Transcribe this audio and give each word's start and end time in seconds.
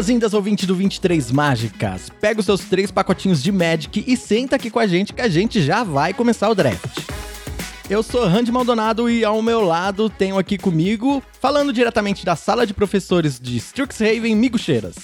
Boas-vindas, 0.00 0.32
ouvinte 0.32 0.66
do 0.66 0.74
23 0.74 1.30
Mágicas. 1.30 2.08
Pega 2.22 2.40
os 2.40 2.46
seus 2.46 2.62
três 2.62 2.90
pacotinhos 2.90 3.42
de 3.42 3.52
Magic 3.52 4.02
e 4.06 4.16
senta 4.16 4.56
aqui 4.56 4.70
com 4.70 4.78
a 4.78 4.86
gente 4.86 5.12
que 5.12 5.20
a 5.20 5.28
gente 5.28 5.60
já 5.60 5.84
vai 5.84 6.14
começar 6.14 6.48
o 6.48 6.54
draft. 6.54 7.00
Eu 7.88 8.02
sou 8.02 8.26
Randy 8.26 8.50
Maldonado 8.50 9.10
e 9.10 9.22
ao 9.26 9.42
meu 9.42 9.60
lado 9.60 10.08
tenho 10.08 10.38
aqui 10.38 10.56
comigo, 10.56 11.22
falando 11.38 11.70
diretamente 11.70 12.24
da 12.24 12.34
sala 12.34 12.66
de 12.66 12.72
professores 12.72 13.38
de 13.38 13.58
Strixhaven, 13.58 14.34
Migucheiras. 14.34 14.96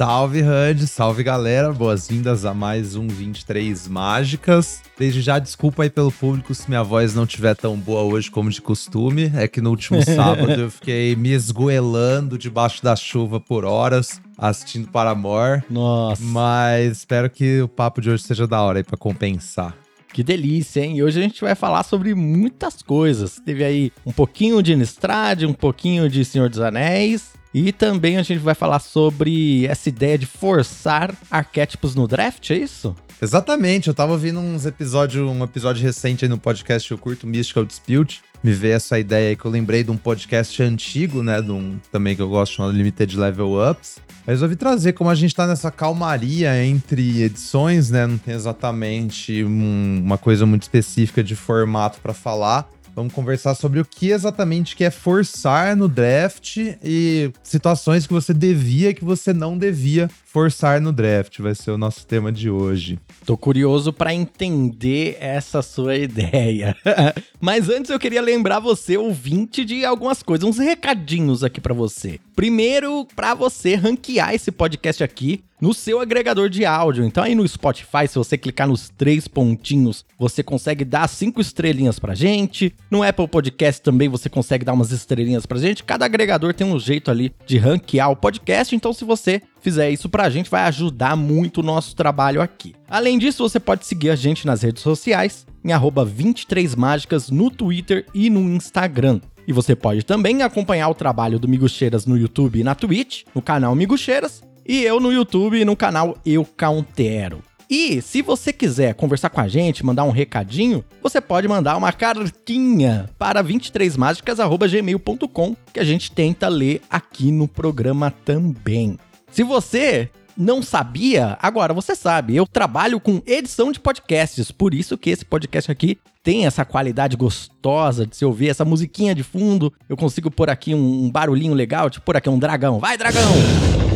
Salve, 0.00 0.40
Randy, 0.40 0.86
salve 0.86 1.22
galera, 1.22 1.74
boas-vindas 1.74 2.46
a 2.46 2.54
mais 2.54 2.96
um 2.96 3.06
23 3.06 3.86
Mágicas. 3.86 4.80
Desde 4.98 5.20
já, 5.20 5.38
desculpa 5.38 5.82
aí 5.82 5.90
pelo 5.90 6.10
público 6.10 6.54
se 6.54 6.70
minha 6.70 6.82
voz 6.82 7.14
não 7.14 7.26
tiver 7.26 7.54
tão 7.54 7.76
boa 7.76 8.00
hoje 8.00 8.30
como 8.30 8.48
de 8.48 8.62
costume. 8.62 9.30
É 9.36 9.46
que 9.46 9.60
no 9.60 9.68
último 9.68 10.00
sábado 10.02 10.52
eu 10.52 10.70
fiquei 10.70 11.14
me 11.14 11.28
esgoelando 11.32 12.38
debaixo 12.38 12.82
da 12.82 12.96
chuva 12.96 13.38
por 13.38 13.66
horas, 13.66 14.22
assistindo 14.38 14.88
Paramore. 14.88 15.62
Nossa. 15.68 16.22
Mas 16.24 16.96
espero 16.96 17.28
que 17.28 17.60
o 17.60 17.68
papo 17.68 18.00
de 18.00 18.08
hoje 18.08 18.22
seja 18.22 18.46
da 18.46 18.62
hora 18.62 18.78
aí 18.78 18.84
pra 18.84 18.96
compensar. 18.96 19.76
Que 20.14 20.24
delícia, 20.24 20.82
hein? 20.82 20.96
E 20.96 21.02
hoje 21.02 21.20
a 21.20 21.22
gente 21.22 21.42
vai 21.42 21.54
falar 21.54 21.82
sobre 21.82 22.14
muitas 22.14 22.80
coisas. 22.80 23.38
Teve 23.44 23.62
aí 23.62 23.92
um 24.06 24.12
pouquinho 24.12 24.62
de 24.62 24.72
Innistrad, 24.72 25.44
um 25.44 25.52
pouquinho 25.52 26.08
de 26.08 26.24
Senhor 26.24 26.48
dos 26.48 26.60
Anéis. 26.60 27.38
E 27.52 27.72
também 27.72 28.16
a 28.16 28.22
gente 28.22 28.38
vai 28.38 28.54
falar 28.54 28.78
sobre 28.78 29.66
essa 29.66 29.88
ideia 29.88 30.16
de 30.16 30.26
forçar 30.26 31.14
arquétipos 31.30 31.94
no 31.94 32.06
draft, 32.06 32.50
é 32.50 32.56
isso? 32.56 32.94
Exatamente, 33.20 33.88
eu 33.88 33.94
tava 33.94 34.12
ouvindo 34.12 34.40
uns 34.40 34.64
episódio, 34.64 35.28
um 35.28 35.44
episódio 35.44 35.82
recente 35.82 36.24
aí 36.24 36.28
no 36.28 36.38
podcast 36.38 36.90
Eu 36.90 36.96
Curto 36.96 37.26
Mystical 37.26 37.66
Dispute. 37.66 38.22
Me 38.42 38.52
veio 38.52 38.74
essa 38.74 38.98
ideia 38.98 39.28
aí 39.28 39.36
que 39.36 39.44
eu 39.44 39.50
lembrei 39.50 39.84
de 39.84 39.90
um 39.90 39.96
podcast 39.96 40.62
antigo, 40.62 41.22
né? 41.22 41.42
De 41.42 41.50
um 41.50 41.78
também 41.92 42.16
que 42.16 42.22
eu 42.22 42.28
gosto, 42.30 42.54
chamado 42.54 42.74
Limited 42.74 43.18
Level 43.18 43.70
Ups. 43.70 43.98
Eu 44.26 44.32
resolvi 44.32 44.56
trazer, 44.56 44.94
como 44.94 45.10
a 45.10 45.14
gente 45.14 45.34
tá 45.34 45.46
nessa 45.46 45.70
calmaria 45.70 46.64
entre 46.64 47.22
edições, 47.22 47.90
né? 47.90 48.06
Não 48.06 48.16
tem 48.16 48.34
exatamente 48.34 49.44
um, 49.44 50.00
uma 50.02 50.16
coisa 50.16 50.46
muito 50.46 50.62
específica 50.62 51.22
de 51.22 51.36
formato 51.36 52.00
para 52.00 52.14
falar. 52.14 52.70
Vamos 52.94 53.12
conversar 53.12 53.54
sobre 53.54 53.80
o 53.80 53.84
que 53.84 54.10
exatamente 54.10 54.76
que 54.76 54.84
é 54.84 54.90
forçar 54.90 55.76
no 55.76 55.88
draft 55.88 56.56
e 56.82 57.30
situações 57.42 58.06
que 58.06 58.12
você 58.12 58.34
devia 58.34 58.92
que 58.94 59.04
você 59.04 59.32
não 59.32 59.56
devia 59.56 60.10
forçar 60.24 60.80
no 60.80 60.92
draft. 60.92 61.38
Vai 61.40 61.54
ser 61.54 61.70
o 61.70 61.78
nosso 61.78 62.06
tema 62.06 62.30
de 62.30 62.48
hoje. 62.50 62.98
Tô 63.24 63.36
curioso 63.36 63.92
para 63.92 64.14
entender 64.14 65.16
essa 65.20 65.62
sua 65.62 65.96
ideia. 65.96 66.76
Mas 67.40 67.68
antes 67.68 67.90
eu 67.90 67.98
queria 67.98 68.22
lembrar 68.22 68.60
você, 68.60 68.96
ouvinte, 68.96 69.64
de 69.64 69.84
algumas 69.84 70.22
coisas, 70.22 70.48
uns 70.48 70.58
recadinhos 70.58 71.42
aqui 71.42 71.60
para 71.60 71.74
você. 71.74 72.20
Primeiro, 72.36 73.06
para 73.16 73.34
você 73.34 73.74
ranquear 73.74 74.34
esse 74.34 74.50
podcast 74.52 75.02
aqui 75.02 75.42
no 75.60 75.74
seu 75.74 76.00
agregador 76.00 76.48
de 76.48 76.64
áudio. 76.64 77.04
Então 77.04 77.22
aí 77.22 77.34
no 77.34 77.46
Spotify, 77.46 78.08
se 78.08 78.16
você 78.16 78.38
clicar 78.38 78.66
nos 78.66 78.88
três 78.88 79.28
pontinhos, 79.28 80.04
você 80.18 80.42
consegue 80.42 80.84
dar 80.84 81.08
cinco 81.08 81.40
estrelinhas 81.40 81.98
pra 81.98 82.14
gente. 82.14 82.74
No 82.90 83.02
Apple 83.02 83.28
Podcast 83.28 83.82
também 83.82 84.08
você 84.08 84.28
consegue 84.28 84.64
dar 84.64 84.72
umas 84.72 84.90
estrelinhas 84.90 85.46
pra 85.46 85.58
gente. 85.58 85.84
Cada 85.84 86.04
agregador 86.04 86.54
tem 86.54 86.66
um 86.66 86.78
jeito 86.78 87.10
ali 87.10 87.32
de 87.46 87.58
ranquear 87.58 88.10
o 88.10 88.16
podcast, 88.16 88.74
então 88.74 88.92
se 88.92 89.04
você 89.04 89.42
fizer 89.60 89.90
isso 89.90 90.08
pra 90.08 90.30
gente, 90.30 90.50
vai 90.50 90.62
ajudar 90.62 91.16
muito 91.16 91.58
o 91.58 91.62
nosso 91.62 91.94
trabalho 91.94 92.40
aqui. 92.40 92.74
Além 92.88 93.18
disso, 93.18 93.48
você 93.48 93.60
pode 93.60 93.86
seguir 93.86 94.10
a 94.10 94.16
gente 94.16 94.46
nas 94.46 94.62
redes 94.62 94.82
sociais, 94.82 95.46
em 95.64 95.70
23mágicas 95.70 97.30
no 97.30 97.50
Twitter 97.50 98.06
e 98.14 98.30
no 98.30 98.40
Instagram. 98.40 99.20
E 99.46 99.52
você 99.52 99.74
pode 99.74 100.04
também 100.04 100.42
acompanhar 100.42 100.88
o 100.88 100.94
trabalho 100.94 101.38
do 101.38 101.48
Migucheiras 101.48 102.06
no 102.06 102.16
YouTube 102.16 102.60
e 102.60 102.64
na 102.64 102.74
Twitch, 102.74 103.24
no 103.34 103.42
canal 103.42 103.74
Migucheiras, 103.74 104.42
e 104.70 104.84
eu 104.84 105.00
no 105.00 105.12
YouTube 105.12 105.64
no 105.64 105.74
canal 105.74 106.16
Eu 106.24 106.44
Countero. 106.44 107.42
E 107.68 108.00
se 108.00 108.22
você 108.22 108.52
quiser 108.52 108.94
conversar 108.94 109.28
com 109.28 109.40
a 109.40 109.48
gente, 109.48 109.84
mandar 109.84 110.04
um 110.04 110.12
recadinho, 110.12 110.84
você 111.02 111.20
pode 111.20 111.48
mandar 111.48 111.76
uma 111.76 111.92
cartinha 111.92 113.10
para 113.18 113.42
23mágicas.gmail.com 113.42 115.56
que 115.72 115.80
a 115.80 115.84
gente 115.84 116.12
tenta 116.12 116.46
ler 116.46 116.82
aqui 116.88 117.32
no 117.32 117.48
programa 117.48 118.14
também. 118.24 118.96
Se 119.32 119.42
você 119.42 120.08
não 120.36 120.62
sabia, 120.62 121.36
agora 121.42 121.74
você 121.74 121.96
sabe. 121.96 122.36
Eu 122.36 122.46
trabalho 122.46 123.00
com 123.00 123.20
edição 123.26 123.72
de 123.72 123.80
podcasts, 123.80 124.52
por 124.52 124.72
isso 124.72 124.96
que 124.96 125.10
esse 125.10 125.24
podcast 125.24 125.68
aqui 125.68 125.98
tem 126.22 126.46
essa 126.46 126.64
qualidade 126.64 127.16
gostosa 127.16 128.06
de 128.06 128.16
se 128.16 128.24
ouvir, 128.24 128.50
essa 128.50 128.64
musiquinha 128.64 129.16
de 129.16 129.24
fundo. 129.24 129.72
Eu 129.88 129.96
consigo 129.96 130.30
pôr 130.30 130.48
aqui 130.48 130.76
um 130.76 131.10
barulhinho 131.10 131.54
legal, 131.54 131.90
tipo 131.90 132.06
pôr 132.06 132.16
aqui 132.16 132.30
um 132.30 132.38
dragão. 132.38 132.78
Vai, 132.78 132.96
dragão! 132.96 133.89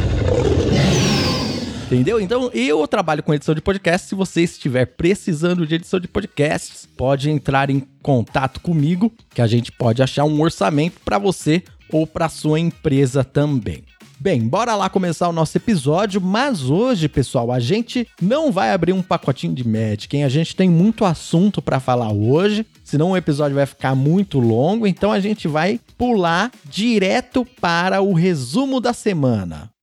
Entendeu? 1.95 2.21
Então, 2.21 2.51
eu 2.53 2.87
trabalho 2.89 3.23
com 3.23 3.33
edição 3.33 3.55
de 3.55 3.61
podcast. 3.61 4.09
Se 4.09 4.17
você 4.17 4.43
estiver 4.43 4.85
precisando 4.85 5.65
de 5.65 5.77
edição 5.77 6.01
de 6.01 6.09
podcasts, 6.09 6.87
pode 6.97 7.31
entrar 7.31 7.71
em 7.71 7.81
contato 8.03 8.61
comigo, 8.61 9.13
que 9.33 9.41
a 9.41 9.47
gente 9.47 9.71
pode 9.71 10.03
achar 10.03 10.25
um 10.25 10.41
orçamento 10.41 11.01
para 11.05 11.19
você 11.19 11.63
ou 11.93 12.05
para 12.05 12.29
sua 12.29 12.59
empresa 12.59 13.23
também. 13.23 13.85
Bem, 14.19 14.41
bora 14.41 14.75
lá 14.75 14.89
começar 14.89 15.29
o 15.29 15.33
nosso 15.33 15.57
episódio, 15.57 16.21
mas 16.21 16.69
hoje, 16.69 17.09
pessoal, 17.09 17.53
a 17.53 17.61
gente 17.61 18.09
não 18.21 18.51
vai 18.51 18.73
abrir 18.73 18.93
um 18.93 19.03
pacotinho 19.03 19.55
de 19.55 19.67
Magic, 19.67 20.17
hein? 20.17 20.25
A 20.25 20.29
gente 20.29 20.57
tem 20.57 20.69
muito 20.69 21.05
assunto 21.05 21.61
para 21.61 21.79
falar 21.79 22.13
hoje, 22.13 22.67
senão 22.83 23.11
o 23.11 23.17
episódio 23.17 23.55
vai 23.55 23.67
ficar 23.67 23.95
muito 23.95 24.41
longo, 24.41 24.87
então 24.87 25.13
a 25.13 25.21
gente 25.21 25.47
vai 25.47 25.79
pular 25.97 26.51
direto 26.65 27.47
para 27.61 28.01
o 28.01 28.15
resumo 28.15 28.81
da 28.81 28.93
semana. 28.93 29.74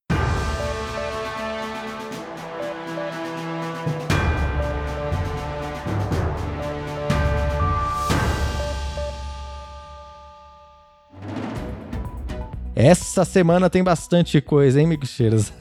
Essa 12.73 13.25
semana 13.25 13.69
tem 13.69 13.83
bastante 13.83 14.39
coisa, 14.39 14.79
hein, 14.79 14.87
Miguxeiras? 14.87 15.51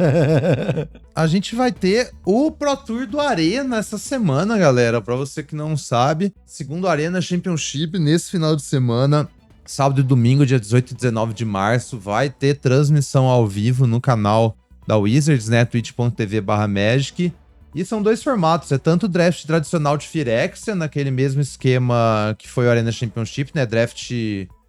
a 1.14 1.26
gente 1.26 1.56
vai 1.56 1.72
ter 1.72 2.12
o 2.24 2.52
Pro 2.52 2.76
Tour 2.76 3.06
do 3.06 3.20
Arena 3.20 3.78
essa 3.78 3.98
semana, 3.98 4.56
galera. 4.56 5.00
Para 5.00 5.16
você 5.16 5.42
que 5.42 5.56
não 5.56 5.76
sabe, 5.76 6.32
segundo 6.46 6.86
Arena 6.86 7.20
Championship, 7.20 7.98
nesse 7.98 8.30
final 8.30 8.54
de 8.54 8.62
semana, 8.62 9.28
sábado 9.66 10.00
e 10.00 10.04
domingo, 10.04 10.46
dia 10.46 10.60
18 10.60 10.92
e 10.92 10.94
19 10.94 11.34
de 11.34 11.44
março, 11.44 11.98
vai 11.98 12.30
ter 12.30 12.56
transmissão 12.58 13.26
ao 13.26 13.46
vivo 13.46 13.88
no 13.88 14.00
canal 14.00 14.56
da 14.86 14.96
Wizards, 14.96 15.48
né? 15.48 15.64
twitch.tv 15.64 16.40
barra 16.40 16.68
Magic. 16.68 17.32
E 17.74 17.84
são 17.84 18.02
dois 18.02 18.22
formatos, 18.22 18.70
é 18.70 18.78
tanto 18.78 19.06
o 19.06 19.08
draft 19.08 19.44
tradicional 19.44 19.96
de 19.96 20.06
Firexia, 20.06 20.74
naquele 20.74 21.10
mesmo 21.10 21.40
esquema 21.40 22.34
que 22.38 22.48
foi 22.48 22.66
o 22.66 22.70
Arena 22.70 22.90
Championship, 22.90 23.52
né? 23.54 23.66
Draft 23.66 24.10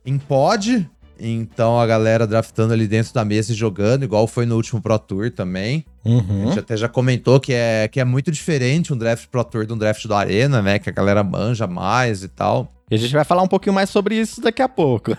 em 0.06 0.18
pod, 0.18 0.90
então 1.22 1.80
a 1.80 1.86
galera 1.86 2.26
draftando 2.26 2.74
ali 2.74 2.88
dentro 2.88 3.14
da 3.14 3.24
mesa 3.24 3.52
e 3.52 3.56
jogando, 3.56 4.04
igual 4.04 4.28
foi 4.28 4.46
no 4.46 4.56
último 4.56 4.82
Pro 4.82 4.98
Tour 4.98 5.32
também. 5.32 5.86
Uhum. 6.04 6.44
A 6.44 6.46
gente 6.48 6.60
até 6.60 6.76
já 6.76 6.90
comentou 6.90 7.40
que 7.40 7.54
é, 7.54 7.88
que 7.88 8.00
é 8.00 8.06
muito 8.06 8.32
diferente 8.32 8.92
um 8.92 8.98
draft 8.98 9.28
Pro 9.28 9.44
Tour 9.44 9.66
de 9.66 9.74
um 9.74 9.78
draft 9.78 10.06
do 10.06 10.14
Arena, 10.14 10.62
né? 10.62 10.80
Que 10.80 10.90
a 10.90 10.94
galera 10.94 11.24
manja 11.24 11.68
mais 11.68 12.24
e 12.24 12.28
tal. 12.28 12.72
E 12.92 12.96
a 12.96 12.98
gente 12.98 13.14
vai 13.14 13.24
falar 13.24 13.42
um 13.42 13.48
pouquinho 13.48 13.74
mais 13.74 13.90
sobre 13.90 14.16
isso 14.20 14.42
daqui 14.42 14.62
a 14.62 14.68
pouco. 14.68 15.12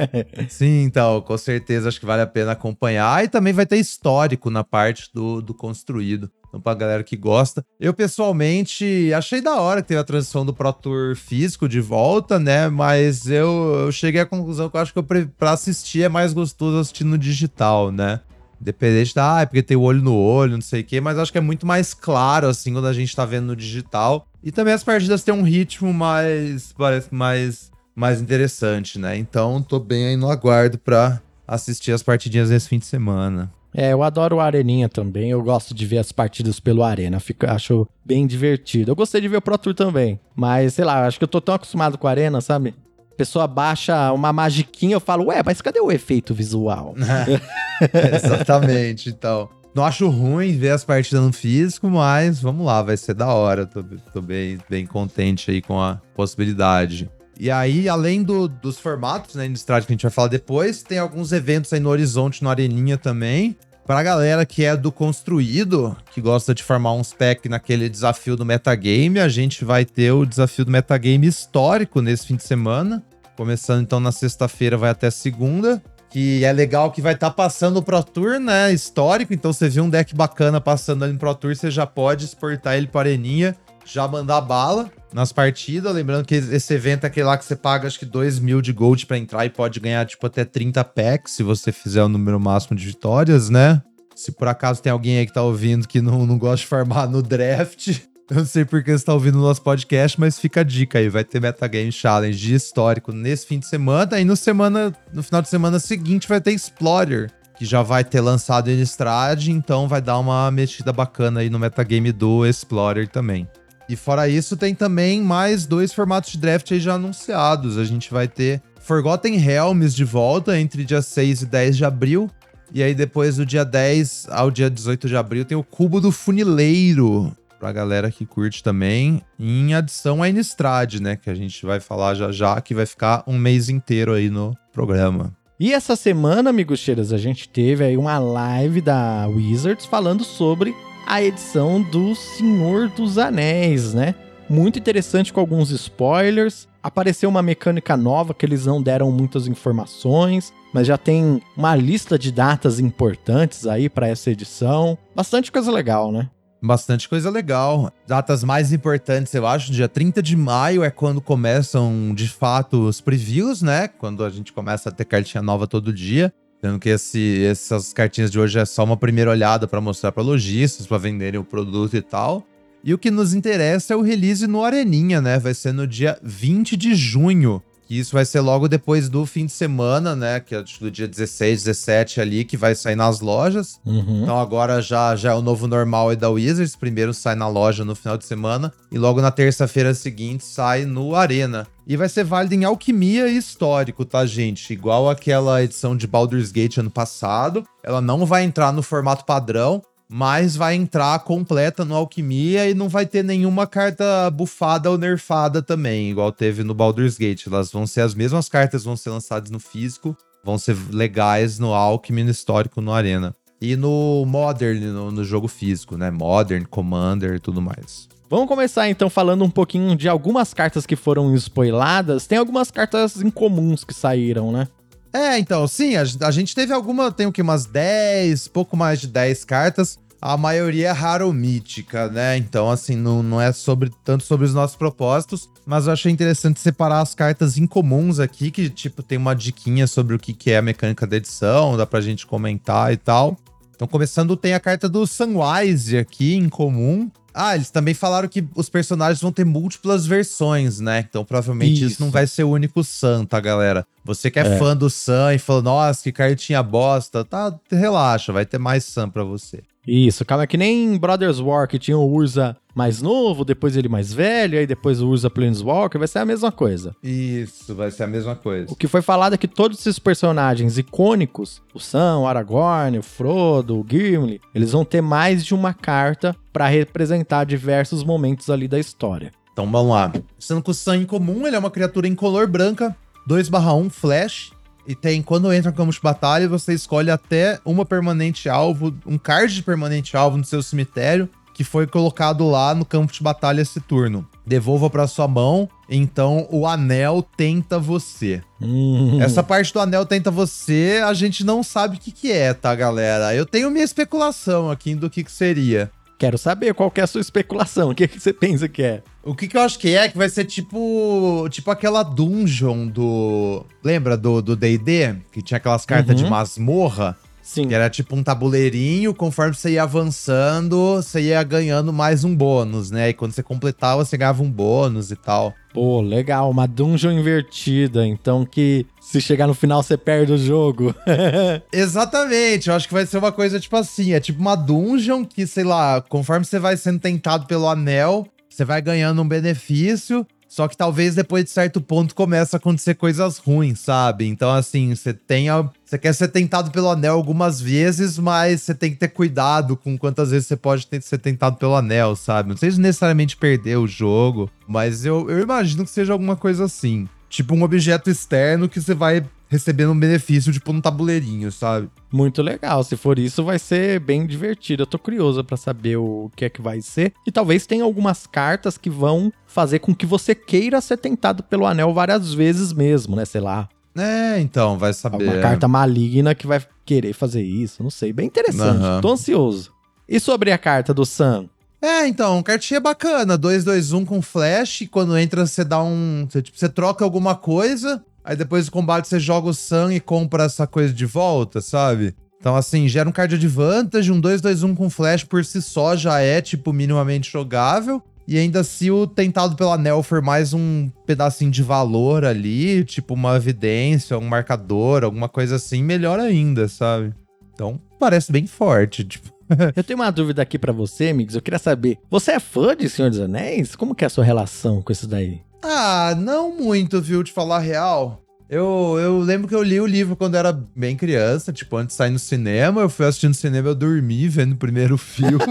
Sim, 0.48 0.84
então, 0.84 1.20
com 1.20 1.36
certeza 1.36 1.86
acho 1.86 2.00
que 2.00 2.06
vale 2.06 2.22
a 2.22 2.26
pena 2.26 2.52
acompanhar. 2.52 3.22
E 3.22 3.28
também 3.28 3.52
vai 3.52 3.66
ter 3.66 3.76
histórico 3.76 4.48
na 4.48 4.64
parte 4.64 5.10
do, 5.12 5.42
do 5.42 5.52
construído. 5.52 6.30
Então, 6.48 6.58
pra 6.58 6.72
galera 6.72 7.04
que 7.04 7.18
gosta. 7.18 7.62
Eu, 7.78 7.92
pessoalmente, 7.92 9.12
achei 9.12 9.42
da 9.42 9.56
hora 9.56 9.82
que 9.82 9.88
teve 9.88 10.00
a 10.00 10.04
transição 10.04 10.46
do 10.46 10.54
Pro 10.54 10.72
Tour 10.72 11.14
físico 11.16 11.68
de 11.68 11.82
volta, 11.82 12.38
né? 12.38 12.70
Mas 12.70 13.26
eu, 13.26 13.74
eu 13.84 13.92
cheguei 13.92 14.22
à 14.22 14.26
conclusão 14.26 14.70
que 14.70 14.78
eu 14.78 14.80
acho 14.80 14.94
que 14.94 14.98
eu, 14.98 15.06
pra 15.36 15.52
assistir 15.52 16.04
é 16.04 16.08
mais 16.08 16.32
gostoso 16.32 16.78
assistir 16.78 17.04
no 17.04 17.18
digital, 17.18 17.92
né? 17.92 18.20
Independente 18.58 19.14
da, 19.14 19.36
ah, 19.36 19.40
é 19.42 19.46
porque 19.46 19.62
tem 19.62 19.76
o 19.76 19.82
olho 19.82 20.00
no 20.00 20.16
olho, 20.16 20.52
não 20.52 20.60
sei 20.62 20.80
o 20.80 20.84
quê, 20.84 20.98
mas 21.00 21.18
acho 21.18 21.30
que 21.30 21.38
é 21.38 21.42
muito 21.42 21.66
mais 21.66 21.92
claro, 21.92 22.48
assim, 22.48 22.72
quando 22.72 22.88
a 22.88 22.92
gente 22.94 23.14
tá 23.14 23.26
vendo 23.26 23.48
no 23.48 23.54
digital. 23.56 24.26
E 24.42 24.52
também 24.52 24.72
as 24.74 24.84
partidas 24.84 25.22
têm 25.22 25.34
um 25.34 25.42
ritmo 25.42 25.92
mais, 25.92 26.72
parece 26.72 27.12
mais, 27.12 27.70
mais 27.94 28.20
interessante, 28.20 28.98
né? 28.98 29.16
Então, 29.16 29.62
tô 29.62 29.78
bem 29.78 30.06
aí 30.06 30.16
no 30.16 30.30
aguardo 30.30 30.78
pra 30.78 31.20
assistir 31.46 31.92
as 31.92 32.02
partidinhas 32.02 32.50
nesse 32.50 32.68
fim 32.68 32.78
de 32.78 32.86
semana. 32.86 33.50
É, 33.74 33.92
eu 33.92 34.02
adoro 34.02 34.36
o 34.36 34.40
Areninha 34.40 34.88
também. 34.88 35.30
Eu 35.30 35.42
gosto 35.42 35.74
de 35.74 35.86
ver 35.86 35.98
as 35.98 36.12
partidas 36.12 36.58
pelo 36.58 36.82
Arena. 36.82 37.20
Fico, 37.20 37.46
acho 37.46 37.86
bem 38.04 38.26
divertido. 38.26 38.90
Eu 38.90 38.96
gostei 38.96 39.20
de 39.20 39.28
ver 39.28 39.36
o 39.36 39.42
Pro 39.42 39.58
Tour 39.58 39.74
também. 39.74 40.18
Mas, 40.34 40.74
sei 40.74 40.84
lá, 40.84 41.06
acho 41.06 41.18
que 41.18 41.24
eu 41.24 41.28
tô 41.28 41.40
tão 41.40 41.54
acostumado 41.54 41.98
com 41.98 42.06
a 42.06 42.10
Arena, 42.10 42.40
sabe? 42.40 42.74
A 43.12 43.14
pessoa 43.14 43.46
baixa 43.46 44.12
uma 44.12 44.32
magiquinha, 44.32 44.94
eu 44.94 45.00
falo, 45.00 45.26
ué, 45.26 45.42
mas 45.44 45.60
cadê 45.60 45.80
o 45.80 45.92
efeito 45.92 46.32
visual? 46.32 46.94
Exatamente, 48.14 49.10
então. 49.10 49.48
Não 49.78 49.84
acho 49.84 50.08
ruim 50.08 50.58
ver 50.58 50.70
as 50.70 50.82
partidas 50.82 51.22
no 51.22 51.32
físico, 51.32 51.88
mas 51.88 52.40
vamos 52.40 52.66
lá, 52.66 52.82
vai 52.82 52.96
ser 52.96 53.14
da 53.14 53.28
hora. 53.28 53.64
Tô, 53.64 53.84
tô 54.12 54.20
bem, 54.20 54.58
bem 54.68 54.84
contente 54.84 55.52
aí 55.52 55.62
com 55.62 55.80
a 55.80 56.02
possibilidade. 56.16 57.08
E 57.38 57.48
aí, 57.48 57.88
além 57.88 58.24
do, 58.24 58.48
dos 58.48 58.76
formatos, 58.76 59.36
né, 59.36 59.46
estrada 59.46 59.86
que 59.86 59.92
a 59.92 59.94
gente 59.94 60.02
vai 60.02 60.10
falar 60.10 60.26
depois, 60.26 60.82
tem 60.82 60.98
alguns 60.98 61.30
eventos 61.30 61.72
aí 61.72 61.78
no 61.78 61.90
horizonte, 61.90 62.42
no 62.42 62.50
Areninha 62.50 62.98
também. 62.98 63.56
Pra 63.86 64.02
galera 64.02 64.44
que 64.44 64.64
é 64.64 64.76
do 64.76 64.90
construído, 64.90 65.96
que 66.12 66.20
gosta 66.20 66.52
de 66.52 66.64
formar 66.64 66.94
uns 66.94 67.12
pack 67.12 67.48
naquele 67.48 67.88
desafio 67.88 68.36
do 68.36 68.44
metagame, 68.44 69.20
a 69.20 69.28
gente 69.28 69.64
vai 69.64 69.84
ter 69.84 70.10
o 70.10 70.26
desafio 70.26 70.64
do 70.64 70.72
metagame 70.72 71.28
histórico 71.28 72.02
nesse 72.02 72.26
fim 72.26 72.34
de 72.34 72.42
semana. 72.42 73.00
Começando 73.36 73.82
então 73.82 74.00
na 74.00 74.10
sexta-feira, 74.10 74.76
vai 74.76 74.90
até 74.90 75.08
segunda. 75.08 75.80
Que 76.10 76.44
é 76.44 76.52
legal 76.52 76.90
que 76.90 77.02
vai 77.02 77.14
estar 77.14 77.30
tá 77.30 77.34
passando 77.34 77.78
o 77.78 77.82
Pro 77.82 78.02
Tour, 78.02 78.40
né? 78.40 78.72
Histórico. 78.72 79.34
Então 79.34 79.52
você 79.52 79.68
viu 79.68 79.84
um 79.84 79.90
deck 79.90 80.14
bacana 80.14 80.60
passando 80.60 81.04
ali 81.04 81.12
no 81.12 81.18
Pro 81.18 81.34
Tour, 81.34 81.54
você 81.54 81.70
já 81.70 81.86
pode 81.86 82.24
exportar 82.24 82.76
ele 82.76 82.86
para 82.86 83.10
Areninha, 83.10 83.54
já 83.84 84.08
mandar 84.08 84.40
bala 84.40 84.90
nas 85.12 85.32
partidas. 85.32 85.94
Lembrando 85.94 86.24
que 86.24 86.34
esse 86.34 86.74
evento 86.74 87.04
é 87.04 87.06
aquele 87.08 87.26
lá 87.26 87.36
que 87.36 87.44
você 87.44 87.56
paga 87.56 87.86
acho 87.86 87.98
que 87.98 88.06
2 88.06 88.38
mil 88.38 88.60
de 88.60 88.72
gold 88.72 89.06
para 89.06 89.18
entrar 89.18 89.44
e 89.44 89.50
pode 89.50 89.80
ganhar 89.80 90.04
tipo 90.06 90.26
até 90.26 90.44
30 90.44 90.82
packs 90.84 91.32
se 91.34 91.42
você 91.42 91.72
fizer 91.72 92.02
o 92.02 92.08
número 92.08 92.38
máximo 92.40 92.76
de 92.76 92.86
vitórias, 92.86 93.50
né? 93.50 93.82
Se 94.14 94.32
por 94.32 94.48
acaso 94.48 94.82
tem 94.82 94.90
alguém 94.90 95.18
aí 95.18 95.26
que 95.26 95.32
tá 95.32 95.42
ouvindo 95.42 95.86
que 95.86 96.00
não, 96.00 96.26
não 96.26 96.38
gosta 96.38 96.58
de 96.58 96.66
farmar 96.66 97.08
no 97.08 97.22
draft, 97.22 98.00
eu 98.30 98.36
não 98.36 98.44
sei 98.44 98.64
porque 98.64 98.96
você 98.96 99.04
tá 99.04 99.14
ouvindo 99.14 99.38
o 99.38 99.42
nosso 99.42 99.62
podcast, 99.62 100.20
mas 100.20 100.38
fica 100.38 100.60
a 100.60 100.64
dica 100.64 100.98
aí. 100.98 101.08
Vai 101.08 101.24
ter 101.24 101.40
Metagame 101.40 101.90
Challenge 101.90 102.38
de 102.38 102.54
histórico 102.54 103.10
nesse 103.10 103.46
fim 103.46 103.58
de 103.58 103.66
semana. 103.66 104.20
E 104.20 104.24
no, 104.24 104.36
semana, 104.36 104.94
no 105.12 105.22
final 105.22 105.40
de 105.40 105.48
semana 105.48 105.78
seguinte 105.78 106.28
vai 106.28 106.40
ter 106.40 106.52
Explorer, 106.52 107.30
que 107.56 107.64
já 107.64 107.82
vai 107.82 108.04
ter 108.04 108.20
lançado 108.20 108.70
em 108.70 108.80
Estrade, 108.80 109.50
então 109.50 109.88
vai 109.88 110.02
dar 110.02 110.18
uma 110.18 110.50
mexida 110.50 110.92
bacana 110.92 111.40
aí 111.40 111.48
no 111.48 111.58
metagame 111.58 112.12
do 112.12 112.44
Explorer 112.44 113.08
também. 113.08 113.48
E 113.88 113.96
fora 113.96 114.28
isso, 114.28 114.58
tem 114.58 114.74
também 114.74 115.22
mais 115.22 115.64
dois 115.64 115.94
formatos 115.94 116.32
de 116.32 116.38
draft 116.38 116.70
aí 116.70 116.78
já 116.78 116.94
anunciados. 116.94 117.78
A 117.78 117.84
gente 117.84 118.12
vai 118.12 118.28
ter 118.28 118.60
Forgotten 118.78 119.36
Realms 119.36 119.94
de 119.94 120.04
volta 120.04 120.58
entre 120.60 120.84
dia 120.84 121.00
6 121.00 121.42
e 121.42 121.46
10 121.46 121.76
de 121.78 121.84
abril. 121.86 122.30
E 122.74 122.82
aí, 122.82 122.94
depois 122.94 123.36
do 123.36 123.46
dia 123.46 123.64
10 123.64 124.26
ao 124.28 124.50
dia 124.50 124.68
18 124.68 125.08
de 125.08 125.16
abril, 125.16 125.46
tem 125.46 125.56
o 125.56 125.64
Cubo 125.64 126.02
do 126.02 126.12
Funileiro. 126.12 127.34
Pra 127.58 127.72
galera 127.72 128.10
que 128.10 128.24
curte 128.24 128.62
também, 128.62 129.20
em 129.38 129.74
adição 129.74 130.22
à 130.22 130.28
Innistrad, 130.28 131.00
né? 131.00 131.16
Que 131.16 131.28
a 131.28 131.34
gente 131.34 131.66
vai 131.66 131.80
falar 131.80 132.14
já 132.14 132.30
já, 132.30 132.60
que 132.60 132.74
vai 132.74 132.86
ficar 132.86 133.24
um 133.26 133.36
mês 133.36 133.68
inteiro 133.68 134.12
aí 134.12 134.30
no 134.30 134.56
programa. 134.72 135.36
E 135.58 135.74
essa 135.74 135.96
semana, 135.96 136.50
amigos 136.50 136.78
cheiras, 136.78 137.12
a 137.12 137.18
gente 137.18 137.48
teve 137.48 137.82
aí 137.82 137.96
uma 137.96 138.16
live 138.18 138.80
da 138.80 139.26
Wizards 139.26 139.86
falando 139.86 140.22
sobre 140.22 140.72
a 141.04 141.20
edição 141.20 141.82
do 141.82 142.14
Senhor 142.14 142.88
dos 142.90 143.18
Anéis, 143.18 143.92
né? 143.92 144.14
Muito 144.48 144.78
interessante 144.78 145.32
com 145.32 145.40
alguns 145.40 145.70
spoilers. 145.70 146.68
Apareceu 146.80 147.28
uma 147.28 147.42
mecânica 147.42 147.96
nova 147.96 148.32
que 148.32 148.46
eles 148.46 148.66
não 148.66 148.80
deram 148.80 149.10
muitas 149.10 149.48
informações, 149.48 150.52
mas 150.72 150.86
já 150.86 150.96
tem 150.96 151.42
uma 151.56 151.74
lista 151.74 152.16
de 152.16 152.30
datas 152.30 152.78
importantes 152.78 153.66
aí 153.66 153.88
para 153.88 154.06
essa 154.06 154.30
edição. 154.30 154.96
Bastante 155.14 155.50
coisa 155.50 155.72
legal, 155.72 156.12
né? 156.12 156.30
Bastante 156.60 157.08
coisa 157.08 157.30
legal. 157.30 157.92
Datas 158.06 158.42
mais 158.42 158.72
importantes, 158.72 159.32
eu 159.32 159.46
acho, 159.46 159.72
dia 159.72 159.88
30 159.88 160.20
de 160.20 160.36
maio 160.36 160.82
é 160.82 160.90
quando 160.90 161.20
começam 161.20 162.12
de 162.14 162.28
fato 162.28 162.88
os 162.88 163.00
previews, 163.00 163.62
né? 163.62 163.86
Quando 163.86 164.24
a 164.24 164.30
gente 164.30 164.52
começa 164.52 164.88
a 164.88 164.92
ter 164.92 165.04
cartinha 165.04 165.42
nova 165.42 165.66
todo 165.66 165.92
dia. 165.92 166.32
Sendo 166.60 166.80
que 166.80 166.88
esse, 166.88 167.44
essas 167.44 167.92
cartinhas 167.92 168.32
de 168.32 168.40
hoje 168.40 168.58
é 168.58 168.64
só 168.64 168.82
uma 168.82 168.96
primeira 168.96 169.30
olhada 169.30 169.68
para 169.68 169.80
mostrar 169.80 170.10
para 170.10 170.24
lojistas, 170.24 170.88
para 170.88 170.98
venderem 170.98 171.38
o 171.38 171.44
produto 171.44 171.96
e 171.96 172.02
tal. 172.02 172.44
E 172.82 172.92
o 172.92 172.98
que 172.98 173.10
nos 173.10 173.34
interessa 173.34 173.94
é 173.94 173.96
o 173.96 174.02
release 174.02 174.46
no 174.46 174.64
Areninha, 174.64 175.20
né? 175.20 175.38
Vai 175.38 175.54
ser 175.54 175.72
no 175.72 175.86
dia 175.86 176.18
20 176.22 176.76
de 176.76 176.94
junho. 176.94 177.62
Que 177.88 177.98
isso 177.98 178.12
vai 178.12 178.26
ser 178.26 178.40
logo 178.40 178.68
depois 178.68 179.08
do 179.08 179.24
fim 179.24 179.46
de 179.46 179.52
semana, 179.52 180.14
né? 180.14 180.40
Que 180.40 180.54
é 180.54 180.62
do 180.62 180.90
dia 180.90 181.08
16, 181.08 181.64
17 181.64 182.20
ali, 182.20 182.44
que 182.44 182.54
vai 182.54 182.74
sair 182.74 182.96
nas 182.96 183.20
lojas. 183.20 183.80
Uhum. 183.86 184.24
Então 184.24 184.38
agora 184.38 184.82
já, 184.82 185.16
já 185.16 185.32
é 185.32 185.34
o 185.34 185.40
novo 185.40 185.66
normal 185.66 186.10
aí 186.10 186.16
da 186.16 186.28
Wizards. 186.28 186.76
Primeiro 186.76 187.14
sai 187.14 187.34
na 187.34 187.48
loja 187.48 187.86
no 187.86 187.94
final 187.94 188.18
de 188.18 188.26
semana. 188.26 188.70
E 188.92 188.98
logo 188.98 189.22
na 189.22 189.30
terça-feira 189.30 189.94
seguinte 189.94 190.44
sai 190.44 190.84
no 190.84 191.14
Arena. 191.14 191.66
E 191.86 191.96
vai 191.96 192.10
ser 192.10 192.24
válido 192.24 192.54
em 192.54 192.64
alquimia 192.64 193.26
e 193.26 193.38
histórico, 193.38 194.04
tá, 194.04 194.26
gente? 194.26 194.70
Igual 194.70 195.08
aquela 195.08 195.62
edição 195.62 195.96
de 195.96 196.06
Baldur's 196.06 196.52
Gate 196.52 196.76
ano 196.76 196.90
passado. 196.90 197.64
Ela 197.82 198.02
não 198.02 198.26
vai 198.26 198.44
entrar 198.44 198.70
no 198.70 198.82
formato 198.82 199.24
padrão, 199.24 199.82
mas 200.10 200.56
vai 200.56 200.74
entrar 200.74 201.18
completa 201.20 201.84
no 201.84 201.94
Alquimia 201.94 202.68
e 202.68 202.74
não 202.74 202.88
vai 202.88 203.04
ter 203.04 203.22
nenhuma 203.22 203.66
carta 203.66 204.30
bufada 204.30 204.90
ou 204.90 204.96
nerfada 204.96 205.60
também, 205.60 206.10
igual 206.10 206.32
teve 206.32 206.64
no 206.64 206.72
Baldur's 206.72 207.18
Gate. 207.18 207.46
Elas 207.46 207.70
vão 207.70 207.86
ser 207.86 208.00
as 208.00 208.14
mesmas 208.14 208.48
cartas, 208.48 208.84
vão 208.84 208.96
ser 208.96 209.10
lançadas 209.10 209.50
no 209.50 209.60
físico, 209.60 210.16
vão 210.42 210.56
ser 210.56 210.76
legais 210.90 211.58
no 211.58 211.74
Alchemy, 211.74 212.24
no 212.24 212.30
histórico, 212.30 212.80
no 212.80 212.92
Arena. 212.92 213.34
E 213.60 213.76
no 213.76 214.24
Modern, 214.24 214.80
no, 214.80 215.10
no 215.10 215.24
jogo 215.24 215.48
físico, 215.48 215.96
né? 215.96 216.10
Modern, 216.10 216.64
Commander 216.64 217.34
e 217.34 217.40
tudo 217.40 217.60
mais. 217.60 218.08
Vamos 218.30 218.46
começar 218.46 218.88
então 218.88 219.10
falando 219.10 219.42
um 219.42 219.50
pouquinho 219.50 219.96
de 219.96 220.08
algumas 220.08 220.54
cartas 220.54 220.86
que 220.86 220.94
foram 220.94 221.34
spoiladas. 221.34 222.26
Tem 222.26 222.38
algumas 222.38 222.70
cartas 222.70 223.20
incomuns 223.20 223.84
que 223.84 223.92
saíram, 223.94 224.52
né? 224.52 224.68
É, 225.12 225.38
então, 225.38 225.66
sim, 225.66 225.96
a, 225.96 226.02
a, 226.02 226.30
gente 226.30 226.54
teve 226.54 226.72
alguma, 226.72 227.10
tem 227.10 227.26
o 227.26 227.32
que, 227.32 227.42
umas 227.42 227.66
10, 227.66 228.48
pouco 228.48 228.76
mais 228.76 229.00
de 229.00 229.08
10 229.08 229.44
cartas. 229.44 229.98
A 230.20 230.36
maioria 230.36 230.88
é 230.88 230.90
rara 230.90 231.24
ou 231.24 231.32
mítica, 231.32 232.08
né? 232.08 232.36
Então, 232.36 232.68
assim, 232.68 232.96
não, 232.96 233.22
não 233.22 233.40
é 233.40 233.52
sobre 233.52 233.90
tanto 234.04 234.24
sobre 234.24 234.46
os 234.46 234.52
nossos 234.52 234.76
propósitos, 234.76 235.48
mas 235.64 235.86
eu 235.86 235.92
achei 235.92 236.10
interessante 236.10 236.58
separar 236.58 237.00
as 237.00 237.14
cartas 237.14 237.56
incomuns 237.56 238.18
aqui, 238.18 238.50
que, 238.50 238.68
tipo, 238.68 239.02
tem 239.02 239.16
uma 239.16 239.34
diquinha 239.34 239.86
sobre 239.86 240.16
o 240.16 240.18
que, 240.18 240.32
que 240.32 240.50
é 240.50 240.58
a 240.58 240.62
mecânica 240.62 241.06
da 241.06 241.16
edição, 241.16 241.76
dá 241.76 241.86
pra 241.86 242.00
gente 242.00 242.26
comentar 242.26 242.92
e 242.92 242.96
tal. 242.96 243.38
Então, 243.76 243.86
começando, 243.86 244.36
tem 244.36 244.54
a 244.54 244.60
carta 244.60 244.88
do 244.88 245.06
Sunwise 245.06 245.96
aqui, 245.96 246.34
em 246.34 246.48
comum. 246.48 247.08
Ah, 247.40 247.54
eles 247.54 247.70
também 247.70 247.94
falaram 247.94 248.26
que 248.26 248.44
os 248.56 248.68
personagens 248.68 249.20
vão 249.20 249.30
ter 249.30 249.44
múltiplas 249.44 250.04
versões, 250.04 250.80
né? 250.80 251.06
Então 251.08 251.24
provavelmente 251.24 251.84
isso, 251.84 251.92
isso 251.92 252.02
não 252.02 252.10
vai 252.10 252.26
ser 252.26 252.42
o 252.42 252.50
único 252.50 252.82
Sam, 252.82 253.24
tá, 253.24 253.38
galera? 253.38 253.86
Você 254.04 254.28
que 254.28 254.40
é, 254.40 254.42
é. 254.42 254.58
fã 254.58 254.76
do 254.76 254.90
Sam 254.90 255.34
e 255.34 255.38
falou, 255.38 255.62
nossa, 255.62 256.02
que 256.02 256.10
cartinha 256.10 256.60
bosta, 256.64 257.24
tá? 257.24 257.54
Relaxa, 257.70 258.32
vai 258.32 258.44
ter 258.44 258.58
mais 258.58 258.82
Sam 258.82 259.08
pra 259.08 259.22
você. 259.22 259.62
Isso, 259.90 260.24
calma, 260.24 260.44
é 260.44 260.46
que 260.46 260.58
nem 260.58 260.98
Brothers 260.98 261.40
War, 261.40 261.66
que 261.66 261.78
tinha 261.78 261.96
o 261.96 262.06
Urza 262.06 262.54
mais 262.74 263.00
novo, 263.00 263.42
depois 263.44 263.74
ele 263.74 263.88
mais 263.88 264.12
velho, 264.12 264.58
aí 264.58 264.66
depois 264.66 265.00
o 265.00 265.08
Urza 265.08 265.30
Planeswalker, 265.30 265.98
vai 265.98 266.06
ser 266.06 266.18
a 266.18 266.26
mesma 266.26 266.52
coisa. 266.52 266.94
Isso, 267.02 267.74
vai 267.74 267.90
ser 267.90 268.02
a 268.02 268.06
mesma 268.06 268.36
coisa. 268.36 268.70
O 268.70 268.76
que 268.76 268.86
foi 268.86 269.00
falado 269.00 269.32
é 269.32 269.38
que 269.38 269.48
todos 269.48 269.78
esses 269.78 269.98
personagens 269.98 270.76
icônicos, 270.76 271.62
o 271.74 271.80
Sam, 271.80 272.18
o 272.18 272.26
Aragorn, 272.26 272.98
o 272.98 273.02
Frodo, 273.02 273.80
o 273.80 273.86
Gimli, 273.88 274.40
eles 274.54 274.72
vão 274.72 274.84
ter 274.84 275.00
mais 275.00 275.44
de 275.44 275.54
uma 275.54 275.72
carta 275.72 276.36
para 276.52 276.68
representar 276.68 277.44
diversos 277.44 278.04
momentos 278.04 278.50
ali 278.50 278.68
da 278.68 278.78
história. 278.78 279.32
Então 279.52 279.68
vamos 279.68 279.90
lá. 279.90 280.12
Sendo 280.38 280.62
que 280.62 280.70
o 280.70 280.74
Sam 280.74 280.98
em 280.98 281.04
comum, 281.06 281.46
ele 281.46 281.56
é 281.56 281.58
uma 281.58 281.70
criatura 281.70 282.06
em 282.06 282.14
color 282.14 282.46
branca, 282.46 282.94
2/1 283.26 283.90
flash, 283.90 284.52
e 284.88 284.94
tem, 284.94 285.20
quando 285.20 285.52
entra 285.52 285.70
no 285.70 285.76
campo 285.76 285.92
de 285.92 286.00
batalha, 286.00 286.48
você 286.48 286.72
escolhe 286.72 287.10
até 287.10 287.60
uma 287.62 287.84
permanente 287.84 288.48
alvo, 288.48 288.94
um 289.04 289.18
card 289.18 289.54
de 289.54 289.62
permanente 289.62 290.16
alvo 290.16 290.38
no 290.38 290.44
seu 290.44 290.62
cemitério, 290.62 291.28
que 291.52 291.62
foi 291.62 291.86
colocado 291.86 292.48
lá 292.48 292.74
no 292.74 292.86
campo 292.86 293.12
de 293.12 293.22
batalha 293.22 293.60
esse 293.60 293.80
turno. 293.80 294.26
Devolva 294.46 294.88
para 294.88 295.06
sua 295.06 295.28
mão, 295.28 295.68
então 295.90 296.48
o 296.50 296.66
anel 296.66 297.22
tenta 297.36 297.78
você. 297.78 298.40
Hum. 298.62 299.20
Essa 299.20 299.42
parte 299.42 299.74
do 299.74 299.80
anel 299.80 300.06
tenta 300.06 300.30
você, 300.30 301.02
a 301.04 301.12
gente 301.12 301.44
não 301.44 301.62
sabe 301.62 301.96
o 301.96 302.00
que, 302.00 302.10
que 302.10 302.32
é, 302.32 302.54
tá, 302.54 302.74
galera? 302.74 303.34
Eu 303.34 303.44
tenho 303.44 303.70
minha 303.70 303.84
especulação 303.84 304.70
aqui 304.70 304.94
do 304.94 305.10
que, 305.10 305.22
que 305.22 305.32
seria. 305.32 305.90
Quero 306.18 306.36
saber 306.36 306.74
qual 306.74 306.90
que 306.90 307.00
é 307.00 307.04
a 307.04 307.06
sua 307.06 307.20
especulação. 307.20 307.90
O 307.90 307.94
que, 307.94 308.08
que 308.08 308.18
você 308.18 308.32
pensa 308.32 308.68
que 308.68 308.82
é? 308.82 309.02
O 309.22 309.36
que, 309.36 309.46
que 309.46 309.56
eu 309.56 309.60
acho 309.60 309.78
que 309.78 309.94
é, 309.94 310.08
que 310.08 310.18
vai 310.18 310.28
ser 310.28 310.44
tipo. 310.44 311.48
Tipo 311.48 311.70
aquela 311.70 312.02
dungeon 312.02 312.88
do. 312.88 313.64
Lembra 313.84 314.16
do 314.16 314.42
DD? 314.56 315.14
Que 315.30 315.40
tinha 315.40 315.58
aquelas 315.58 315.86
cartas 315.86 316.16
uhum. 316.16 316.24
de 316.24 316.30
masmorra? 316.30 317.16
Sim. 317.48 317.66
Que 317.66 317.74
era 317.74 317.88
tipo 317.88 318.14
um 318.14 318.22
tabuleirinho, 318.22 319.14
conforme 319.14 319.54
você 319.54 319.70
ia 319.70 319.82
avançando, 319.82 320.96
você 320.96 321.22
ia 321.22 321.42
ganhando 321.42 321.94
mais 321.94 322.22
um 322.22 322.36
bônus, 322.36 322.90
né? 322.90 323.08
E 323.08 323.14
quando 323.14 323.32
você 323.32 323.42
completava, 323.42 324.04
você 324.04 324.18
ganhava 324.18 324.42
um 324.42 324.50
bônus 324.50 325.10
e 325.10 325.16
tal. 325.16 325.54
Pô, 325.72 326.02
legal, 326.02 326.50
uma 326.50 326.68
dungeon 326.68 327.12
invertida, 327.12 328.06
então 328.06 328.44
que 328.44 328.84
se 329.00 329.18
chegar 329.18 329.46
no 329.46 329.54
final 329.54 329.82
você 329.82 329.96
perde 329.96 330.34
o 330.34 330.36
jogo. 330.36 330.94
Exatamente, 331.72 332.68
eu 332.68 332.74
acho 332.74 332.86
que 332.86 332.92
vai 332.92 333.06
ser 333.06 333.16
uma 333.16 333.32
coisa 333.32 333.58
tipo 333.58 333.76
assim, 333.76 334.12
é 334.12 334.20
tipo 334.20 334.38
uma 334.38 334.54
dungeon 334.54 335.24
que, 335.24 335.46
sei 335.46 335.64
lá, 335.64 336.02
conforme 336.02 336.44
você 336.44 336.58
vai 336.58 336.76
sendo 336.76 337.00
tentado 337.00 337.46
pelo 337.46 337.66
anel, 337.66 338.26
você 338.46 338.62
vai 338.62 338.82
ganhando 338.82 339.22
um 339.22 339.28
benefício, 339.28 340.26
só 340.48 340.66
que 340.66 340.76
talvez 340.76 341.14
depois 341.14 341.44
de 341.44 341.50
certo 341.50 341.78
ponto 341.78 342.14
comece 342.14 342.56
a 342.56 342.58
acontecer 342.58 342.94
coisas 342.94 343.36
ruins, 343.36 343.80
sabe? 343.80 344.26
Então, 344.26 344.50
assim, 344.50 344.94
você 344.94 345.12
tem 345.12 345.50
a... 345.50 345.68
Você 345.84 345.98
quer 345.98 346.14
ser 346.14 346.28
tentado 346.28 346.70
pelo 346.70 346.88
anel 346.88 347.14
algumas 347.14 347.60
vezes, 347.60 348.18
mas 348.18 348.62
você 348.62 348.74
tem 348.74 348.90
que 348.90 348.96
ter 348.96 349.08
cuidado 349.08 349.76
com 349.76 349.96
quantas 349.98 350.30
vezes 350.30 350.46
você 350.46 350.56
pode 350.56 350.86
ter, 350.86 351.02
ser 351.02 351.18
tentado 351.18 351.56
pelo 351.56 351.76
anel, 351.76 352.16
sabe? 352.16 352.48
Não 352.48 352.56
seja 352.56 352.80
necessariamente 352.80 353.36
perder 353.36 353.76
o 353.76 353.86
jogo, 353.86 354.50
mas 354.66 355.04
eu, 355.04 355.28
eu 355.30 355.40
imagino 355.40 355.84
que 355.84 355.90
seja 355.90 356.14
alguma 356.14 356.34
coisa 356.34 356.64
assim. 356.64 357.06
Tipo 357.28 357.54
um 357.54 357.62
objeto 357.62 358.08
externo 358.08 358.70
que 358.70 358.80
você 358.80 358.94
vai 358.94 359.24
recebendo 359.48 359.92
um 359.92 359.98
benefício, 359.98 360.52
tipo, 360.52 360.72
no 360.72 360.80
tabuleirinho, 360.80 361.50
sabe? 361.50 361.88
Muito 362.12 362.42
legal. 362.42 362.84
Se 362.84 362.96
for 362.96 363.18
isso, 363.18 363.42
vai 363.42 363.58
ser 363.58 363.98
bem 364.00 364.26
divertido. 364.26 364.82
Eu 364.82 364.86
tô 364.86 364.98
curioso 364.98 365.42
pra 365.42 365.56
saber 365.56 365.96
o 365.96 366.30
que 366.36 366.44
é 366.44 366.50
que 366.50 366.62
vai 366.62 366.80
ser. 366.80 367.12
E 367.26 367.32
talvez 367.32 367.66
tenha 367.66 367.84
algumas 367.84 368.26
cartas 368.26 368.78
que 368.78 368.90
vão 368.90 369.32
fazer 369.46 369.78
com 369.78 369.94
que 369.94 370.06
você 370.06 370.34
queira 370.34 370.80
ser 370.80 370.98
tentado 370.98 371.42
pelo 371.42 371.66
anel 371.66 371.92
várias 371.92 372.32
vezes 372.32 372.72
mesmo, 372.72 373.16
né? 373.16 373.24
Sei 373.24 373.40
lá. 373.40 373.68
É, 373.96 374.38
então, 374.40 374.78
vai 374.78 374.92
saber. 374.92 375.24
Alguma 375.26 375.42
carta 375.42 375.66
maligna 375.66 376.34
que 376.34 376.46
vai 376.46 376.62
querer 376.84 377.12
fazer 377.12 377.42
isso. 377.42 377.82
Não 377.82 377.90
sei. 377.90 378.12
Bem 378.12 378.26
interessante. 378.26 378.82
Aham. 378.82 379.00
Tô 379.00 379.12
ansioso. 379.12 379.72
E 380.08 380.20
sobre 380.20 380.52
a 380.52 380.58
carta 380.58 380.94
do 380.94 381.04
Sam? 381.04 381.48
É, 381.80 382.06
então, 382.06 382.42
cartinha 382.42 382.80
bacana. 382.80 383.38
2-2-1 383.38 384.04
com 384.04 384.20
flash. 384.22 384.82
e 384.82 384.86
Quando 384.86 385.16
entra, 385.16 385.46
você 385.46 385.64
dá 385.64 385.82
um. 385.82 386.26
Você, 386.28 386.42
tipo, 386.42 386.58
você 386.58 386.68
troca 386.68 387.04
alguma 387.04 387.34
coisa. 387.34 388.04
Aí 388.28 388.36
depois 388.36 388.66
do 388.66 388.72
combate 388.72 389.08
você 389.08 389.18
joga 389.18 389.48
o 389.48 389.54
Sun 389.54 389.90
e 389.90 389.98
compra 389.98 390.44
essa 390.44 390.66
coisa 390.66 390.92
de 390.92 391.06
volta, 391.06 391.62
sabe? 391.62 392.14
Então, 392.38 392.54
assim, 392.54 392.86
gera 392.86 393.08
um 393.08 393.12
card 393.12 393.34
advantage. 393.34 394.12
Um 394.12 394.20
2-2-1 394.20 394.76
com 394.76 394.90
flash 394.90 395.24
por 395.24 395.42
si 395.46 395.62
só 395.62 395.96
já 395.96 396.20
é, 396.20 396.42
tipo, 396.42 396.70
minimamente 396.70 397.32
jogável. 397.32 398.02
E 398.26 398.36
ainda 398.36 398.62
se 398.62 398.90
o 398.90 399.06
tentado 399.06 399.56
pela 399.56 399.76
Anel 399.76 400.02
for 400.02 400.20
mais 400.20 400.52
um 400.52 400.90
pedacinho 401.06 401.50
de 401.50 401.62
valor 401.62 402.22
ali, 402.22 402.84
tipo 402.84 403.14
uma 403.14 403.34
evidência, 403.34 404.18
um 404.18 404.28
marcador, 404.28 405.04
alguma 405.04 405.30
coisa 405.30 405.56
assim, 405.56 405.82
melhor 405.82 406.20
ainda, 406.20 406.68
sabe? 406.68 407.14
Então, 407.54 407.80
parece 407.98 408.30
bem 408.30 408.46
forte, 408.46 409.04
tipo. 409.04 409.32
Eu 409.74 409.82
tenho 409.82 409.98
uma 409.98 410.10
dúvida 410.12 410.42
aqui 410.42 410.58
pra 410.58 410.70
você, 410.70 411.08
amigos. 411.08 411.34
Eu 411.34 411.40
queria 411.40 411.58
saber, 411.58 411.96
você 412.10 412.32
é 412.32 412.40
fã 412.40 412.76
de 412.76 412.90
Senhor 412.90 413.08
dos 413.08 413.20
Anéis? 413.20 413.74
Como 413.74 413.94
que 413.94 414.04
é 414.04 414.06
a 414.06 414.10
sua 414.10 414.22
relação 414.22 414.82
com 414.82 414.92
isso 414.92 415.06
daí? 415.06 415.47
Ah, 415.62 416.14
não 416.16 416.56
muito, 416.56 417.00
viu, 417.00 417.22
te 417.24 417.32
falar 417.32 417.58
real. 417.58 418.22
Eu, 418.48 418.96
eu 418.98 419.18
lembro 419.18 419.46
que 419.46 419.54
eu 419.54 419.62
li 419.62 419.78
o 419.78 419.86
livro 419.86 420.16
quando 420.16 420.34
era 420.36 420.52
bem 420.52 420.96
criança, 420.96 421.52
tipo, 421.52 421.76
antes 421.76 421.94
de 421.94 421.98
sair 421.98 422.10
no 422.10 422.18
cinema. 422.18 422.80
Eu 422.80 422.88
fui 422.88 423.04
assistindo 423.04 423.34
cinema, 423.34 423.68
eu 423.68 423.74
dormi 423.74 424.26
vendo 424.28 424.52
o 424.52 424.56
primeiro 424.56 424.96
filme, 424.98 425.44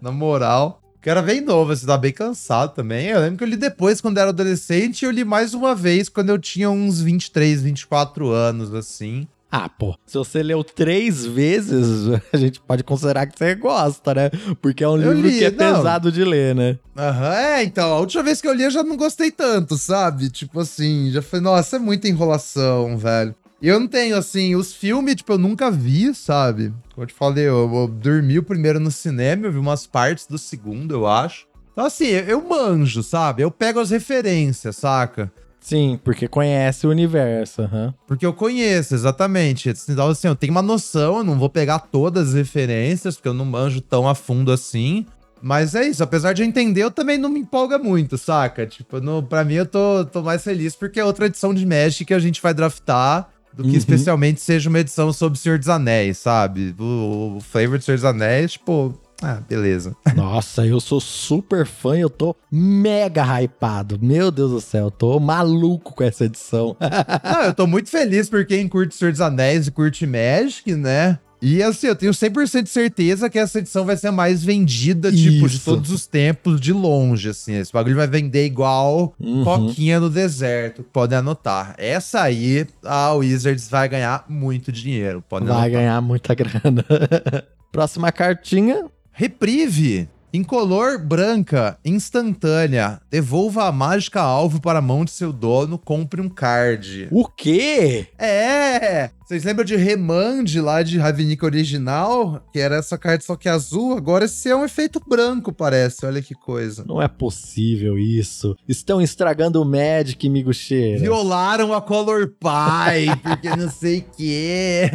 na 0.00 0.10
moral. 0.10 0.80
Que 1.00 1.10
era 1.10 1.20
bem 1.20 1.40
novo, 1.40 1.72
assim, 1.72 1.86
tava 1.86 1.98
bem 1.98 2.12
cansado 2.12 2.74
também. 2.74 3.08
Eu 3.08 3.20
lembro 3.20 3.38
que 3.38 3.44
eu 3.44 3.48
li 3.48 3.56
depois, 3.56 4.00
quando 4.00 4.18
era 4.18 4.30
adolescente, 4.30 5.02
e 5.02 5.04
eu 5.04 5.10
li 5.10 5.24
mais 5.24 5.52
uma 5.52 5.74
vez 5.74 6.08
quando 6.08 6.30
eu 6.30 6.38
tinha 6.38 6.70
uns 6.70 7.00
23, 7.00 7.62
24 7.62 8.30
anos, 8.30 8.72
assim. 8.72 9.26
Ah, 9.54 9.68
pô, 9.68 9.94
se 10.06 10.16
você 10.16 10.42
leu 10.42 10.64
três 10.64 11.26
vezes, 11.26 12.08
a 12.32 12.36
gente 12.38 12.58
pode 12.58 12.82
considerar 12.82 13.26
que 13.26 13.36
você 13.38 13.54
gosta, 13.54 14.14
né? 14.14 14.30
Porque 14.62 14.82
é 14.82 14.88
um 14.88 14.96
Eu 14.96 15.12
livro 15.12 15.28
li, 15.28 15.38
que 15.40 15.44
é 15.44 15.50
não. 15.50 15.56
pesado 15.58 16.10
de 16.10 16.24
ler, 16.24 16.54
né? 16.54 16.78
Aham, 16.96 17.34
é, 17.34 17.62
então, 17.62 17.92
a 17.92 17.98
última 18.00 18.22
vez 18.22 18.40
que 18.40 18.48
eu 18.48 18.54
li 18.54 18.62
eu 18.62 18.70
já 18.70 18.82
não 18.82 18.96
gostei 18.96 19.30
tanto, 19.30 19.76
sabe? 19.76 20.30
Tipo 20.30 20.60
assim, 20.60 21.10
já 21.10 21.20
falei, 21.20 21.44
nossa, 21.44 21.76
é 21.76 21.78
muita 21.78 22.08
enrolação, 22.08 22.96
velho. 22.96 23.34
E 23.60 23.68
eu 23.68 23.78
não 23.78 23.86
tenho, 23.86 24.16
assim, 24.16 24.54
os 24.56 24.72
filmes, 24.72 25.16
tipo, 25.16 25.34
eu 25.34 25.38
nunca 25.38 25.70
vi, 25.70 26.14
sabe? 26.14 26.72
Como 26.94 27.02
eu 27.02 27.06
te 27.06 27.12
falei, 27.14 27.44
eu, 27.46 27.70
eu 27.74 27.88
dormi 27.88 28.38
o 28.38 28.42
primeiro 28.42 28.80
no 28.80 28.90
cinema, 28.90 29.46
eu 29.46 29.52
vi 29.52 29.58
umas 29.58 29.86
partes 29.86 30.26
do 30.26 30.38
segundo, 30.38 30.94
eu 30.94 31.06
acho. 31.06 31.46
Então, 31.72 31.84
assim, 31.84 32.06
eu, 32.06 32.24
eu 32.24 32.48
manjo, 32.48 33.02
sabe? 33.02 33.42
Eu 33.42 33.50
pego 33.50 33.80
as 33.80 33.90
referências, 33.90 34.76
saca? 34.76 35.30
Sim, 35.62 35.98
porque 36.02 36.26
conhece 36.26 36.86
o 36.86 36.90
universo, 36.90 37.62
aham. 37.62 37.94
Porque 38.06 38.26
eu 38.26 38.32
conheço, 38.32 38.94
exatamente. 38.94 39.72
Então, 39.88 40.08
assim, 40.08 40.26
eu 40.26 40.34
tenho 40.34 40.50
uma 40.52 40.60
noção, 40.60 41.18
eu 41.18 41.24
não 41.24 41.38
vou 41.38 41.48
pegar 41.48 41.78
todas 41.78 42.30
as 42.30 42.34
referências, 42.34 43.14
porque 43.14 43.28
eu 43.28 43.34
não 43.34 43.44
manjo 43.44 43.80
tão 43.80 44.08
a 44.08 44.14
fundo 44.14 44.50
assim. 44.50 45.06
Mas 45.40 45.74
é 45.74 45.86
isso, 45.86 46.02
apesar 46.02 46.32
de 46.32 46.42
eu 46.42 46.46
entender, 46.46 46.82
eu 46.82 46.90
também 46.90 47.16
não 47.18 47.28
me 47.28 47.40
empolga 47.40 47.78
muito, 47.78 48.18
saca? 48.18 48.66
Tipo, 48.66 49.00
no, 49.00 49.22
pra 49.22 49.44
mim 49.44 49.54
eu 49.54 49.66
tô, 49.66 50.04
tô 50.04 50.22
mais 50.22 50.42
feliz 50.44 50.74
porque 50.76 51.00
é 51.00 51.04
outra 51.04 51.26
edição 51.26 51.52
de 51.54 51.64
Magic 51.66 52.04
que 52.04 52.14
a 52.14 52.18
gente 52.18 52.40
vai 52.42 52.52
draftar 52.54 53.28
do 53.52 53.62
que 53.64 53.70
Uhum. 53.70 53.76
especialmente 53.76 54.40
seja 54.40 54.68
uma 54.70 54.78
edição 54.80 55.12
sobre 55.12 55.38
Senhor 55.38 55.58
dos 55.58 55.68
Anéis, 55.68 56.18
sabe? 56.18 56.74
O, 56.78 57.34
o 57.36 57.40
flavor 57.40 57.76
do 57.78 57.84
Senhor 57.84 57.96
dos 57.96 58.04
Anéis, 58.04 58.52
tipo, 58.52 58.98
ah, 59.22 59.40
beleza. 59.48 59.94
Nossa, 60.16 60.66
eu 60.66 60.80
sou 60.80 61.00
super 61.00 61.66
fã 61.66 61.96
e 61.96 62.00
eu 62.00 62.10
tô 62.10 62.34
mega 62.50 63.22
hypado. 63.24 63.98
Meu 64.00 64.30
Deus 64.30 64.50
do 64.50 64.60
céu, 64.60 64.86
eu 64.86 64.90
tô 64.90 65.18
maluco 65.20 65.94
com 65.94 66.04
essa 66.04 66.24
edição. 66.24 66.76
Não, 67.24 67.42
eu 67.44 67.54
tô 67.54 67.66
muito 67.66 67.88
feliz 67.88 68.28
por 68.28 68.44
quem 68.44 68.68
curte 68.68 68.94
Senhor 68.94 69.12
dos 69.12 69.20
Anéis 69.20 69.66
e 69.66 69.70
curte 69.70 70.06
Magic, 70.06 70.74
né? 70.74 71.18
E 71.44 71.60
assim, 71.60 71.88
eu 71.88 71.96
tenho 71.96 72.12
100% 72.12 72.62
de 72.62 72.68
certeza 72.70 73.28
que 73.28 73.36
essa 73.36 73.58
edição 73.58 73.84
vai 73.84 73.96
ser 73.96 74.06
a 74.06 74.12
mais 74.12 74.44
vendida, 74.44 75.10
tipo, 75.10 75.48
de 75.48 75.58
todos 75.58 75.90
os 75.90 76.06
tempos, 76.06 76.60
de 76.60 76.72
longe, 76.72 77.30
assim. 77.30 77.54
Esse 77.56 77.72
bagulho 77.72 77.96
vai 77.96 78.06
vender 78.06 78.46
igual 78.46 79.12
Uhum. 79.18 79.42
coquinha 79.42 79.98
no 79.98 80.08
deserto, 80.08 80.84
podem 80.84 81.18
anotar. 81.18 81.74
Essa 81.78 82.22
aí, 82.22 82.64
a 82.84 83.12
Wizards 83.14 83.68
vai 83.68 83.88
ganhar 83.88 84.24
muito 84.28 84.70
dinheiro, 84.70 85.20
podem 85.28 85.48
Vai 85.48 85.56
anotar. 85.56 85.70
ganhar 85.72 86.00
muita 86.00 86.32
grana. 86.32 86.84
Próxima 87.72 88.12
cartinha. 88.12 88.84
Reprieve. 89.12 90.08
Incolor 90.34 90.98
branca, 90.98 91.78
instantânea. 91.84 92.98
Devolva 93.10 93.64
a 93.64 93.72
mágica 93.72 94.22
alvo 94.22 94.62
para 94.62 94.78
a 94.78 94.82
mão 94.82 95.04
de 95.04 95.10
seu 95.10 95.30
dono, 95.30 95.76
compre 95.76 96.22
um 96.22 96.28
card. 96.30 97.06
O 97.10 97.28
quê? 97.28 98.06
É! 98.18 99.10
Vocês 99.22 99.44
lembram 99.44 99.64
de 99.66 99.76
Remand 99.76 100.44
lá 100.62 100.82
de 100.82 100.98
Ravnica 100.98 101.44
original? 101.44 102.42
Que 102.50 102.60
era 102.60 102.76
essa 102.76 102.96
carta 102.96 103.26
só 103.26 103.36
que 103.36 103.46
azul? 103.46 103.94
Agora 103.94 104.24
esse 104.24 104.48
é 104.48 104.56
um 104.56 104.64
efeito 104.64 105.02
branco, 105.06 105.52
parece. 105.52 106.06
Olha 106.06 106.22
que 106.22 106.34
coisa. 106.34 106.82
Não 106.86 107.00
é 107.00 107.08
possível 107.08 107.98
isso. 107.98 108.56
Estão 108.66 109.02
estragando 109.02 109.60
o 109.60 109.66
Magic, 109.66 110.26
amigo 110.26 110.54
cheira. 110.54 110.98
Violaram 111.00 111.74
a 111.74 111.82
Color 111.82 112.28
Pie, 112.28 113.16
porque 113.22 113.54
não 113.54 113.70
sei 113.70 113.98
o 113.98 114.04
que. 114.16 114.90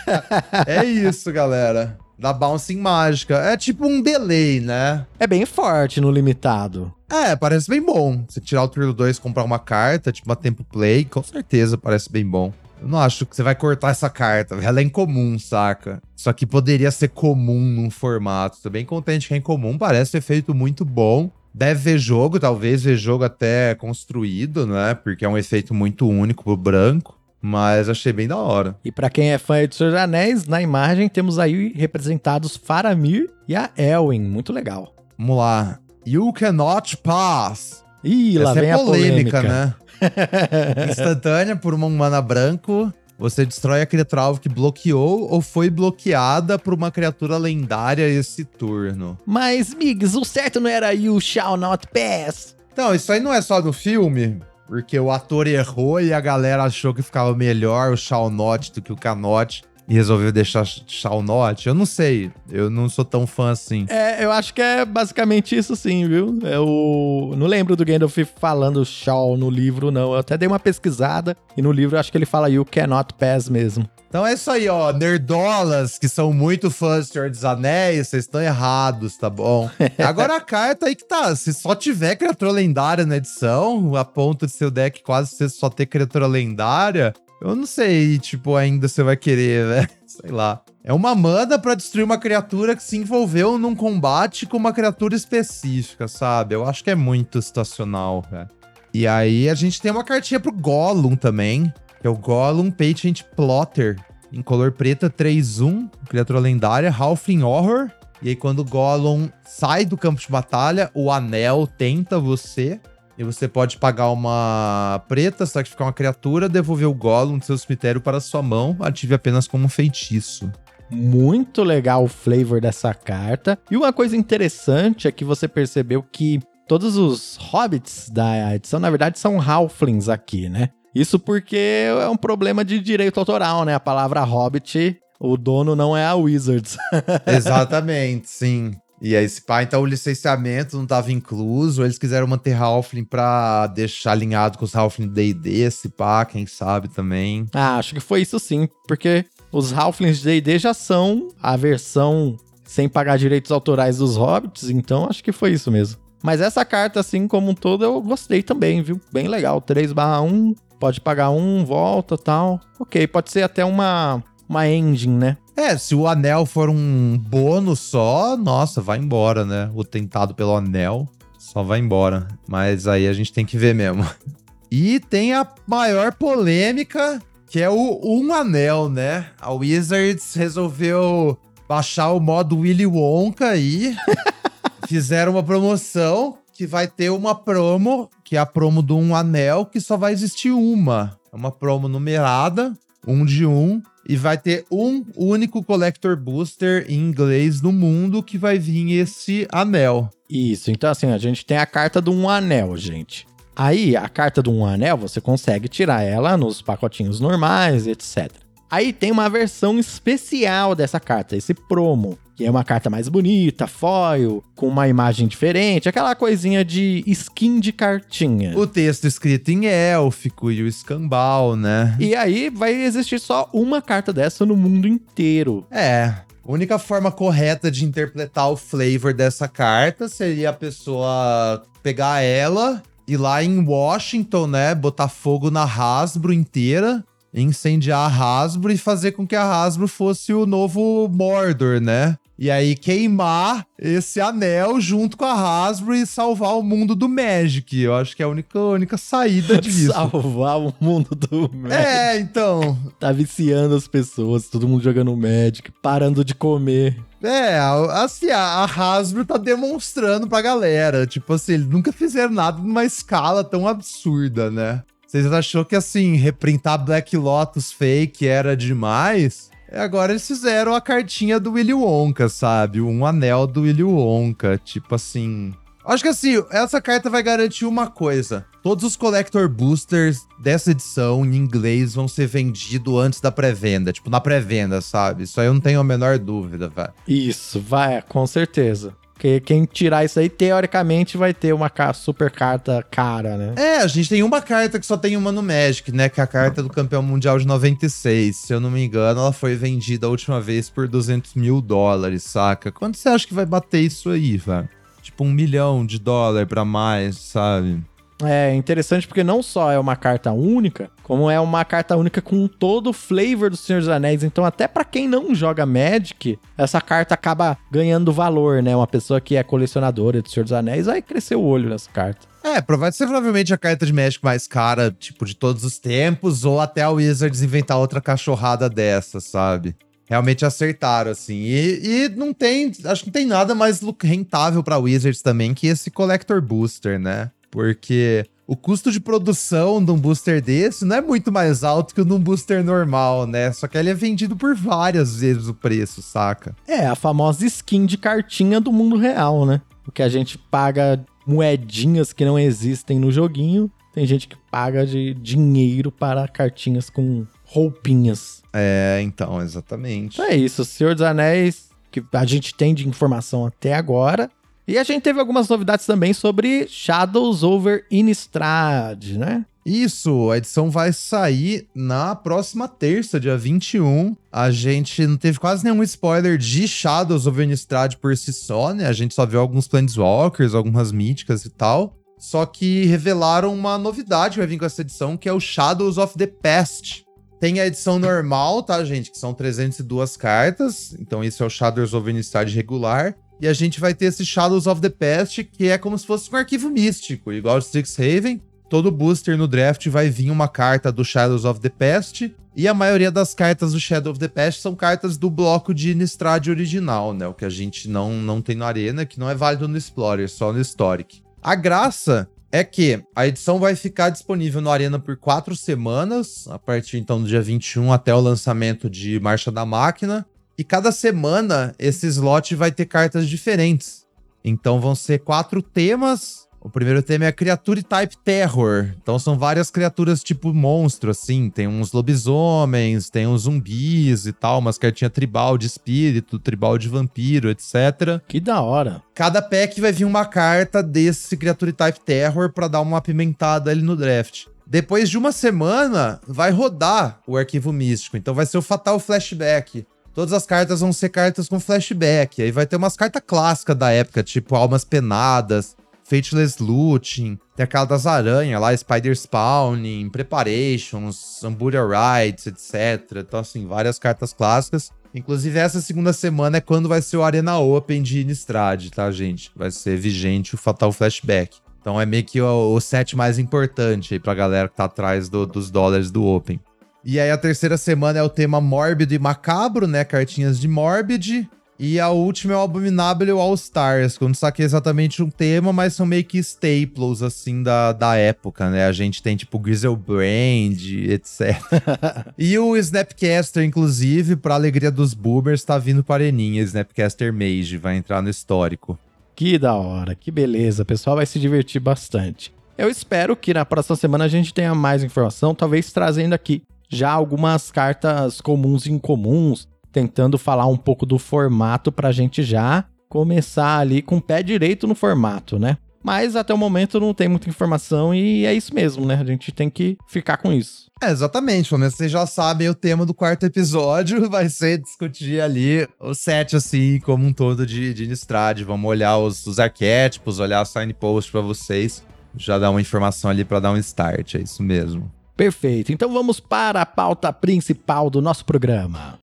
é 0.66 0.84
isso, 0.86 1.30
galera. 1.30 1.98
Da 2.22 2.32
Bouncing 2.32 2.76
Mágica. 2.76 3.34
É 3.38 3.56
tipo 3.56 3.84
um 3.84 4.00
delay, 4.00 4.60
né? 4.60 5.04
É 5.18 5.26
bem 5.26 5.44
forte 5.44 6.00
no 6.00 6.08
limitado. 6.08 6.94
É, 7.10 7.34
parece 7.34 7.68
bem 7.68 7.84
bom. 7.84 8.24
Você 8.28 8.40
tirar 8.40 8.62
o 8.62 8.68
turno 8.68 8.92
2 8.92 9.16
e 9.16 9.20
comprar 9.20 9.42
uma 9.42 9.58
carta, 9.58 10.12
tipo 10.12 10.28
uma 10.28 10.36
tempo 10.36 10.62
play, 10.62 11.04
com 11.04 11.20
certeza 11.20 11.76
parece 11.76 12.12
bem 12.12 12.24
bom. 12.24 12.52
Eu 12.80 12.86
não 12.86 13.00
acho 13.00 13.26
que 13.26 13.34
você 13.34 13.42
vai 13.42 13.56
cortar 13.56 13.90
essa 13.90 14.08
carta. 14.08 14.54
Ela 14.54 14.78
é 14.78 14.84
incomum, 14.84 15.36
saca? 15.36 16.00
Isso 16.16 16.30
aqui 16.30 16.46
poderia 16.46 16.92
ser 16.92 17.08
comum 17.08 17.60
num 17.60 17.90
formato. 17.90 18.58
Tô 18.62 18.70
bem 18.70 18.84
contente 18.84 19.26
que 19.26 19.34
é 19.34 19.38
incomum. 19.38 19.76
Parece 19.76 20.16
um 20.16 20.18
efeito 20.18 20.54
muito 20.54 20.84
bom. 20.84 21.28
Deve 21.52 21.80
ver 21.80 21.98
jogo, 21.98 22.38
talvez 22.38 22.84
ver 22.84 22.96
jogo 22.96 23.24
até 23.24 23.74
construído, 23.74 24.64
né? 24.64 24.94
Porque 24.94 25.24
é 25.24 25.28
um 25.28 25.36
efeito 25.36 25.74
muito 25.74 26.08
único 26.08 26.44
pro 26.44 26.56
branco. 26.56 27.18
Mas 27.42 27.88
achei 27.88 28.12
bem 28.12 28.28
da 28.28 28.36
hora. 28.36 28.76
E 28.84 28.92
pra 28.92 29.10
quem 29.10 29.32
é 29.32 29.38
fã 29.38 29.66
de 29.66 29.74
Senhor 29.74 29.90
dos 29.90 30.00
Anéis, 30.00 30.46
na 30.46 30.62
imagem 30.62 31.08
temos 31.08 31.38
aí 31.40 31.72
representados 31.74 32.56
Faramir 32.56 33.28
e 33.48 33.56
a 33.56 33.68
Elwin. 33.76 34.20
Muito 34.20 34.52
legal. 34.52 34.94
Vamos 35.18 35.36
lá. 35.38 35.78
You 36.06 36.32
cannot 36.32 36.96
pass. 36.98 37.82
Ih, 38.04 38.38
lá 38.38 38.50
Essa 38.52 38.60
vem 38.60 38.70
é 38.70 38.72
a 38.72 38.78
polêmica, 38.78 39.40
polêmica. 39.40 39.42
né? 39.42 39.74
Instantânea 40.88 41.56
por 41.56 41.74
uma 41.74 41.88
mana 41.88 42.22
branco. 42.22 42.92
Você 43.18 43.46
destrói 43.46 43.82
a 43.82 43.86
criatura 43.86 44.22
alvo 44.22 44.40
que 44.40 44.48
bloqueou 44.48 45.28
ou 45.30 45.40
foi 45.40 45.70
bloqueada 45.70 46.58
por 46.58 46.74
uma 46.74 46.90
criatura 46.90 47.36
lendária 47.38 48.08
esse 48.08 48.44
turno. 48.44 49.16
Mas, 49.24 49.72
Migs, 49.74 50.14
o 50.16 50.24
certo 50.24 50.60
não 50.60 50.68
era 50.68 50.92
You 50.92 51.20
Shall 51.20 51.56
Not 51.56 51.86
Pass? 51.88 52.56
Então, 52.72 52.92
isso 52.94 53.12
aí 53.12 53.20
não 53.20 53.32
é 53.32 53.40
só 53.40 53.60
no 53.62 53.72
filme, 53.72 54.40
porque 54.72 54.98
o 54.98 55.10
ator 55.10 55.46
errou 55.46 56.00
e 56.00 56.14
a 56.14 56.20
galera 56.20 56.64
achou 56.64 56.94
que 56.94 57.02
ficava 57.02 57.36
melhor 57.36 57.92
o 57.92 57.96
Shall 57.96 58.30
Not 58.30 58.72
do 58.72 58.80
que 58.80 58.90
o 58.90 58.96
Cannot 58.96 59.62
e 59.88 59.94
resolveu 59.94 60.32
deixar 60.32 60.64
Shall 60.64 61.22
Not. 61.22 61.66
Eu 61.66 61.74
não 61.74 61.86
sei, 61.86 62.30
eu 62.50 62.70
não 62.70 62.88
sou 62.88 63.04
tão 63.04 63.26
fã 63.26 63.50
assim. 63.50 63.86
É, 63.88 64.24
eu 64.24 64.30
acho 64.30 64.54
que 64.54 64.62
é 64.62 64.84
basicamente 64.84 65.56
isso 65.56 65.74
sim, 65.76 66.06
viu? 66.08 66.38
Eu 66.42 67.34
não 67.36 67.46
lembro 67.46 67.76
do 67.76 67.84
Gandalf 67.84 68.16
falando 68.36 68.84
Shall 68.84 69.36
no 69.36 69.50
livro, 69.50 69.90
não. 69.90 70.12
Eu 70.12 70.18
até 70.18 70.38
dei 70.38 70.48
uma 70.48 70.60
pesquisada 70.60 71.36
e 71.56 71.62
no 71.62 71.72
livro 71.72 71.96
eu 71.96 72.00
acho 72.00 72.10
que 72.10 72.18
ele 72.18 72.26
fala 72.26 72.48
You 72.48 72.64
Cannot 72.64 73.14
Pass 73.14 73.48
mesmo. 73.48 73.88
Então 74.08 74.26
é 74.26 74.34
isso 74.34 74.50
aí, 74.50 74.68
ó. 74.68 74.92
Nerdolas 74.92 75.98
que 75.98 76.06
são 76.06 76.34
muito 76.34 76.70
fãs 76.70 77.08
do 77.08 77.12
Senhor 77.14 77.30
dos 77.30 77.46
Anéis, 77.46 78.08
vocês 78.08 78.24
estão 78.24 78.42
errados, 78.42 79.16
tá 79.16 79.30
bom? 79.30 79.70
Agora 79.98 80.36
a 80.36 80.40
carta 80.40 80.86
aí 80.86 80.94
que 80.94 81.08
tá. 81.08 81.34
Se 81.34 81.52
só 81.54 81.74
tiver 81.74 82.16
criatura 82.16 82.52
lendária 82.52 83.06
na 83.06 83.16
edição, 83.16 83.96
a 83.96 84.04
ponto 84.04 84.44
de 84.44 84.52
seu 84.52 84.70
deck 84.70 85.02
quase 85.02 85.34
ser 85.34 85.48
só 85.48 85.70
ter 85.70 85.86
criatura 85.86 86.26
lendária, 86.26 87.14
eu 87.44 87.56
não 87.56 87.66
sei, 87.66 88.18
tipo, 88.18 88.54
ainda 88.54 88.86
você 88.86 89.02
vai 89.02 89.16
querer, 89.16 89.66
né? 89.66 89.88
Sei 90.06 90.30
lá. 90.30 90.62
É 90.84 90.92
uma 90.92 91.14
mana 91.14 91.58
pra 91.58 91.74
destruir 91.74 92.04
uma 92.04 92.18
criatura 92.18 92.76
que 92.76 92.82
se 92.82 92.96
envolveu 92.96 93.58
num 93.58 93.74
combate 93.74 94.46
com 94.46 94.56
uma 94.56 94.72
criatura 94.72 95.14
específica, 95.14 96.06
sabe? 96.06 96.54
Eu 96.54 96.64
acho 96.64 96.82
que 96.82 96.90
é 96.90 96.94
muito 96.94 97.40
situacional, 97.42 98.22
velho. 98.30 98.48
E 98.94 99.06
aí 99.06 99.48
a 99.48 99.54
gente 99.54 99.80
tem 99.80 99.90
uma 99.90 100.04
cartinha 100.04 100.38
pro 100.38 100.52
Gollum 100.52 101.16
também, 101.16 101.72
que 102.00 102.06
é 102.06 102.10
o 102.10 102.16
Gollum 102.16 102.70
Patient 102.70 103.22
Plotter, 103.34 103.96
em 104.32 104.42
color 104.42 104.72
preta 104.72 105.10
3-1, 105.10 105.90
criatura 106.08 106.38
lendária, 106.38 106.94
Halfling 106.96 107.42
Horror. 107.42 107.90
E 108.20 108.28
aí 108.30 108.36
quando 108.36 108.60
o 108.60 108.64
Gollum 108.64 109.28
sai 109.44 109.84
do 109.84 109.96
campo 109.96 110.20
de 110.20 110.28
batalha, 110.28 110.90
o 110.94 111.10
anel 111.10 111.66
tenta 111.66 112.18
você. 112.18 112.80
E 113.16 113.24
você 113.24 113.46
pode 113.46 113.76
pagar 113.76 114.10
uma 114.10 115.02
preta, 115.06 115.44
sacrificar 115.44 115.86
uma 115.86 115.92
criatura, 115.92 116.48
devolver 116.48 116.88
o 116.88 116.94
Gollum 116.94 117.38
do 117.38 117.44
seu 117.44 117.58
cemitério 117.58 118.00
para 118.00 118.20
sua 118.20 118.42
mão, 118.42 118.76
ative 118.80 119.14
apenas 119.14 119.46
como 119.46 119.66
um 119.66 119.68
feitiço. 119.68 120.50
Muito 120.90 121.62
legal 121.62 122.04
o 122.04 122.08
flavor 122.08 122.60
dessa 122.60 122.92
carta. 122.92 123.58
E 123.70 123.76
uma 123.76 123.92
coisa 123.92 124.16
interessante 124.16 125.08
é 125.08 125.12
que 125.12 125.24
você 125.24 125.48
percebeu 125.48 126.02
que 126.02 126.40
todos 126.66 126.96
os 126.96 127.36
hobbits 127.40 128.08
da 128.10 128.54
edição, 128.54 128.80
na 128.80 128.90
verdade, 128.90 129.18
são 129.18 129.40
halflings 129.40 130.08
aqui, 130.08 130.48
né? 130.48 130.70
Isso 130.94 131.18
porque 131.18 131.86
é 131.88 132.08
um 132.08 132.16
problema 132.16 132.64
de 132.64 132.78
direito 132.78 133.18
autoral, 133.18 133.64
né? 133.64 133.74
A 133.74 133.80
palavra 133.80 134.20
hobbit, 134.22 134.98
o 135.18 135.36
dono 135.36 135.74
não 135.74 135.96
é 135.96 136.04
a 136.04 136.14
Wizards. 136.14 136.76
Exatamente, 137.26 138.28
sim. 138.28 138.72
E 139.04 139.16
aí, 139.16 139.24
esse 139.24 139.42
pá, 139.42 139.64
então 139.64 139.82
o 139.82 139.86
licenciamento 139.86 140.76
não 140.76 140.84
estava 140.84 141.10
incluso, 141.10 141.82
eles 141.82 141.98
quiseram 141.98 142.24
manter 142.28 142.54
Halfling 142.54 143.02
pra 143.02 143.66
deixar 143.66 144.12
alinhado 144.12 144.56
com 144.56 144.64
os 144.64 144.76
Halfling 144.76 145.08
D&D, 145.08 145.50
esse 145.62 145.88
pá, 145.88 146.24
quem 146.24 146.46
sabe 146.46 146.86
também. 146.86 147.44
Ah, 147.52 147.78
acho 147.78 147.94
que 147.94 148.00
foi 148.00 148.22
isso 148.22 148.38
sim, 148.38 148.68
porque 148.86 149.24
os 149.50 149.72
Halflings 149.72 150.18
de 150.18 150.40
D&D 150.40 150.60
já 150.60 150.72
são 150.72 151.30
a 151.42 151.56
versão 151.56 152.36
sem 152.64 152.88
pagar 152.88 153.18
direitos 153.18 153.50
autorais 153.50 153.98
dos 153.98 154.16
Hobbits, 154.16 154.70
então 154.70 155.08
acho 155.10 155.24
que 155.24 155.32
foi 155.32 155.50
isso 155.50 155.68
mesmo. 155.68 156.00
Mas 156.22 156.40
essa 156.40 156.64
carta, 156.64 157.00
assim 157.00 157.26
como 157.26 157.50
um 157.50 157.54
todo, 157.54 157.84
eu 157.84 158.00
gostei 158.00 158.40
também, 158.40 158.82
viu? 158.82 159.00
Bem 159.12 159.26
legal, 159.26 159.60
3 159.60 159.90
1, 159.90 160.54
pode 160.78 161.00
pagar 161.00 161.30
um, 161.30 161.64
volta 161.64 162.16
tal. 162.16 162.60
Ok, 162.78 163.04
pode 163.08 163.32
ser 163.32 163.42
até 163.42 163.64
uma, 163.64 164.22
uma 164.52 164.68
engine, 164.68 165.16
né? 165.16 165.36
É, 165.56 165.76
se 165.78 165.94
o 165.94 166.06
anel 166.06 166.44
for 166.44 166.68
um 166.68 167.18
bônus 167.18 167.80
só, 167.80 168.36
nossa, 168.36 168.82
vai 168.82 168.98
embora, 168.98 169.46
né? 169.46 169.70
O 169.74 169.82
tentado 169.82 170.34
pelo 170.34 170.54
anel 170.54 171.08
só 171.38 171.62
vai 171.62 171.78
embora. 171.78 172.28
Mas 172.46 172.86
aí 172.86 173.08
a 173.08 173.12
gente 173.14 173.32
tem 173.32 173.44
que 173.44 173.58
ver 173.58 173.74
mesmo. 173.74 174.06
E 174.74 174.98
tem 174.98 175.34
a 175.34 175.46
maior 175.66 176.14
polêmica, 176.14 177.20
que 177.46 177.60
é 177.60 177.68
o 177.68 178.00
Um 178.02 178.32
Anel, 178.32 178.88
né? 178.88 179.26
A 179.38 179.52
Wizards 179.52 180.32
resolveu 180.32 181.36
baixar 181.68 182.10
o 182.12 182.18
modo 182.18 182.60
Willy 182.60 182.86
Wonka 182.86 183.48
aí. 183.48 183.94
Fizeram 184.88 185.32
uma 185.32 185.42
promoção 185.42 186.38
que 186.54 186.66
vai 186.66 186.88
ter 186.88 187.10
uma 187.10 187.34
promo, 187.34 188.08
que 188.24 188.34
é 188.34 188.40
a 188.40 188.46
promo 188.46 188.80
do 188.80 188.96
Um 188.96 189.14
Anel, 189.14 189.66
que 189.66 189.78
só 189.78 189.98
vai 189.98 190.14
existir 190.14 190.52
uma. 190.52 191.18
É 191.30 191.36
uma 191.36 191.52
promo 191.52 191.86
numerada, 191.86 192.72
um 193.06 193.26
de 193.26 193.44
um, 193.44 193.82
e 194.08 194.16
vai 194.16 194.36
ter 194.36 194.64
um 194.70 195.04
único 195.16 195.62
Collector 195.62 196.16
Booster 196.16 196.84
em 196.88 196.98
inglês 196.98 197.60
no 197.60 197.72
mundo 197.72 198.22
que 198.22 198.36
vai 198.36 198.58
vir 198.58 198.98
esse 198.98 199.46
anel. 199.50 200.10
Isso, 200.28 200.70
então 200.70 200.90
assim, 200.90 201.06
a 201.06 201.18
gente 201.18 201.44
tem 201.44 201.58
a 201.58 201.66
carta 201.66 202.00
do 202.00 202.12
um 202.12 202.28
anel, 202.28 202.76
gente. 202.76 203.26
Aí, 203.54 203.94
a 203.94 204.08
carta 204.08 204.42
do 204.42 204.50
um 204.50 204.64
anel, 204.64 204.96
você 204.96 205.20
consegue 205.20 205.68
tirar 205.68 206.02
ela 206.02 206.36
nos 206.38 206.62
pacotinhos 206.62 207.20
normais, 207.20 207.86
etc. 207.86 208.32
Aí 208.70 208.94
tem 208.94 209.10
uma 209.10 209.28
versão 209.28 209.78
especial 209.78 210.74
dessa 210.74 210.98
carta, 210.98 211.36
esse 211.36 211.52
promo, 211.52 212.18
que 212.34 212.44
é 212.44 212.50
uma 212.50 212.64
carta 212.64 212.88
mais 212.88 213.08
bonita, 213.08 213.66
foil, 213.66 214.42
com 214.54 214.68
uma 214.68 214.88
imagem 214.88 215.26
diferente, 215.26 215.88
aquela 215.88 216.14
coisinha 216.14 216.64
de 216.64 217.02
skin 217.06 217.60
de 217.60 217.72
cartinha. 217.72 218.56
O 218.56 218.66
texto 218.66 219.06
escrito 219.06 219.50
em 219.50 219.66
élfico 219.66 220.50
e 220.50 220.62
o 220.62 220.66
escambau, 220.66 221.56
né? 221.56 221.96
E 221.98 222.14
aí 222.14 222.50
vai 222.50 222.72
existir 222.72 223.18
só 223.18 223.48
uma 223.52 223.82
carta 223.82 224.12
dessa 224.12 224.46
no 224.46 224.56
mundo 224.56 224.88
inteiro. 224.88 225.66
É. 225.70 226.14
A 226.44 226.52
única 226.52 226.78
forma 226.78 227.12
correta 227.12 227.70
de 227.70 227.84
interpretar 227.84 228.50
o 228.50 228.56
flavor 228.56 229.12
dessa 229.12 229.46
carta 229.46 230.08
seria 230.08 230.50
a 230.50 230.52
pessoa 230.52 231.62
pegar 231.82 232.20
ela 232.20 232.82
ir 233.06 233.16
lá 233.16 233.42
em 233.42 233.64
Washington, 233.64 234.46
né, 234.46 234.74
botar 234.74 235.08
fogo 235.08 235.50
na 235.50 235.64
Hasbro 235.64 236.32
inteira, 236.32 237.04
incendiar 237.34 238.00
a 238.00 238.42
Hasbro 238.42 238.72
e 238.72 238.78
fazer 238.78 239.12
com 239.12 239.26
que 239.26 239.36
a 239.36 239.44
Hasbro 239.44 239.88
fosse 239.88 240.32
o 240.32 240.46
novo 240.46 241.08
Mordor, 241.08 241.80
né? 241.80 242.18
E 242.42 242.50
aí 242.50 242.74
queimar 242.74 243.64
esse 243.78 244.20
anel 244.20 244.80
junto 244.80 245.16
com 245.16 245.24
a 245.24 245.32
Hasbro 245.32 245.94
e 245.94 246.04
salvar 246.04 246.58
o 246.58 246.62
mundo 246.64 246.96
do 246.96 247.08
Magic. 247.08 247.80
Eu 247.80 247.94
acho 247.94 248.16
que 248.16 248.22
é 248.22 248.24
a 248.24 248.28
única, 248.28 248.58
única 248.58 248.98
saída 248.98 249.58
disso. 249.62 249.92
Salvar 249.92 250.58
o 250.58 250.74
mundo 250.80 251.14
do 251.14 251.48
Magic. 251.54 251.72
É, 251.72 252.18
então. 252.18 252.76
Tá 252.98 253.12
viciando 253.12 253.76
as 253.76 253.86
pessoas, 253.86 254.48
todo 254.48 254.66
mundo 254.66 254.82
jogando 254.82 255.16
Magic, 255.16 255.70
parando 255.80 256.24
de 256.24 256.34
comer. 256.34 257.00
É, 257.22 257.60
assim, 257.92 258.30
a 258.30 258.64
Hasbro 258.64 259.24
tá 259.24 259.38
demonstrando 259.38 260.26
pra 260.26 260.42
galera. 260.42 261.06
Tipo 261.06 261.34
assim, 261.34 261.52
eles 261.52 261.68
nunca 261.68 261.92
fizeram 261.92 262.32
nada 262.32 262.60
numa 262.60 262.84
escala 262.84 263.44
tão 263.44 263.68
absurda, 263.68 264.50
né? 264.50 264.82
Vocês 265.06 265.32
achou 265.32 265.64
que, 265.64 265.76
assim, 265.76 266.16
reprintar 266.16 266.84
Black 266.84 267.16
Lotus 267.16 267.70
fake 267.70 268.26
era 268.26 268.56
demais? 268.56 269.51
É, 269.72 269.80
agora 269.80 270.12
eles 270.12 270.26
fizeram 270.26 270.74
a 270.74 270.82
cartinha 270.82 271.40
do 271.40 271.52
Willy 271.52 271.72
Wonka, 271.72 272.28
sabe? 272.28 272.82
Um 272.82 273.06
anel 273.06 273.46
do 273.46 273.62
Willy 273.62 273.82
Wonka. 273.82 274.60
Tipo 274.62 274.96
assim. 274.96 275.54
Acho 275.82 276.02
que 276.02 276.10
assim, 276.10 276.44
essa 276.50 276.78
carta 276.78 277.08
vai 277.08 277.22
garantir 277.22 277.64
uma 277.64 277.86
coisa. 277.86 278.44
Todos 278.62 278.84
os 278.84 278.96
Collector 278.96 279.48
Boosters 279.48 280.28
dessa 280.38 280.72
edição 280.72 281.24
em 281.24 281.34
inglês 281.34 281.94
vão 281.94 282.06
ser 282.06 282.26
vendidos 282.26 282.94
antes 283.00 283.18
da 283.18 283.32
pré-venda. 283.32 283.94
Tipo, 283.94 284.10
na 284.10 284.20
pré-venda, 284.20 284.82
sabe? 284.82 285.22
Isso 285.22 285.40
aí 285.40 285.46
eu 285.46 285.54
não 285.54 285.60
tenho 285.60 285.80
a 285.80 285.84
menor 285.84 286.18
dúvida, 286.18 286.68
velho. 286.68 286.92
Isso, 287.08 287.58
vai, 287.58 288.02
com 288.02 288.26
certeza. 288.26 288.94
Porque 289.22 289.38
quem 289.38 289.64
tirar 289.64 290.04
isso 290.04 290.18
aí, 290.18 290.28
teoricamente, 290.28 291.16
vai 291.16 291.32
ter 291.32 291.52
uma 291.52 291.70
super 291.94 292.28
carta 292.28 292.84
cara, 292.90 293.36
né? 293.36 293.54
É, 293.56 293.76
a 293.76 293.86
gente 293.86 294.08
tem 294.08 294.20
uma 294.20 294.42
carta 294.42 294.80
que 294.80 294.84
só 294.84 294.96
tem 294.96 295.16
uma 295.16 295.30
no 295.30 295.40
Magic, 295.40 295.92
né? 295.92 296.08
Que 296.08 296.20
é 296.20 296.24
a 296.24 296.26
carta 296.26 296.60
do 296.60 296.68
campeão 296.68 297.04
mundial 297.04 297.38
de 297.38 297.46
96. 297.46 298.34
Se 298.34 298.52
eu 298.52 298.58
não 298.58 298.68
me 298.68 298.84
engano, 298.84 299.20
ela 299.20 299.32
foi 299.32 299.54
vendida 299.54 300.08
a 300.08 300.10
última 300.10 300.40
vez 300.40 300.68
por 300.68 300.88
200 300.88 301.34
mil 301.34 301.60
dólares, 301.60 302.24
saca? 302.24 302.72
Quanto 302.72 302.98
você 302.98 303.08
acha 303.10 303.24
que 303.24 303.32
vai 303.32 303.46
bater 303.46 303.82
isso 303.82 304.10
aí, 304.10 304.36
velho? 304.36 304.68
Tipo, 305.00 305.22
um 305.22 305.30
milhão 305.30 305.86
de 305.86 306.00
dólar 306.00 306.44
pra 306.48 306.64
mais, 306.64 307.16
sabe? 307.16 307.80
É 308.22 308.54
interessante 308.54 309.06
porque 309.06 309.24
não 309.24 309.42
só 309.42 309.70
é 309.72 309.78
uma 309.78 309.96
carta 309.96 310.32
única, 310.32 310.90
como 311.02 311.30
é 311.30 311.40
uma 311.40 311.64
carta 311.64 311.96
única 311.96 312.20
com 312.20 312.46
todo 312.46 312.90
o 312.90 312.92
flavor 312.92 313.50
do 313.50 313.56
Senhor 313.56 313.80
dos 313.80 313.88
Anéis. 313.88 314.22
Então, 314.22 314.44
até 314.44 314.68
para 314.68 314.84
quem 314.84 315.08
não 315.08 315.34
joga 315.34 315.66
Magic, 315.66 316.38
essa 316.56 316.80
carta 316.80 317.14
acaba 317.14 317.58
ganhando 317.70 318.12
valor, 318.12 318.62
né? 318.62 318.74
Uma 318.74 318.86
pessoa 318.86 319.20
que 319.20 319.36
é 319.36 319.42
colecionadora 319.42 320.22
do 320.22 320.28
Senhor 320.28 320.44
dos 320.44 320.52
Anéis 320.52 320.86
vai 320.86 321.02
crescer 321.02 321.34
o 321.34 321.42
olho 321.42 321.68
nessa 321.68 321.90
carta. 321.90 322.32
É, 322.44 322.60
provavelmente 322.60 323.54
a 323.54 323.58
carta 323.58 323.86
de 323.86 323.92
Magic 323.92 324.24
mais 324.24 324.48
cara, 324.48 324.90
tipo, 324.90 325.24
de 325.24 325.34
todos 325.34 325.64
os 325.64 325.78
tempos, 325.78 326.44
ou 326.44 326.60
até 326.60 326.82
a 326.82 326.90
Wizards 326.90 327.42
inventar 327.42 327.78
outra 327.78 328.00
cachorrada 328.00 328.68
dessa, 328.68 329.20
sabe? 329.20 329.76
Realmente 330.06 330.44
acertaram, 330.44 331.12
assim. 331.12 331.34
E, 331.34 332.04
e 332.04 332.08
não 332.10 332.34
tem. 332.34 332.72
Acho 332.84 333.04
que 333.04 333.08
não 333.08 333.12
tem 333.12 333.26
nada 333.26 333.54
mais 333.54 333.80
rentável 334.02 334.62
pra 334.62 334.76
Wizards 334.76 335.22
também 335.22 335.54
que 335.54 335.68
esse 335.68 335.90
Collector 335.90 336.42
Booster, 336.42 336.98
né? 336.98 337.30
Porque 337.52 338.24
o 338.46 338.56
custo 338.56 338.90
de 338.90 338.98
produção 338.98 339.84
de 339.84 339.92
um 339.92 339.98
booster 339.98 340.42
desse 340.42 340.86
não 340.86 340.96
é 340.96 341.00
muito 341.02 341.30
mais 341.30 341.62
alto 341.62 341.94
que 341.94 342.00
o 342.00 342.04
de 342.04 342.12
um 342.12 342.18
booster 342.18 342.64
normal, 342.64 343.26
né? 343.26 343.52
Só 343.52 343.68
que 343.68 343.76
ele 343.76 343.90
é 343.90 343.94
vendido 343.94 344.34
por 344.34 344.56
várias 344.56 345.16
vezes 345.20 345.46
o 345.48 345.54
preço, 345.54 346.00
saca? 346.00 346.56
É, 346.66 346.86
a 346.86 346.94
famosa 346.94 347.44
skin 347.46 347.84
de 347.84 347.98
cartinha 347.98 348.58
do 348.58 348.72
mundo 348.72 348.96
real, 348.96 349.44
né? 349.44 349.60
O 349.86 349.92
que 349.92 350.02
a 350.02 350.08
gente 350.08 350.38
paga 350.38 351.04
moedinhas 351.26 352.12
que 352.12 352.24
não 352.24 352.38
existem 352.38 352.98
no 352.98 353.12
joguinho, 353.12 353.70
tem 353.92 354.06
gente 354.06 354.26
que 354.26 354.36
paga 354.50 354.86
de 354.86 355.12
dinheiro 355.12 355.92
para 355.92 356.26
cartinhas 356.26 356.88
com 356.88 357.26
roupinhas. 357.44 358.42
É, 358.50 358.98
então, 359.02 359.42
exatamente. 359.42 360.14
Então 360.14 360.30
é 360.30 360.34
isso, 360.34 360.64
Senhor 360.64 360.94
dos 360.94 361.02
Anéis, 361.02 361.68
que 361.90 362.02
a 362.12 362.24
gente 362.24 362.54
tem 362.54 362.74
de 362.74 362.88
informação 362.88 363.44
até 363.44 363.74
agora. 363.74 364.30
E 364.66 364.78
a 364.78 364.84
gente 364.84 365.02
teve 365.02 365.18
algumas 365.18 365.48
novidades 365.48 365.86
também 365.86 366.12
sobre 366.12 366.66
Shadows 366.68 367.42
over 367.42 367.84
Innistrad, 367.90 369.18
né? 369.18 369.44
Isso, 369.64 370.30
a 370.30 370.38
edição 370.38 370.70
vai 370.70 370.92
sair 370.92 371.68
na 371.74 372.16
próxima 372.16 372.66
terça, 372.66 373.20
dia 373.20 373.36
21. 373.36 374.16
A 374.30 374.50
gente 374.50 375.06
não 375.06 375.16
teve 375.16 375.38
quase 375.38 375.62
nenhum 375.64 375.82
spoiler 375.84 376.36
de 376.36 376.66
Shadows 376.66 377.26
over 377.26 377.44
Innistrad 377.44 377.96
por 377.96 378.16
si 378.16 378.32
só, 378.32 378.74
né? 378.74 378.86
A 378.86 378.92
gente 378.92 379.14
só 379.14 379.24
viu 379.24 379.40
alguns 379.40 379.68
Planeswalkers, 379.68 380.54
algumas 380.54 380.90
míticas 380.90 381.44
e 381.44 381.50
tal. 381.50 381.96
Só 382.18 382.46
que 382.46 382.84
revelaram 382.84 383.52
uma 383.52 383.76
novidade 383.78 384.34
que 384.34 384.38
vai 384.38 384.46
vir 384.46 384.58
com 384.58 384.64
essa 384.64 384.80
edição, 384.80 385.16
que 385.16 385.28
é 385.28 385.32
o 385.32 385.40
Shadows 385.40 385.98
of 385.98 386.16
the 386.16 386.26
Past. 386.26 387.04
Tem 387.40 387.58
a 387.58 387.66
edição 387.66 387.98
normal, 387.98 388.62
tá, 388.62 388.84
gente? 388.84 389.10
Que 389.10 389.18
são 389.18 389.34
302 389.34 390.16
cartas. 390.16 390.94
Então, 391.00 391.24
esse 391.24 391.42
é 391.42 391.46
o 391.46 391.50
Shadows 391.50 391.94
of 391.94 392.08
Innistrad 392.08 392.48
regular. 392.54 393.16
E 393.42 393.48
a 393.48 393.52
gente 393.52 393.80
vai 393.80 393.92
ter 393.92 394.04
esse 394.04 394.24
Shadows 394.24 394.68
of 394.68 394.80
the 394.80 394.88
Past, 394.88 395.42
que 395.42 395.66
é 395.66 395.76
como 395.76 395.98
se 395.98 396.06
fosse 396.06 396.32
um 396.32 396.36
arquivo 396.36 396.70
místico, 396.70 397.32
igual 397.32 397.56
o 397.56 397.58
Strixhaven. 397.58 398.40
Todo 398.70 398.92
booster 398.92 399.36
no 399.36 399.48
draft 399.48 399.84
vai 399.88 400.08
vir 400.08 400.30
uma 400.30 400.46
carta 400.46 400.92
do 400.92 401.04
Shadows 401.04 401.44
of 401.44 401.58
the 401.58 401.68
Past. 401.68 402.32
E 402.54 402.68
a 402.68 402.72
maioria 402.72 403.10
das 403.10 403.34
cartas 403.34 403.72
do 403.72 403.80
Shadow 403.80 404.12
of 404.12 404.20
the 404.20 404.28
Past 404.28 404.60
são 404.60 404.76
cartas 404.76 405.16
do 405.16 405.28
bloco 405.28 405.74
de 405.74 405.90
Innistrad 405.90 406.46
original, 406.46 407.12
né? 407.12 407.26
O 407.26 407.34
que 407.34 407.44
a 407.44 407.50
gente 407.50 407.88
não, 407.88 408.12
não 408.12 408.40
tem 408.40 408.54
no 408.54 408.64
Arena, 408.64 409.04
que 409.04 409.18
não 409.18 409.28
é 409.28 409.34
válido 409.34 409.66
no 409.66 409.76
Explorer, 409.76 410.30
só 410.30 410.52
no 410.52 410.60
Historic. 410.60 411.20
A 411.42 411.56
graça 411.56 412.28
é 412.52 412.62
que 412.62 413.02
a 413.16 413.26
edição 413.26 413.58
vai 413.58 413.74
ficar 413.74 414.10
disponível 414.10 414.60
no 414.60 414.70
Arena 414.70 415.00
por 415.00 415.16
quatro 415.16 415.56
semanas, 415.56 416.46
a 416.48 416.60
partir 416.60 416.98
então 416.98 417.20
do 417.20 417.26
dia 417.26 417.42
21 417.42 417.92
até 417.92 418.14
o 418.14 418.20
lançamento 418.20 418.88
de 418.88 419.18
Marcha 419.18 419.50
da 419.50 419.66
Máquina. 419.66 420.24
E 420.56 420.64
cada 420.64 420.92
semana 420.92 421.74
esse 421.78 422.06
slot 422.06 422.54
vai 422.54 422.70
ter 422.70 422.86
cartas 422.86 423.28
diferentes. 423.28 424.06
Então 424.44 424.80
vão 424.80 424.94
ser 424.94 425.20
quatro 425.20 425.62
temas. 425.62 426.42
O 426.64 426.70
primeiro 426.70 427.02
tema 427.02 427.24
é 427.24 427.32
Creature 427.32 427.82
Type 427.82 428.16
Terror. 428.18 428.94
Então 429.02 429.18
são 429.18 429.36
várias 429.36 429.68
criaturas 429.68 430.22
tipo 430.22 430.54
monstro, 430.54 431.10
assim. 431.10 431.50
Tem 431.50 431.66
uns 431.66 431.90
lobisomens, 431.90 433.10
tem 433.10 433.26
uns 433.26 433.42
zumbis 433.42 434.26
e 434.26 434.32
tal, 434.32 434.60
umas 434.60 434.78
cartinhas 434.78 435.12
tribal 435.12 435.58
de 435.58 435.66
espírito, 435.66 436.38
tribal 436.38 436.78
de 436.78 436.88
vampiro, 436.88 437.50
etc. 437.50 438.22
Que 438.28 438.38
da 438.38 438.60
hora. 438.60 439.02
Cada 439.12 439.42
pack 439.42 439.80
vai 439.80 439.90
vir 439.90 440.04
uma 440.04 440.24
carta 440.24 440.84
desse 440.84 441.36
Creature 441.36 441.72
Type 441.72 441.98
Terror 441.98 442.52
para 442.52 442.68
dar 442.68 442.80
uma 442.80 442.98
apimentada 442.98 443.70
ali 443.70 443.82
no 443.82 443.96
draft. 443.96 444.46
Depois 444.64 445.10
de 445.10 445.18
uma 445.18 445.32
semana, 445.32 446.20
vai 446.26 446.50
rodar 446.50 447.20
o 447.26 447.36
arquivo 447.36 447.72
místico. 447.72 448.16
Então 448.16 448.32
vai 448.34 448.46
ser 448.46 448.56
o 448.56 448.62
Fatal 448.62 448.98
Flashback. 449.00 449.84
Todas 450.14 450.32
as 450.32 450.44
cartas 450.44 450.80
vão 450.80 450.92
ser 450.92 451.08
cartas 451.08 451.48
com 451.48 451.58
flashback. 451.58 452.42
Aí 452.42 452.50
vai 452.50 452.66
ter 452.66 452.76
umas 452.76 452.96
cartas 452.96 453.22
clássicas 453.26 453.76
da 453.76 453.90
época, 453.90 454.22
tipo 454.22 454.54
Almas 454.54 454.84
Penadas, 454.84 455.74
Fateless 456.04 456.62
Looting, 456.62 457.38
tem 457.56 457.64
aquela 457.64 457.84
das 457.84 458.06
aranhas 458.06 458.60
lá, 458.60 458.76
Spider 458.76 459.12
Spawning, 459.12 460.10
Preparations, 460.10 461.42
Amburia 461.42 461.80
Rides, 461.82 462.46
etc. 462.46 463.18
Então, 463.18 463.40
assim, 463.40 463.66
várias 463.66 463.98
cartas 463.98 464.32
clássicas. 464.32 464.90
Inclusive, 465.14 465.58
essa 465.58 465.80
segunda 465.80 466.12
semana 466.12 466.58
é 466.58 466.60
quando 466.60 466.88
vai 466.88 467.00
ser 467.00 467.16
o 467.16 467.22
Arena 467.22 467.58
Open 467.58 468.02
de 468.02 468.20
Innistrad, 468.20 468.88
tá, 468.90 469.10
gente? 469.10 469.50
Vai 469.54 469.70
ser 469.70 469.96
vigente 469.96 470.54
o 470.54 470.58
Fatal 470.58 470.92
Flashback. 470.92 471.58
Então 471.80 472.00
é 472.00 472.06
meio 472.06 472.24
que 472.24 472.40
o, 472.40 472.74
o 472.74 472.80
set 472.80 473.16
mais 473.16 473.38
importante 473.38 474.14
aí 474.14 474.20
pra 474.20 474.34
galera 474.34 474.68
que 474.68 474.76
tá 474.76 474.84
atrás 474.84 475.28
do, 475.28 475.46
dos 475.46 475.70
dólares 475.70 476.10
do 476.10 476.24
Open. 476.24 476.60
E 477.04 477.18
aí 477.18 477.30
a 477.30 477.36
terceira 477.36 477.76
semana 477.76 478.18
é 478.18 478.22
o 478.22 478.28
tema 478.28 478.60
mórbido 478.60 479.12
e 479.12 479.18
macabro, 479.18 479.86
né? 479.86 480.04
Cartinhas 480.04 480.60
de 480.60 480.68
Morbid. 480.68 481.48
E 481.78 481.98
a 481.98 482.10
última 482.10 482.54
é 482.54 482.56
o 482.56 482.60
Abominable 482.60 483.30
All 483.30 483.54
Stars, 483.54 484.16
que 484.16 484.22
eu 484.22 484.28
não 484.28 484.34
saquei 484.36 484.64
exatamente 484.64 485.20
um 485.20 485.28
tema, 485.28 485.72
mas 485.72 485.94
são 485.94 486.06
meio 486.06 486.22
que 486.22 486.38
staples, 486.38 487.22
assim, 487.22 487.60
da, 487.60 487.92
da 487.92 488.14
época, 488.14 488.70
né? 488.70 488.86
A 488.86 488.92
gente 488.92 489.20
tem, 489.20 489.36
tipo, 489.36 489.58
Grizzlebrand, 489.58 490.78
etc. 491.08 491.56
e 492.38 492.56
o 492.56 492.76
Snapcaster, 492.76 493.64
inclusive, 493.64 494.36
pra 494.36 494.54
alegria 494.54 494.92
dos 494.92 495.12
boomers, 495.12 495.64
tá 495.64 495.76
vindo 495.76 496.04
para 496.04 496.22
Areninha. 496.22 496.62
Snapcaster 496.62 497.32
Mage, 497.32 497.78
vai 497.78 497.96
entrar 497.96 498.22
no 498.22 498.30
histórico. 498.30 498.96
Que 499.34 499.58
da 499.58 499.74
hora, 499.74 500.14
que 500.14 500.30
beleza. 500.30 500.84
O 500.84 500.86
pessoal 500.86 501.16
vai 501.16 501.26
se 501.26 501.40
divertir 501.40 501.80
bastante. 501.80 502.54
Eu 502.78 502.88
espero 502.88 503.34
que 503.34 503.52
na 503.52 503.64
próxima 503.64 503.96
semana 503.96 504.24
a 504.24 504.28
gente 504.28 504.54
tenha 504.54 504.72
mais 504.72 505.02
informação, 505.02 505.52
talvez 505.52 505.92
trazendo 505.92 506.32
aqui 506.32 506.62
já 506.92 507.10
algumas 507.10 507.70
cartas 507.70 508.40
comuns 508.40 508.86
e 508.86 508.92
incomuns, 508.92 509.68
tentando 509.90 510.38
falar 510.38 510.66
um 510.66 510.76
pouco 510.76 511.04
do 511.04 511.18
formato 511.18 511.90
para 511.90 512.08
a 512.08 512.12
gente 512.12 512.42
já 512.42 512.84
começar 513.08 513.78
ali 513.78 514.00
com 514.00 514.16
o 514.16 514.22
pé 514.22 514.42
direito 514.42 514.86
no 514.86 514.94
formato, 514.94 515.58
né? 515.58 515.76
Mas 516.02 516.34
até 516.34 516.52
o 516.52 516.58
momento 516.58 516.98
não 516.98 517.14
tem 517.14 517.28
muita 517.28 517.48
informação 517.48 518.12
e 518.14 518.44
é 518.44 518.52
isso 518.52 518.74
mesmo, 518.74 519.06
né? 519.06 519.14
A 519.20 519.24
gente 519.24 519.52
tem 519.52 519.70
que 519.70 519.96
ficar 520.08 520.36
com 520.36 520.52
isso. 520.52 520.90
É, 521.00 521.10
exatamente. 521.10 521.68
Pelo 521.68 521.78
menos 521.78 521.94
vocês 521.94 522.10
já 522.10 522.26
sabem 522.26 522.68
o 522.68 522.74
tema 522.74 523.06
do 523.06 523.14
quarto 523.14 523.46
episódio. 523.46 524.28
Vai 524.30 524.48
ser 524.48 524.78
discutir 524.78 525.40
ali 525.40 525.86
o 526.00 526.12
set, 526.12 526.56
assim, 526.56 526.98
como 527.00 527.24
um 527.24 527.32
todo 527.32 527.64
de, 527.64 527.94
de 527.94 528.04
Innistrad. 528.04 528.60
Vamos 528.62 528.88
olhar 528.88 529.16
os, 529.18 529.46
os 529.46 529.60
arquétipos, 529.60 530.40
olhar 530.40 530.62
o 530.62 530.66
signpost 530.66 531.30
para 531.30 531.40
vocês. 531.40 532.02
Já 532.36 532.58
dar 532.58 532.70
uma 532.70 532.80
informação 532.80 533.30
ali 533.30 533.44
para 533.44 533.60
dar 533.60 533.72
um 533.72 533.76
start. 533.76 534.34
É 534.34 534.40
isso 534.40 534.62
mesmo. 534.62 535.10
Perfeito. 535.42 535.92
Então 535.92 536.12
vamos 536.12 536.38
para 536.38 536.82
a 536.82 536.86
pauta 536.86 537.32
principal 537.32 538.08
do 538.08 538.22
nosso 538.22 538.44
programa. 538.44 539.18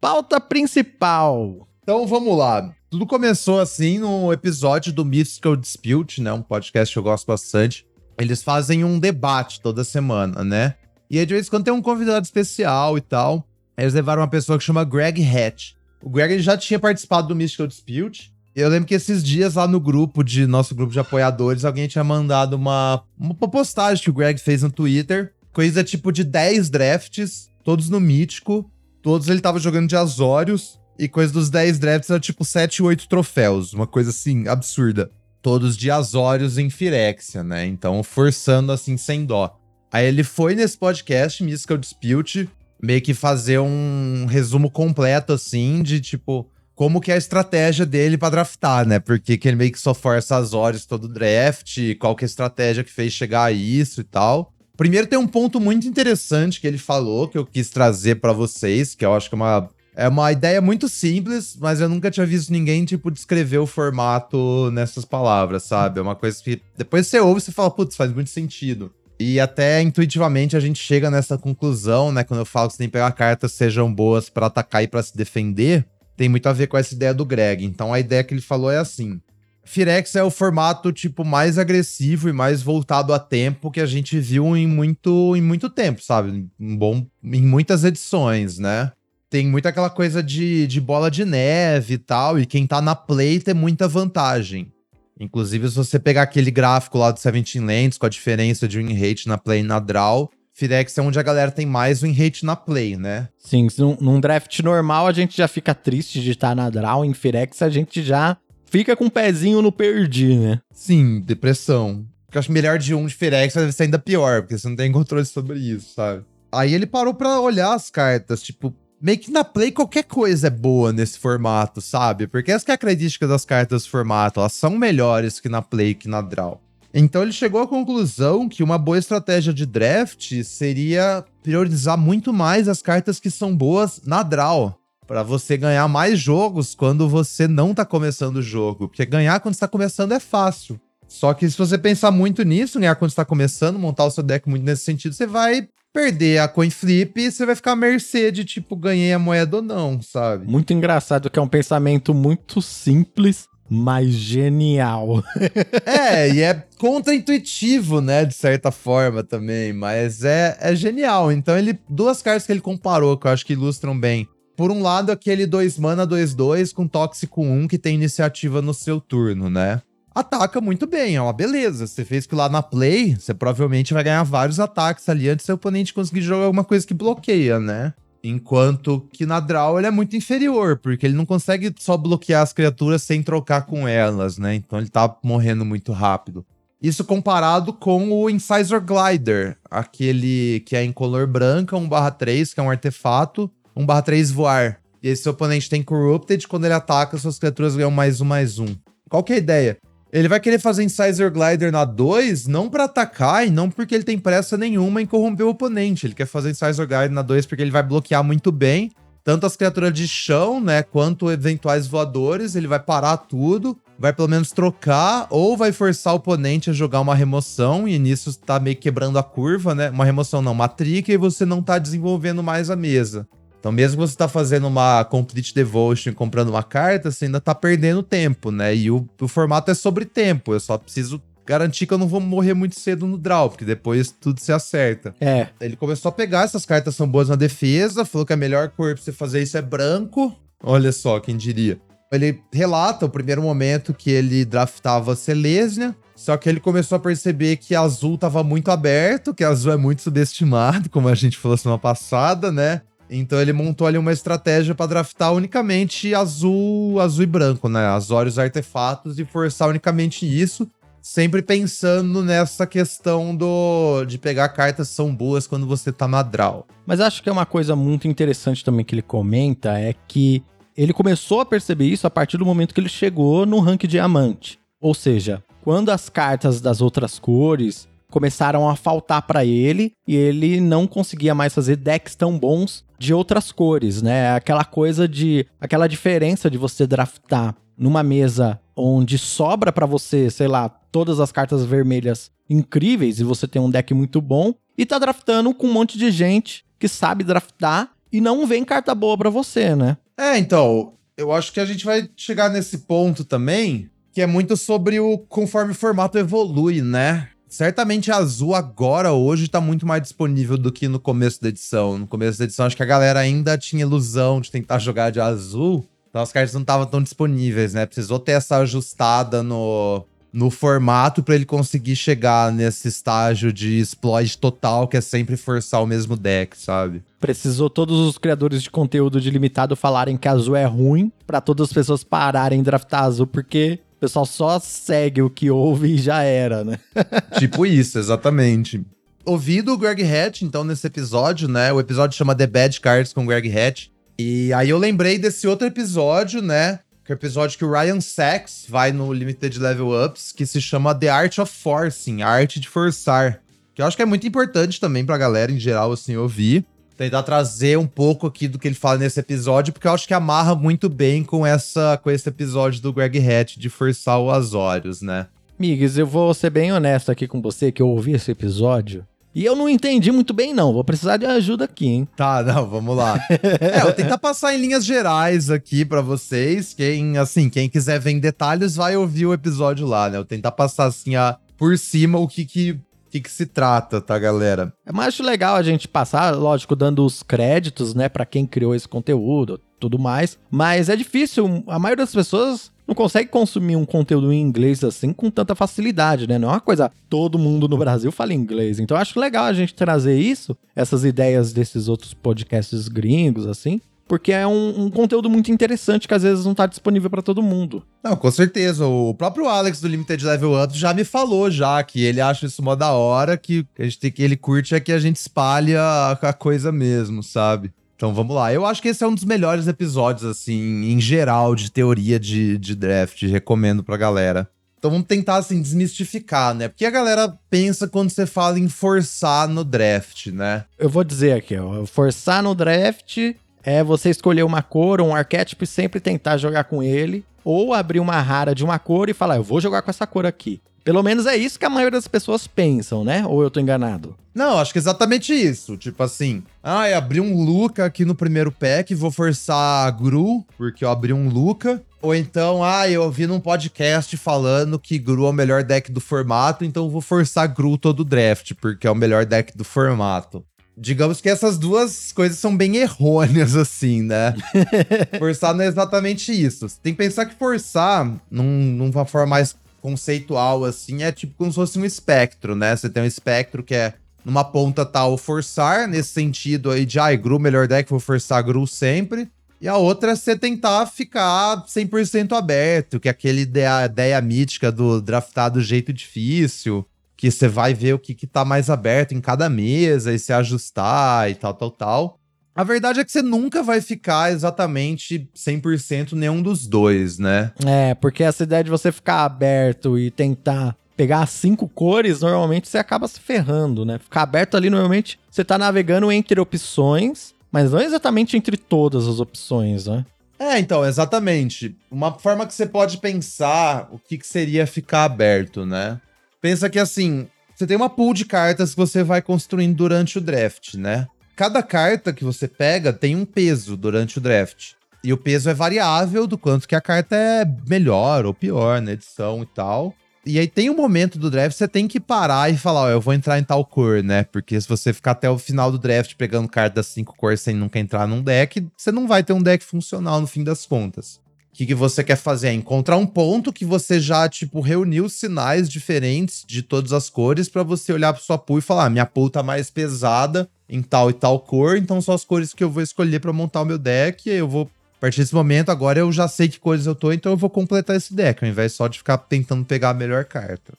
Pauta 0.00 0.40
principal. 0.40 1.68
Então 1.84 2.04
vamos 2.08 2.36
lá. 2.36 2.74
Tudo 2.90 3.06
começou 3.06 3.60
assim 3.60 4.00
no 4.00 4.32
episódio 4.32 4.92
do 4.92 5.04
Mystical 5.04 5.54
Dispute, 5.54 6.20
né? 6.20 6.32
Um 6.32 6.42
podcast 6.42 6.92
que 6.92 6.98
eu 6.98 7.02
gosto 7.04 7.28
bastante. 7.28 7.86
Eles 8.18 8.42
fazem 8.42 8.82
um 8.82 8.98
debate 8.98 9.60
toda 9.60 9.84
semana, 9.84 10.42
né? 10.42 10.74
E 11.08 11.20
aí, 11.20 11.26
de 11.26 11.34
vez 11.34 11.46
em 11.46 11.50
quando 11.50 11.66
tem 11.66 11.72
um 11.72 11.80
convidado 11.80 12.24
especial 12.24 12.98
e 12.98 13.00
tal. 13.00 13.46
Eles 13.78 13.94
levaram 13.94 14.20
uma 14.20 14.28
pessoa 14.28 14.58
que 14.58 14.64
chama 14.64 14.82
Greg 14.82 15.22
Hatch. 15.22 15.74
O 16.02 16.10
Greg 16.10 16.40
já 16.40 16.56
tinha 16.56 16.80
participado 16.80 17.28
do 17.28 17.36
Mystical 17.36 17.68
Dispute. 17.68 18.34
Eu 18.56 18.70
lembro 18.70 18.88
que 18.88 18.94
esses 18.94 19.22
dias 19.22 19.56
lá 19.56 19.68
no 19.68 19.78
grupo 19.78 20.24
de 20.24 20.46
nosso 20.46 20.74
grupo 20.74 20.90
de 20.90 20.98
apoiadores, 20.98 21.62
alguém 21.62 21.86
tinha 21.86 22.02
mandado 22.02 22.54
uma, 22.54 23.04
uma 23.18 23.34
postagem 23.34 24.02
que 24.02 24.08
o 24.08 24.14
Greg 24.14 24.40
fez 24.40 24.62
no 24.62 24.72
Twitter. 24.72 25.34
Coisa 25.52 25.84
tipo 25.84 26.10
de 26.10 26.24
10 26.24 26.70
drafts, 26.70 27.50
todos 27.62 27.90
no 27.90 28.00
mítico. 28.00 28.70
Todos 29.02 29.28
ele 29.28 29.42
tava 29.42 29.58
jogando 29.58 29.90
de 29.90 29.94
Azorius. 29.94 30.80
E 30.98 31.06
coisa 31.06 31.34
dos 31.34 31.50
10 31.50 31.78
drafts 31.78 32.08
era 32.08 32.18
tipo 32.18 32.46
7, 32.46 32.82
8 32.82 33.06
troféus. 33.10 33.74
Uma 33.74 33.86
coisa 33.86 34.08
assim, 34.08 34.48
absurda. 34.48 35.10
Todos 35.42 35.76
de 35.76 35.90
Azorius 35.90 36.56
em 36.56 36.70
Firexia, 36.70 37.44
né? 37.44 37.66
Então, 37.66 38.02
forçando 38.02 38.72
assim, 38.72 38.96
sem 38.96 39.26
dó. 39.26 39.54
Aí 39.92 40.06
ele 40.06 40.24
foi 40.24 40.54
nesse 40.54 40.78
podcast, 40.78 41.44
Mystical 41.44 41.76
Dispute, 41.76 42.48
meio 42.82 43.02
que 43.02 43.12
fazer 43.12 43.58
um 43.58 44.24
resumo 44.26 44.70
completo, 44.70 45.34
assim, 45.34 45.82
de 45.82 46.00
tipo 46.00 46.50
como 46.76 47.00
que 47.00 47.10
é 47.10 47.14
a 47.14 47.18
estratégia 47.18 47.86
dele 47.86 48.18
para 48.18 48.28
draftar, 48.28 48.86
né? 48.86 49.00
Porque 49.00 49.38
que 49.38 49.48
ele 49.48 49.56
meio 49.56 49.72
que 49.72 49.80
só 49.80 49.94
força 49.94 50.36
as 50.36 50.52
horas 50.52 50.84
todo 50.84 51.08
draft, 51.08 51.78
qual 51.98 52.14
que 52.14 52.22
é 52.22 52.26
a 52.26 52.28
estratégia 52.28 52.84
que 52.84 52.92
fez 52.92 53.14
chegar 53.14 53.44
a 53.44 53.50
isso 53.50 54.02
e 54.02 54.04
tal. 54.04 54.52
Primeiro 54.76 55.06
tem 55.06 55.18
um 55.18 55.26
ponto 55.26 55.58
muito 55.58 55.88
interessante 55.88 56.60
que 56.60 56.66
ele 56.66 56.76
falou, 56.76 57.28
que 57.28 57.38
eu 57.38 57.46
quis 57.46 57.70
trazer 57.70 58.16
para 58.16 58.34
vocês, 58.34 58.94
que 58.94 59.06
eu 59.06 59.14
acho 59.14 59.30
que 59.30 59.34
é 59.34 59.38
uma, 59.38 59.70
é 59.96 60.06
uma 60.06 60.30
ideia 60.30 60.60
muito 60.60 60.86
simples, 60.86 61.56
mas 61.58 61.80
eu 61.80 61.88
nunca 61.88 62.10
tinha 62.10 62.26
visto 62.26 62.52
ninguém, 62.52 62.84
tipo, 62.84 63.10
descrever 63.10 63.56
o 63.56 63.66
formato 63.66 64.70
nessas 64.70 65.06
palavras, 65.06 65.62
sabe? 65.62 65.98
É 65.98 66.02
uma 66.02 66.14
coisa 66.14 66.42
que 66.42 66.60
depois 66.76 67.06
você 67.06 67.18
ouve 67.18 67.40
e 67.40 67.40
você 67.40 67.52
fala, 67.52 67.70
putz, 67.70 67.96
faz 67.96 68.12
muito 68.12 68.28
sentido. 68.28 68.92
E 69.18 69.40
até 69.40 69.80
intuitivamente 69.80 70.58
a 70.58 70.60
gente 70.60 70.78
chega 70.78 71.10
nessa 71.10 71.38
conclusão, 71.38 72.12
né? 72.12 72.22
Quando 72.22 72.40
eu 72.40 72.44
falo 72.44 72.68
que 72.68 72.74
você 72.74 72.78
tem 72.80 72.88
que 72.88 72.92
pegar 72.92 73.10
cartas 73.12 73.52
sejam 73.52 73.90
boas 73.90 74.28
para 74.28 74.44
atacar 74.44 74.82
e 74.82 74.86
para 74.86 75.02
se 75.02 75.16
defender, 75.16 75.86
tem 76.16 76.28
muito 76.28 76.48
a 76.48 76.52
ver 76.52 76.66
com 76.66 76.76
essa 76.76 76.94
ideia 76.94 77.12
do 77.12 77.24
Greg. 77.24 77.64
Então 77.64 77.92
a 77.92 78.00
ideia 78.00 78.24
que 78.24 78.32
ele 78.32 78.40
falou 78.40 78.70
é 78.70 78.78
assim: 78.78 79.20
Firex 79.64 80.14
é 80.14 80.22
o 80.22 80.30
formato 80.30 80.92
tipo 80.92 81.24
mais 81.24 81.58
agressivo 81.58 82.28
e 82.28 82.32
mais 82.32 82.62
voltado 82.62 83.12
a 83.12 83.18
tempo 83.18 83.70
que 83.70 83.80
a 83.80 83.86
gente 83.86 84.18
viu 84.18 84.56
em 84.56 84.66
muito 84.66 85.34
em 85.36 85.42
muito 85.42 85.68
tempo, 85.68 86.02
sabe? 86.02 86.48
Em, 86.58 86.76
bom, 86.76 87.04
em 87.22 87.42
muitas 87.42 87.84
edições, 87.84 88.58
né? 88.58 88.92
Tem 89.28 89.46
muita 89.46 89.70
aquela 89.70 89.90
coisa 89.90 90.22
de, 90.22 90.68
de 90.68 90.80
bola 90.80 91.10
de 91.10 91.24
neve 91.24 91.94
e 91.94 91.98
tal, 91.98 92.38
e 92.38 92.46
quem 92.46 92.64
tá 92.64 92.80
na 92.80 92.94
play 92.94 93.40
tem 93.40 93.54
muita 93.54 93.88
vantagem. 93.88 94.72
Inclusive, 95.18 95.68
se 95.68 95.74
você 95.74 95.98
pegar 95.98 96.22
aquele 96.22 96.50
gráfico 96.50 96.98
lá 96.98 97.10
do 97.10 97.18
Seventeen 97.18 97.64
Lands 97.64 97.98
com 97.98 98.06
a 98.06 98.10
diferença 98.10 98.68
de 98.68 98.78
win 98.78 98.94
rate 98.94 99.26
na 99.26 99.36
play 99.36 99.60
e 99.60 99.64
na 99.64 99.80
draw, 99.80 100.30
Firex 100.56 100.96
é 100.96 101.02
onde 101.02 101.18
a 101.18 101.22
galera 101.22 101.50
tem 101.50 101.66
mais 101.66 102.00
win 102.00 102.12
rate 102.12 102.42
na 102.42 102.56
play, 102.56 102.96
né? 102.96 103.28
Sim, 103.38 103.68
num, 103.76 103.94
num 104.00 104.18
draft 104.18 104.58
normal 104.60 105.06
a 105.06 105.12
gente 105.12 105.36
já 105.36 105.46
fica 105.46 105.74
triste 105.74 106.18
de 106.22 106.30
estar 106.30 106.56
na 106.56 106.70
draw, 106.70 107.04
em 107.04 107.12
Firex 107.12 107.60
a 107.60 107.68
gente 107.68 108.02
já 108.02 108.38
fica 108.64 108.96
com 108.96 109.04
o 109.04 109.06
um 109.08 109.10
pezinho 109.10 109.60
no 109.60 109.70
perdi, 109.70 110.34
né? 110.34 110.58
Sim, 110.72 111.20
depressão. 111.20 112.06
Porque 112.24 112.38
eu 112.38 112.40
acho 112.40 112.50
melhor 112.50 112.78
de 112.78 112.94
um 112.94 113.04
de 113.04 113.14
Firex 113.14 113.52
deve 113.52 113.70
ser 113.70 113.82
ainda 113.82 113.98
pior, 113.98 114.40
porque 114.40 114.56
você 114.56 114.66
não 114.66 114.76
tem 114.76 114.90
controle 114.92 115.26
sobre 115.26 115.58
isso, 115.58 115.92
sabe? 115.94 116.24
Aí 116.50 116.72
ele 116.72 116.86
parou 116.86 117.12
pra 117.12 117.38
olhar 117.38 117.74
as 117.74 117.90
cartas, 117.90 118.42
tipo, 118.42 118.74
meio 118.98 119.18
que 119.18 119.30
na 119.30 119.44
play 119.44 119.70
qualquer 119.70 120.04
coisa 120.04 120.46
é 120.46 120.50
boa 120.50 120.90
nesse 120.90 121.18
formato, 121.18 121.82
sabe? 121.82 122.26
Porque 122.26 122.50
essa 122.50 122.64
é 122.72 122.74
a 122.74 122.78
característica 122.78 123.28
das 123.28 123.44
cartas 123.44 123.84
do 123.84 123.90
formato, 123.90 124.40
elas 124.40 124.54
são 124.54 124.70
melhores 124.70 125.38
que 125.38 125.50
na 125.50 125.60
play 125.60 125.94
que 125.94 126.08
na 126.08 126.22
draw. 126.22 126.62
Então 126.98 127.22
ele 127.22 127.32
chegou 127.32 127.60
à 127.60 127.68
conclusão 127.68 128.48
que 128.48 128.62
uma 128.62 128.78
boa 128.78 128.96
estratégia 128.96 129.52
de 129.52 129.66
draft 129.66 130.42
seria 130.42 131.22
priorizar 131.42 131.98
muito 131.98 132.32
mais 132.32 132.68
as 132.68 132.80
cartas 132.80 133.20
que 133.20 133.30
são 133.30 133.54
boas 133.54 134.00
na 134.06 134.22
draw, 134.22 134.74
para 135.06 135.22
você 135.22 135.58
ganhar 135.58 135.86
mais 135.88 136.18
jogos 136.18 136.74
quando 136.74 137.06
você 137.06 137.46
não 137.46 137.74
tá 137.74 137.84
começando 137.84 138.36
o 138.36 138.42
jogo, 138.42 138.88
porque 138.88 139.04
ganhar 139.04 139.38
quando 139.40 139.52
está 139.52 139.68
começando 139.68 140.12
é 140.12 140.18
fácil. 140.18 140.80
Só 141.06 141.34
que 141.34 141.48
se 141.50 141.58
você 141.58 141.76
pensar 141.76 142.10
muito 142.10 142.42
nisso, 142.42 142.80
ganhar 142.80 142.94
quando 142.94 143.10
está 143.10 143.26
começando, 143.26 143.78
montar 143.78 144.06
o 144.06 144.10
seu 144.10 144.22
deck 144.22 144.48
muito 144.48 144.64
nesse 144.64 144.84
sentido, 144.84 145.14
você 145.14 145.26
vai 145.26 145.68
perder 145.92 146.38
a 146.38 146.48
coin 146.48 146.70
flip 146.70 147.20
e 147.20 147.30
você 147.30 147.44
vai 147.44 147.54
ficar 147.54 147.72
à 147.72 147.76
mercê 147.76 148.32
de 148.32 148.42
tipo 148.42 148.74
ganhei 148.74 149.12
a 149.12 149.18
moeda 149.18 149.56
ou 149.56 149.62
não, 149.62 150.00
sabe? 150.00 150.50
Muito 150.50 150.72
engraçado 150.72 151.28
que 151.28 151.38
é 151.38 151.42
um 151.42 151.48
pensamento 151.48 152.14
muito 152.14 152.62
simples, 152.62 153.46
mais 153.68 154.10
genial. 154.10 155.22
é, 155.84 156.30
e 156.30 156.42
é 156.42 156.64
contra-intuitivo, 156.78 158.00
né, 158.00 158.24
de 158.24 158.34
certa 158.34 158.70
forma 158.70 159.22
também, 159.22 159.72
mas 159.72 160.24
é, 160.24 160.56
é 160.60 160.74
genial. 160.74 161.32
Então 161.32 161.56
ele 161.56 161.78
duas 161.88 162.22
cartas 162.22 162.46
que 162.46 162.52
ele 162.52 162.60
comparou 162.60 163.16
que 163.16 163.26
eu 163.26 163.30
acho 163.30 163.44
que 163.44 163.52
ilustram 163.52 163.98
bem 163.98 164.28
por 164.56 164.72
um 164.72 164.82
lado, 164.82 165.12
aquele 165.12 165.46
2 165.46 165.78
mana 165.78 166.06
2-2 166.06 166.72
com 166.72 166.88
tóxico 166.88 167.42
1 167.42 167.68
que 167.68 167.78
tem 167.78 167.94
iniciativa 167.94 168.62
no 168.62 168.72
seu 168.72 169.00
turno, 169.00 169.50
né? 169.50 169.82
Ataca 170.14 170.62
muito 170.62 170.86
bem, 170.86 171.16
é 171.16 171.20
uma 171.20 171.32
beleza. 171.32 171.86
Você 171.86 172.02
fez 172.02 172.26
que 172.26 172.34
lá 172.34 172.48
na 172.48 172.62
play, 172.62 173.14
você 173.14 173.34
provavelmente 173.34 173.92
vai 173.92 174.02
ganhar 174.02 174.22
vários 174.22 174.58
ataques 174.58 175.06
ali 175.10 175.28
antes 175.28 175.44
do 175.44 175.46
seu 175.46 175.56
oponente 175.56 175.92
conseguir 175.92 176.22
jogar 176.22 176.44
alguma 176.44 176.64
coisa 176.64 176.86
que 176.86 176.94
bloqueia, 176.94 177.60
né? 177.60 177.92
Enquanto 178.28 179.06
que 179.12 179.24
na 179.24 179.38
draw 179.38 179.78
ele 179.78 179.86
é 179.86 179.90
muito 179.90 180.16
inferior, 180.16 180.78
porque 180.78 181.06
ele 181.06 181.14
não 181.14 181.24
consegue 181.24 181.72
só 181.78 181.96
bloquear 181.96 182.42
as 182.42 182.52
criaturas 182.52 183.02
sem 183.02 183.22
trocar 183.22 183.62
com 183.62 183.86
elas, 183.86 184.36
né? 184.36 184.54
Então 184.54 184.78
ele 184.78 184.88
tá 184.88 185.16
morrendo 185.22 185.64
muito 185.64 185.92
rápido. 185.92 186.44
Isso 186.82 187.04
comparado 187.04 187.72
com 187.72 188.10
o 188.10 188.28
Incisor 188.28 188.80
Glider, 188.80 189.56
aquele 189.70 190.60
que 190.66 190.76
é 190.76 190.84
em 190.84 190.92
color 190.92 191.26
branca, 191.26 191.76
1/3, 191.76 192.52
que 192.52 192.60
é 192.60 192.62
um 192.62 192.70
artefato, 192.70 193.50
1/3 193.74 194.30
voar. 194.30 194.80
E 195.02 195.08
esse 195.08 195.22
seu 195.22 195.32
oponente 195.32 195.70
tem 195.70 195.82
Corrupted, 195.82 196.48
quando 196.48 196.64
ele 196.64 196.74
ataca, 196.74 197.16
suas 197.16 197.38
criaturas 197.38 197.76
ganham 197.76 197.90
mais 197.90 198.20
um, 198.20 198.24
mais 198.24 198.58
um. 198.58 198.66
Qual 199.08 199.22
que 199.22 199.32
é 199.32 199.36
a 199.36 199.38
ideia? 199.38 199.76
Ele 200.16 200.28
vai 200.28 200.40
querer 200.40 200.58
fazer 200.58 200.82
Incisor 200.82 201.30
Glider 201.30 201.70
na 201.70 201.84
2, 201.84 202.46
não 202.46 202.70
para 202.70 202.84
atacar 202.84 203.46
e 203.46 203.50
não 203.50 203.68
porque 203.68 203.94
ele 203.94 204.02
tem 204.02 204.18
pressa 204.18 204.56
nenhuma 204.56 205.02
em 205.02 205.04
corromper 205.04 205.44
o 205.44 205.50
oponente. 205.50 206.06
Ele 206.06 206.14
quer 206.14 206.24
fazer 206.24 206.48
Incisor 206.48 206.86
Glider 206.86 207.10
na 207.10 207.20
2 207.20 207.44
porque 207.44 207.60
ele 207.60 207.70
vai 207.70 207.82
bloquear 207.82 208.24
muito 208.24 208.50
bem, 208.50 208.90
tanto 209.22 209.44
as 209.44 209.58
criaturas 209.58 209.92
de 209.92 210.08
chão, 210.08 210.58
né, 210.58 210.82
quanto 210.82 211.30
eventuais 211.30 211.86
voadores. 211.86 212.56
Ele 212.56 212.66
vai 212.66 212.80
parar 212.80 213.18
tudo, 213.18 213.76
vai 213.98 214.10
pelo 214.10 214.26
menos 214.26 214.52
trocar, 214.52 215.26
ou 215.28 215.54
vai 215.54 215.70
forçar 215.70 216.14
o 216.14 216.16
oponente 216.16 216.70
a 216.70 216.72
jogar 216.72 217.02
uma 217.02 217.14
remoção, 217.14 217.86
e 217.86 217.98
nisso 217.98 218.38
tá 218.38 218.58
meio 218.58 218.76
quebrando 218.76 219.18
a 219.18 219.22
curva, 219.22 219.74
né? 219.74 219.90
Uma 219.90 220.06
remoção 220.06 220.40
não, 220.40 220.52
uma 220.52 220.66
trica, 220.66 221.12
e 221.12 221.18
você 221.18 221.44
não 221.44 221.60
tá 221.62 221.78
desenvolvendo 221.78 222.42
mais 222.42 222.70
a 222.70 222.76
mesa. 222.76 223.28
Então, 223.58 223.72
mesmo 223.72 224.02
que 224.02 224.08
você 224.08 224.16
tá 224.16 224.28
fazendo 224.28 224.66
uma 224.66 225.04
Complete 225.04 225.54
Devotion 225.54 226.12
comprando 226.12 226.50
uma 226.50 226.62
carta, 226.62 227.10
você 227.10 227.24
ainda 227.24 227.40
tá 227.40 227.54
perdendo 227.54 228.02
tempo, 228.02 228.50
né? 228.50 228.74
E 228.74 228.90
o, 228.90 229.08
o 229.20 229.26
formato 229.26 229.70
é 229.70 229.74
sobre 229.74 230.04
tempo. 230.04 230.52
Eu 230.52 230.60
só 230.60 230.78
preciso 230.78 231.20
garantir 231.46 231.86
que 231.86 231.94
eu 231.94 231.98
não 231.98 232.08
vou 232.08 232.20
morrer 232.20 232.54
muito 232.54 232.78
cedo 232.78 233.06
no 233.06 233.16
draw, 233.16 233.48
porque 233.48 233.64
depois 233.64 234.10
tudo 234.10 234.40
se 234.40 234.52
acerta. 234.52 235.14
É. 235.20 235.48
Ele 235.60 235.76
começou 235.76 236.08
a 236.08 236.12
pegar, 236.12 236.42
essas 236.42 236.66
cartas 236.66 236.94
são 236.96 237.08
boas 237.08 237.28
na 237.28 237.36
defesa, 237.36 238.04
falou 238.04 238.26
que 238.26 238.32
a 238.32 238.36
melhor 238.36 238.68
cor 238.70 238.94
pra 238.94 239.02
você 239.02 239.12
fazer 239.12 239.42
isso 239.42 239.56
é 239.56 239.62
branco. 239.62 240.36
Olha 240.62 240.90
só, 240.90 241.20
quem 241.20 241.36
diria. 241.36 241.80
Ele 242.12 242.40
relata 242.52 243.06
o 243.06 243.10
primeiro 243.10 243.42
momento 243.42 243.94
que 243.94 244.10
ele 244.10 244.44
draftava 244.44 245.14
Selesnya, 245.16 245.94
só 246.14 246.36
que 246.36 246.48
ele 246.48 246.60
começou 246.60 246.96
a 246.96 247.00
perceber 247.00 247.56
que 247.56 247.74
azul 247.74 248.16
tava 248.16 248.42
muito 248.42 248.70
aberto, 248.70 249.34
que 249.34 249.44
azul 249.44 249.72
é 249.72 249.76
muito 249.76 250.02
subestimado, 250.02 250.88
como 250.88 251.08
a 251.08 251.14
gente 251.14 251.36
falou 251.36 251.56
semana 251.56 251.78
passada, 251.78 252.50
né? 252.50 252.82
Então 253.10 253.40
ele 253.40 253.52
montou 253.52 253.86
ali 253.86 253.98
uma 253.98 254.12
estratégia 254.12 254.74
para 254.74 254.86
draftar 254.86 255.32
unicamente 255.32 256.14
azul, 256.14 257.00
azul 257.00 257.24
e 257.24 257.26
branco, 257.26 257.68
né? 257.68 257.86
Azorius 257.86 258.38
artefatos 258.38 259.18
e 259.18 259.24
forçar 259.24 259.68
unicamente 259.68 260.26
isso, 260.26 260.68
sempre 261.00 261.40
pensando 261.40 262.22
nessa 262.22 262.66
questão 262.66 263.34
do 263.34 264.04
de 264.04 264.18
pegar 264.18 264.48
cartas 264.48 264.88
são 264.88 265.14
boas 265.14 265.46
quando 265.46 265.66
você 265.66 265.92
tá 265.92 266.08
na 266.08 266.22
draw. 266.22 266.66
Mas 266.84 267.00
acho 267.00 267.22
que 267.22 267.28
é 267.28 267.32
uma 267.32 267.46
coisa 267.46 267.76
muito 267.76 268.08
interessante 268.08 268.64
também 268.64 268.84
que 268.84 268.94
ele 268.94 269.02
comenta 269.02 269.78
é 269.78 269.94
que 270.08 270.42
ele 270.76 270.92
começou 270.92 271.40
a 271.40 271.46
perceber 271.46 271.86
isso 271.86 272.06
a 272.06 272.10
partir 272.10 272.36
do 272.36 272.44
momento 272.44 272.74
que 272.74 272.80
ele 272.80 272.88
chegou 272.88 273.46
no 273.46 273.60
rank 273.60 273.84
diamante. 273.84 274.58
Ou 274.80 274.92
seja, 274.92 275.42
quando 275.62 275.90
as 275.90 276.08
cartas 276.08 276.60
das 276.60 276.80
outras 276.80 277.18
cores 277.18 277.88
começaram 278.10 278.68
a 278.68 278.76
faltar 278.76 279.22
para 279.22 279.44
ele 279.44 279.92
e 280.06 280.14
ele 280.14 280.60
não 280.60 280.86
conseguia 280.86 281.34
mais 281.34 281.54
fazer 281.54 281.76
decks 281.76 282.14
tão 282.14 282.38
bons 282.38 282.84
de 282.98 283.12
outras 283.12 283.52
cores, 283.52 284.02
né? 284.02 284.34
Aquela 284.34 284.64
coisa 284.64 285.06
de 285.06 285.46
aquela 285.60 285.86
diferença 285.86 286.50
de 286.50 286.58
você 286.58 286.86
draftar 286.86 287.54
numa 287.76 288.02
mesa 288.02 288.60
onde 288.74 289.18
sobra 289.18 289.72
para 289.72 289.86
você, 289.86 290.30
sei 290.30 290.48
lá, 290.48 290.68
todas 290.68 291.20
as 291.20 291.30
cartas 291.30 291.64
vermelhas 291.64 292.30
incríveis 292.48 293.20
e 293.20 293.24
você 293.24 293.46
tem 293.46 293.60
um 293.60 293.70
deck 293.70 293.92
muito 293.92 294.20
bom 294.20 294.54
e 294.78 294.86
tá 294.86 294.98
draftando 294.98 295.52
com 295.54 295.66
um 295.66 295.72
monte 295.72 295.98
de 295.98 296.10
gente 296.10 296.64
que 296.78 296.88
sabe 296.88 297.24
draftar 297.24 297.90
e 298.12 298.20
não 298.20 298.46
vem 298.46 298.64
carta 298.64 298.94
boa 298.94 299.16
para 299.16 299.30
você, 299.30 299.74
né? 299.74 299.96
É, 300.16 300.38
então, 300.38 300.94
eu 301.16 301.32
acho 301.32 301.52
que 301.52 301.60
a 301.60 301.64
gente 301.64 301.84
vai 301.84 302.08
chegar 302.16 302.48
nesse 302.48 302.78
ponto 302.78 303.24
também, 303.24 303.90
que 304.12 304.20
é 304.20 304.26
muito 304.26 304.56
sobre 304.56 305.00
o 305.00 305.18
conforme 305.18 305.72
o 305.72 305.74
formato 305.74 306.18
evolui, 306.18 306.80
né? 306.80 307.28
Certamente 307.48 308.10
a 308.10 308.16
azul 308.16 308.54
agora, 308.54 309.12
hoje, 309.12 309.48
tá 309.48 309.60
muito 309.60 309.86
mais 309.86 310.02
disponível 310.02 310.58
do 310.58 310.72
que 310.72 310.88
no 310.88 310.98
começo 310.98 311.40
da 311.40 311.48
edição. 311.48 311.98
No 311.98 312.06
começo 312.06 312.38
da 312.38 312.44
edição, 312.44 312.66
acho 312.66 312.76
que 312.76 312.82
a 312.82 312.86
galera 312.86 313.20
ainda 313.20 313.56
tinha 313.56 313.82
ilusão 313.82 314.40
de 314.40 314.50
tentar 314.50 314.78
jogar 314.80 315.10
de 315.10 315.20
azul. 315.20 315.86
Então 316.10 316.22
as 316.22 316.32
cartas 316.32 316.54
não 316.54 316.62
estavam 316.62 316.86
tão 316.86 317.02
disponíveis, 317.02 317.74
né? 317.74 317.86
Precisou 317.86 318.18
ter 318.18 318.32
essa 318.32 318.56
ajustada 318.56 319.42
no, 319.42 320.04
no 320.32 320.50
formato 320.50 321.22
para 321.22 321.34
ele 321.34 321.44
conseguir 321.44 321.94
chegar 321.94 322.50
nesse 322.52 322.88
estágio 322.88 323.52
de 323.52 323.78
exploit 323.78 324.36
total, 324.38 324.88
que 324.88 324.96
é 324.96 325.00
sempre 325.00 325.36
forçar 325.36 325.82
o 325.82 325.86
mesmo 325.86 326.16
deck, 326.16 326.58
sabe? 326.58 327.02
Precisou 327.20 327.70
todos 327.70 327.98
os 328.00 328.18
criadores 328.18 328.62
de 328.62 328.70
conteúdo 328.70 329.20
de 329.20 329.30
limitado 329.30 329.76
falarem 329.76 330.16
que 330.16 330.28
azul 330.28 330.56
é 330.56 330.64
ruim, 330.64 331.12
para 331.26 331.40
todas 331.40 331.68
as 331.68 331.72
pessoas 331.72 332.04
pararem 332.04 332.58
de 332.58 332.64
draftar 332.64 333.04
azul, 333.04 333.26
porque 333.26 333.78
o 333.96 334.00
pessoal 334.00 334.26
só 334.26 334.60
segue 334.60 335.22
o 335.22 335.30
que 335.30 335.50
ouve 335.50 335.94
e 335.94 335.98
já 335.98 336.22
era, 336.22 336.62
né? 336.62 336.78
tipo 337.38 337.64
isso, 337.64 337.98
exatamente. 337.98 338.84
Ouvido 339.24 339.72
o 339.72 339.78
Greg 339.78 340.02
Hatch, 340.02 340.42
então, 340.42 340.62
nesse 340.62 340.86
episódio, 340.86 341.48
né? 341.48 341.72
O 341.72 341.80
episódio 341.80 342.16
chama 342.16 342.34
The 342.34 342.46
Bad 342.46 342.80
Cards 342.80 343.12
com 343.12 343.26
Greg 343.26 343.50
Hatch. 343.58 343.88
E 344.18 344.52
aí 344.52 344.70
eu 344.70 344.78
lembrei 344.78 345.18
desse 345.18 345.48
outro 345.48 345.66
episódio, 345.66 346.42
né? 346.42 346.80
Que 347.04 347.12
é 347.12 347.14
o 347.14 347.18
episódio 347.18 347.56
que 347.56 347.64
o 347.64 347.70
Ryan 347.70 348.00
Sachs 348.00 348.66
vai 348.68 348.92
no 348.92 349.12
Limited 349.12 349.58
Level 349.58 350.04
Ups, 350.04 350.30
que 350.32 350.44
se 350.44 350.60
chama 350.60 350.94
The 350.94 351.08
Art 351.08 351.38
of 351.38 351.52
Forcing, 351.52 352.22
a 352.22 352.28
arte 352.28 352.60
de 352.60 352.68
forçar. 352.68 353.40
Que 353.74 353.80
eu 353.80 353.86
acho 353.86 353.96
que 353.96 354.02
é 354.02 354.06
muito 354.06 354.26
importante 354.26 354.78
também 354.78 355.04
pra 355.04 355.16
galera 355.16 355.50
em 355.50 355.58
geral, 355.58 355.92
assim, 355.92 356.16
ouvir 356.16 356.66
tentar 356.96 357.22
trazer 357.22 357.78
um 357.78 357.86
pouco 357.86 358.26
aqui 358.26 358.48
do 358.48 358.58
que 358.58 358.66
ele 358.66 358.74
fala 358.74 358.98
nesse 358.98 359.20
episódio, 359.20 359.72
porque 359.72 359.86
eu 359.86 359.92
acho 359.92 360.06
que 360.06 360.14
amarra 360.14 360.54
muito 360.54 360.88
bem 360.88 361.22
com 361.22 361.46
essa 361.46 361.98
com 362.02 362.10
esse 362.10 362.28
episódio 362.28 362.80
do 362.80 362.92
Greg 362.92 363.18
Hatch 363.18 363.56
de 363.56 363.68
forçar 363.68 364.18
o 364.18 364.30
Azorius, 364.30 365.02
né? 365.02 365.26
Migs, 365.58 365.96
eu 365.96 366.06
vou 366.06 366.32
ser 366.34 366.50
bem 366.50 366.72
honesto 366.72 367.10
aqui 367.10 367.26
com 367.26 367.40
você 367.40 367.72
que 367.72 367.80
eu 367.80 367.88
ouvi 367.88 368.12
esse 368.12 368.30
episódio. 368.30 369.06
E 369.34 369.44
eu 369.44 369.54
não 369.54 369.68
entendi 369.68 370.10
muito 370.10 370.32
bem, 370.32 370.54
não. 370.54 370.72
Vou 370.72 370.82
precisar 370.82 371.18
de 371.18 371.26
ajuda 371.26 371.66
aqui, 371.66 371.86
hein? 371.86 372.08
Tá, 372.16 372.42
não, 372.42 372.66
vamos 372.66 372.96
lá. 372.96 373.22
é, 373.60 373.80
eu 373.80 373.82
vou 373.82 373.92
tentar 373.92 374.16
passar 374.16 374.54
em 374.54 374.58
linhas 374.58 374.82
gerais 374.82 375.50
aqui 375.50 375.84
para 375.84 376.00
vocês. 376.00 376.72
Quem, 376.72 377.18
assim, 377.18 377.50
quem 377.50 377.68
quiser 377.68 378.00
ver 378.00 378.12
em 378.12 378.18
detalhes, 378.18 378.76
vai 378.76 378.96
ouvir 378.96 379.26
o 379.26 379.34
episódio 379.34 379.86
lá, 379.86 380.08
né? 380.08 380.16
Eu 380.16 380.20
vou 380.20 380.24
tentar 380.24 380.52
passar, 380.52 380.86
assim, 380.86 381.16
a, 381.16 381.36
por 381.58 381.76
cima 381.76 382.18
o 382.18 382.26
que, 382.26 382.46
que 382.46 382.80
que, 383.16 383.28
que 383.28 383.30
se 383.30 383.46
trata, 383.46 384.00
tá, 384.00 384.18
galera? 384.18 384.72
É 384.84 384.92
mais 384.92 385.08
acho 385.08 385.22
legal 385.22 385.56
a 385.56 385.62
gente 385.62 385.88
passar, 385.88 386.34
lógico, 386.34 386.76
dando 386.76 387.04
os 387.04 387.22
créditos, 387.22 387.94
né, 387.94 388.08
para 388.08 388.26
quem 388.26 388.46
criou 388.46 388.74
esse 388.74 388.88
conteúdo, 388.88 389.60
tudo 389.80 389.98
mais. 389.98 390.38
Mas 390.50 390.88
é 390.88 390.96
difícil, 390.96 391.64
a 391.66 391.78
maioria 391.78 392.04
das 392.04 392.14
pessoas 392.14 392.70
não 392.86 392.94
consegue 392.94 393.30
consumir 393.30 393.76
um 393.76 393.84
conteúdo 393.84 394.32
em 394.32 394.40
inglês 394.40 394.84
assim 394.84 395.12
com 395.12 395.30
tanta 395.30 395.54
facilidade, 395.54 396.28
né? 396.28 396.38
Não 396.38 396.48
é 396.48 396.52
uma 396.52 396.60
coisa. 396.60 396.90
Todo 397.10 397.38
mundo 397.38 397.66
no 397.66 397.76
Brasil 397.76 398.12
fala 398.12 398.32
inglês. 398.32 398.78
Então 398.78 398.96
acho 398.96 399.18
legal 399.18 399.44
a 399.44 399.52
gente 399.52 399.74
trazer 399.74 400.18
isso, 400.18 400.56
essas 400.74 401.04
ideias 401.04 401.52
desses 401.52 401.88
outros 401.88 402.14
podcasts 402.14 402.86
gringos, 402.86 403.46
assim, 403.46 403.80
porque 404.06 404.32
é 404.32 404.46
um, 404.46 404.84
um, 404.84 404.90
conteúdo 404.90 405.28
muito 405.28 405.50
interessante 405.50 406.06
que 406.06 406.14
às 406.14 406.22
vezes 406.22 406.44
não 406.44 406.54
tá 406.54 406.66
disponível 406.66 407.10
para 407.10 407.22
todo 407.22 407.42
mundo. 407.42 407.82
Não, 408.02 408.16
com 408.16 408.30
certeza. 408.30 408.86
O 408.86 409.12
próprio 409.14 409.48
Alex 409.48 409.80
do 409.80 409.88
Limited 409.88 410.24
Level 410.24 410.62
Up 410.62 410.78
já 410.78 410.94
me 410.94 411.04
falou 411.04 411.50
já 411.50 411.82
que 411.82 412.04
ele 412.04 412.20
acha 412.20 412.46
isso 412.46 412.62
mó 412.62 412.74
da 412.74 412.92
hora, 412.92 413.36
que 413.36 413.66
a 413.78 413.82
gente 413.82 413.98
tem 413.98 414.12
que 414.12 414.22
ele 414.22 414.36
curte 414.36 414.74
é 414.74 414.80
que 414.80 414.92
a 414.92 414.98
gente 414.98 415.16
espalha 415.16 415.80
a, 415.80 416.12
a 416.12 416.32
coisa 416.32 416.70
mesmo, 416.70 417.22
sabe? 417.22 417.72
Então 417.96 418.12
vamos 418.12 418.36
lá. 418.36 418.52
Eu 418.52 418.64
acho 418.64 418.80
que 418.80 418.88
esse 418.88 419.02
é 419.02 419.06
um 419.06 419.14
dos 419.14 419.24
melhores 419.24 419.66
episódios, 419.66 420.24
assim, 420.24 420.92
em 420.92 421.00
geral, 421.00 421.54
de 421.54 421.72
teoria 421.72 422.20
de, 422.20 422.58
de 422.58 422.74
draft. 422.74 423.22
Recomendo 423.22 423.82
pra 423.82 423.96
galera. 423.96 424.48
Então 424.78 424.90
vamos 424.90 425.06
tentar, 425.06 425.36
assim, 425.36 425.60
desmistificar, 425.60 426.54
né? 426.54 426.68
Porque 426.68 426.84
a 426.84 426.90
galera 426.90 427.34
pensa 427.48 427.88
quando 427.88 428.10
você 428.10 428.26
fala 428.26 428.58
em 428.58 428.68
forçar 428.68 429.48
no 429.48 429.64
draft, 429.64 430.26
né? 430.26 430.64
Eu 430.78 430.90
vou 430.90 431.02
dizer 431.02 431.32
aqui, 431.32 431.56
ó. 431.56 431.86
Forçar 431.86 432.42
no 432.42 432.54
draft 432.54 433.34
é 433.66 433.82
você 433.82 434.10
escolher 434.10 434.44
uma 434.44 434.62
cor 434.62 435.00
ou 435.00 435.08
um 435.08 435.14
arquétipo 435.14 435.64
e 435.64 435.66
sempre 435.66 435.98
tentar 435.98 436.36
jogar 436.36 436.64
com 436.64 436.84
ele, 436.84 437.24
ou 437.44 437.74
abrir 437.74 437.98
uma 437.98 438.20
rara 438.20 438.54
de 438.54 438.64
uma 438.64 438.78
cor 438.78 439.08
e 439.08 439.14
falar, 439.14 439.36
eu 439.36 439.42
vou 439.42 439.60
jogar 439.60 439.82
com 439.82 439.90
essa 439.90 440.06
cor 440.06 440.24
aqui. 440.24 440.60
Pelo 440.84 441.02
menos 441.02 441.26
é 441.26 441.36
isso 441.36 441.58
que 441.58 441.64
a 441.64 441.70
maioria 441.70 441.98
das 441.98 442.06
pessoas 442.06 442.46
pensam, 442.46 443.02
né? 443.02 443.26
Ou 443.26 443.42
eu 443.42 443.50
tô 443.50 443.58
enganado? 443.58 444.14
Não, 444.32 444.56
acho 444.56 444.72
que 444.72 444.78
é 444.78 444.82
exatamente 444.82 445.32
isso. 445.32 445.76
Tipo 445.76 446.04
assim, 446.04 446.44
ah, 446.62 446.88
eu 446.88 446.96
abri 446.96 447.20
um 447.20 447.42
Luca 447.44 447.84
aqui 447.84 448.04
no 448.04 448.14
primeiro 448.14 448.52
pack, 448.52 448.94
vou 448.94 449.10
forçar 449.10 449.88
a 449.88 449.90
Gru, 449.90 450.46
porque 450.56 450.84
eu 450.84 450.88
abri 450.88 451.12
um 451.12 451.28
Luca. 451.28 451.82
Ou 452.00 452.14
então, 452.14 452.62
ah, 452.62 452.88
eu 452.88 453.02
ouvi 453.02 453.26
num 453.26 453.40
podcast 453.40 454.16
falando 454.16 454.78
que 454.78 454.96
Gru 454.96 455.26
é 455.26 455.30
o 455.30 455.32
melhor 455.32 455.64
deck 455.64 455.90
do 455.90 456.00
formato, 456.00 456.64
então 456.64 456.88
vou 456.88 457.00
forçar 457.00 457.48
Gru 457.48 457.76
todo 457.76 458.04
draft, 458.04 458.52
porque 458.60 458.86
é 458.86 458.90
o 458.90 458.94
melhor 458.94 459.24
deck 459.24 459.56
do 459.56 459.64
formato. 459.64 460.44
Digamos 460.76 461.20
que 461.20 461.28
essas 461.28 461.56
duas 461.56 462.12
coisas 462.12 462.38
são 462.38 462.56
bem 462.56 462.76
errôneas, 462.76 463.54
assim, 463.56 464.02
né? 464.02 464.34
forçar 465.18 465.54
não 465.54 465.64
é 465.64 465.66
exatamente 465.66 466.32
isso. 466.32 466.68
Você 466.68 466.76
tem 466.82 466.92
que 466.92 466.98
pensar 466.98 467.26
que 467.26 467.34
forçar, 467.34 468.12
num, 468.30 468.44
numa 468.44 469.04
forma 469.04 469.28
mais 469.28 469.56
conceitual, 469.80 470.64
assim, 470.64 471.02
é 471.02 471.12
tipo 471.12 471.34
como 471.38 471.50
se 471.50 471.56
fosse 471.56 471.78
um 471.78 471.84
espectro, 471.84 472.54
né? 472.56 472.74
Você 472.74 472.90
tem 472.90 473.02
um 473.02 473.06
espectro 473.06 473.62
que 473.62 473.74
é 473.74 473.94
numa 474.24 474.42
ponta 474.42 474.84
tá 474.84 475.06
o 475.06 475.16
forçar, 475.16 475.86
nesse 475.86 476.08
sentido 476.08 476.72
aí 476.72 476.84
de, 476.84 476.98
ai, 476.98 477.16
Gru, 477.16 477.38
melhor 477.38 477.68
deck, 477.68 477.88
vou 477.88 478.00
forçar 478.00 478.42
Gru 478.42 478.66
sempre. 478.66 479.28
E 479.60 479.68
a 479.68 479.76
outra 479.76 480.10
é 480.10 480.16
você 480.16 480.36
tentar 480.36 480.84
ficar 480.86 481.64
100% 481.64 482.36
aberto, 482.36 482.98
que 482.98 483.08
é 483.08 483.10
aquele 483.10 483.42
ideia, 483.42 483.86
ideia 483.86 484.20
mítica 484.20 484.70
do 484.70 485.00
draftar 485.00 485.50
do 485.50 485.62
jeito 485.62 485.92
difícil, 485.92 486.84
que 487.16 487.30
você 487.30 487.48
vai 487.48 487.72
ver 487.72 487.94
o 487.94 487.98
que, 487.98 488.14
que 488.14 488.26
tá 488.26 488.44
mais 488.44 488.68
aberto 488.68 489.12
em 489.12 489.20
cada 489.20 489.48
mesa 489.48 490.12
e 490.12 490.18
se 490.18 490.32
ajustar 490.32 491.30
e 491.30 491.34
tal, 491.34 491.54
tal, 491.54 491.70
tal. 491.70 492.20
A 492.54 492.64
verdade 492.64 493.00
é 493.00 493.04
que 493.04 493.12
você 493.12 493.22
nunca 493.22 493.62
vai 493.62 493.80
ficar 493.80 494.32
exatamente 494.32 495.28
100% 495.36 496.12
nenhum 496.12 496.40
dos 496.40 496.66
dois, 496.66 497.18
né? 497.18 497.52
É, 497.64 497.94
porque 497.94 498.22
essa 498.22 498.44
ideia 498.44 498.64
de 498.64 498.70
você 498.70 498.90
ficar 498.90 499.24
aberto 499.24 499.98
e 499.98 500.10
tentar 500.10 500.74
pegar 500.96 501.26
cinco 501.26 501.68
cores, 501.68 502.22
normalmente 502.22 502.68
você 502.68 502.78
acaba 502.78 503.06
se 503.06 503.20
ferrando, 503.20 503.84
né? 503.84 503.98
Ficar 503.98 504.22
aberto 504.22 504.56
ali, 504.56 504.70
normalmente 504.70 505.18
você 505.30 505.44
tá 505.44 505.58
navegando 505.58 506.10
entre 506.10 506.40
opções, 506.40 507.34
mas 507.52 507.70
não 507.70 507.80
exatamente 507.80 508.36
entre 508.36 508.56
todas 508.56 509.06
as 509.06 509.20
opções, 509.20 509.86
né? 509.86 510.06
É, 510.38 510.58
então, 510.58 510.84
exatamente. 510.84 511.76
Uma 511.90 512.12
forma 512.18 512.46
que 512.46 512.54
você 512.54 512.66
pode 512.66 512.98
pensar 512.98 513.88
o 513.90 513.98
que, 513.98 514.18
que 514.18 514.26
seria 514.26 514.66
ficar 514.66 515.04
aberto, 515.04 515.64
né? 515.64 516.00
Pensa 516.40 516.68
que 516.68 516.78
assim, 516.78 517.28
você 517.54 517.66
tem 517.66 517.76
uma 517.76 517.88
pool 517.88 518.12
de 518.12 518.24
cartas 518.24 518.70
que 518.70 518.76
você 518.76 519.02
vai 519.02 519.22
construindo 519.22 519.74
durante 519.74 520.18
o 520.18 520.20
draft, 520.20 520.74
né? 520.74 521.06
Cada 521.34 521.62
carta 521.62 522.12
que 522.12 522.24
você 522.24 522.46
pega 522.46 522.92
tem 522.92 523.16
um 523.16 523.24
peso 523.24 523.76
durante 523.76 524.18
o 524.18 524.20
draft. 524.20 524.72
E 525.02 525.12
o 525.12 525.16
peso 525.16 525.48
é 525.48 525.54
variável 525.54 526.26
do 526.26 526.36
quanto 526.36 526.66
que 526.66 526.74
a 526.74 526.80
carta 526.80 527.14
é 527.14 527.44
melhor 527.68 528.26
ou 528.26 528.34
pior 528.34 528.80
na 528.80 528.92
edição 528.92 529.42
e 529.42 529.46
tal. 529.46 529.94
E 530.24 530.38
aí 530.38 530.48
tem 530.48 530.68
um 530.68 530.74
momento 530.74 531.18
do 531.18 531.30
draft 531.30 531.56
você 531.56 531.68
tem 531.68 531.86
que 531.86 532.00
parar 532.00 532.50
e 532.50 532.56
falar, 532.56 532.80
ó, 532.82 532.88
eu 532.90 533.00
vou 533.00 533.14
entrar 533.14 533.38
em 533.38 533.44
tal 533.44 533.64
cor, 533.64 534.02
né? 534.02 534.24
Porque 534.24 534.60
se 534.60 534.68
você 534.68 534.92
ficar 534.92 535.12
até 535.12 535.30
o 535.30 535.38
final 535.38 535.70
do 535.70 535.78
draft 535.78 536.14
pegando 536.16 536.48
cartas 536.48 536.74
das 536.74 536.86
cinco 536.86 537.14
cores 537.16 537.40
sem 537.40 537.54
nunca 537.54 537.78
entrar 537.78 538.08
num 538.08 538.22
deck, 538.22 538.66
você 538.76 538.90
não 538.90 539.06
vai 539.06 539.22
ter 539.22 539.32
um 539.32 539.42
deck 539.42 539.64
funcional 539.64 540.20
no 540.20 540.26
fim 540.26 540.42
das 540.42 540.66
contas 540.66 541.20
que, 541.56 541.66
que 541.66 541.74
você 541.74 542.04
quer 542.04 542.16
fazer? 542.16 542.48
É 542.48 542.52
encontrar 542.52 542.98
um 542.98 543.06
ponto 543.06 543.52
que 543.52 543.64
você 543.64 543.98
já, 543.98 544.28
tipo, 544.28 544.60
reuniu 544.60 545.08
sinais 545.08 545.70
diferentes 545.70 546.44
de 546.46 546.62
todas 546.62 546.92
as 546.92 547.08
cores 547.08 547.48
para 547.48 547.62
você 547.62 547.94
olhar 547.94 548.12
para 548.12 548.22
sua 548.22 548.36
pool 548.36 548.58
e 548.58 548.62
falar: 548.62 548.84
ah, 548.84 548.90
minha 548.90 549.06
pool 549.06 549.30
tá 549.30 549.42
mais 549.42 549.70
pesada 549.70 550.48
em 550.68 550.82
tal 550.82 551.08
e 551.08 551.14
tal 551.14 551.40
cor, 551.40 551.78
então 551.78 552.00
são 552.02 552.14
as 552.14 552.24
cores 552.24 552.52
que 552.52 552.62
eu 552.62 552.70
vou 552.70 552.82
escolher 552.82 553.20
para 553.20 553.32
montar 553.32 553.62
o 553.62 553.64
meu 553.64 553.78
deck. 553.78 554.28
Eu 554.28 554.46
vou, 554.46 554.70
a 554.98 555.00
partir 555.00 555.20
desse 555.20 555.34
momento, 555.34 555.70
agora 555.70 555.98
eu 555.98 556.12
já 556.12 556.28
sei 556.28 556.46
que 556.46 556.60
cores 556.60 556.84
eu 556.84 556.94
tô, 556.94 557.10
então 557.10 557.32
eu 557.32 557.38
vou 557.38 557.48
completar 557.48 557.96
esse 557.96 558.12
deck, 558.12 558.44
ao 558.44 558.50
invés 558.50 558.74
só 558.74 558.86
de 558.86 558.98
ficar 558.98 559.16
tentando 559.16 559.64
pegar 559.64 559.90
a 559.90 559.94
melhor 559.94 560.26
carta. 560.26 560.74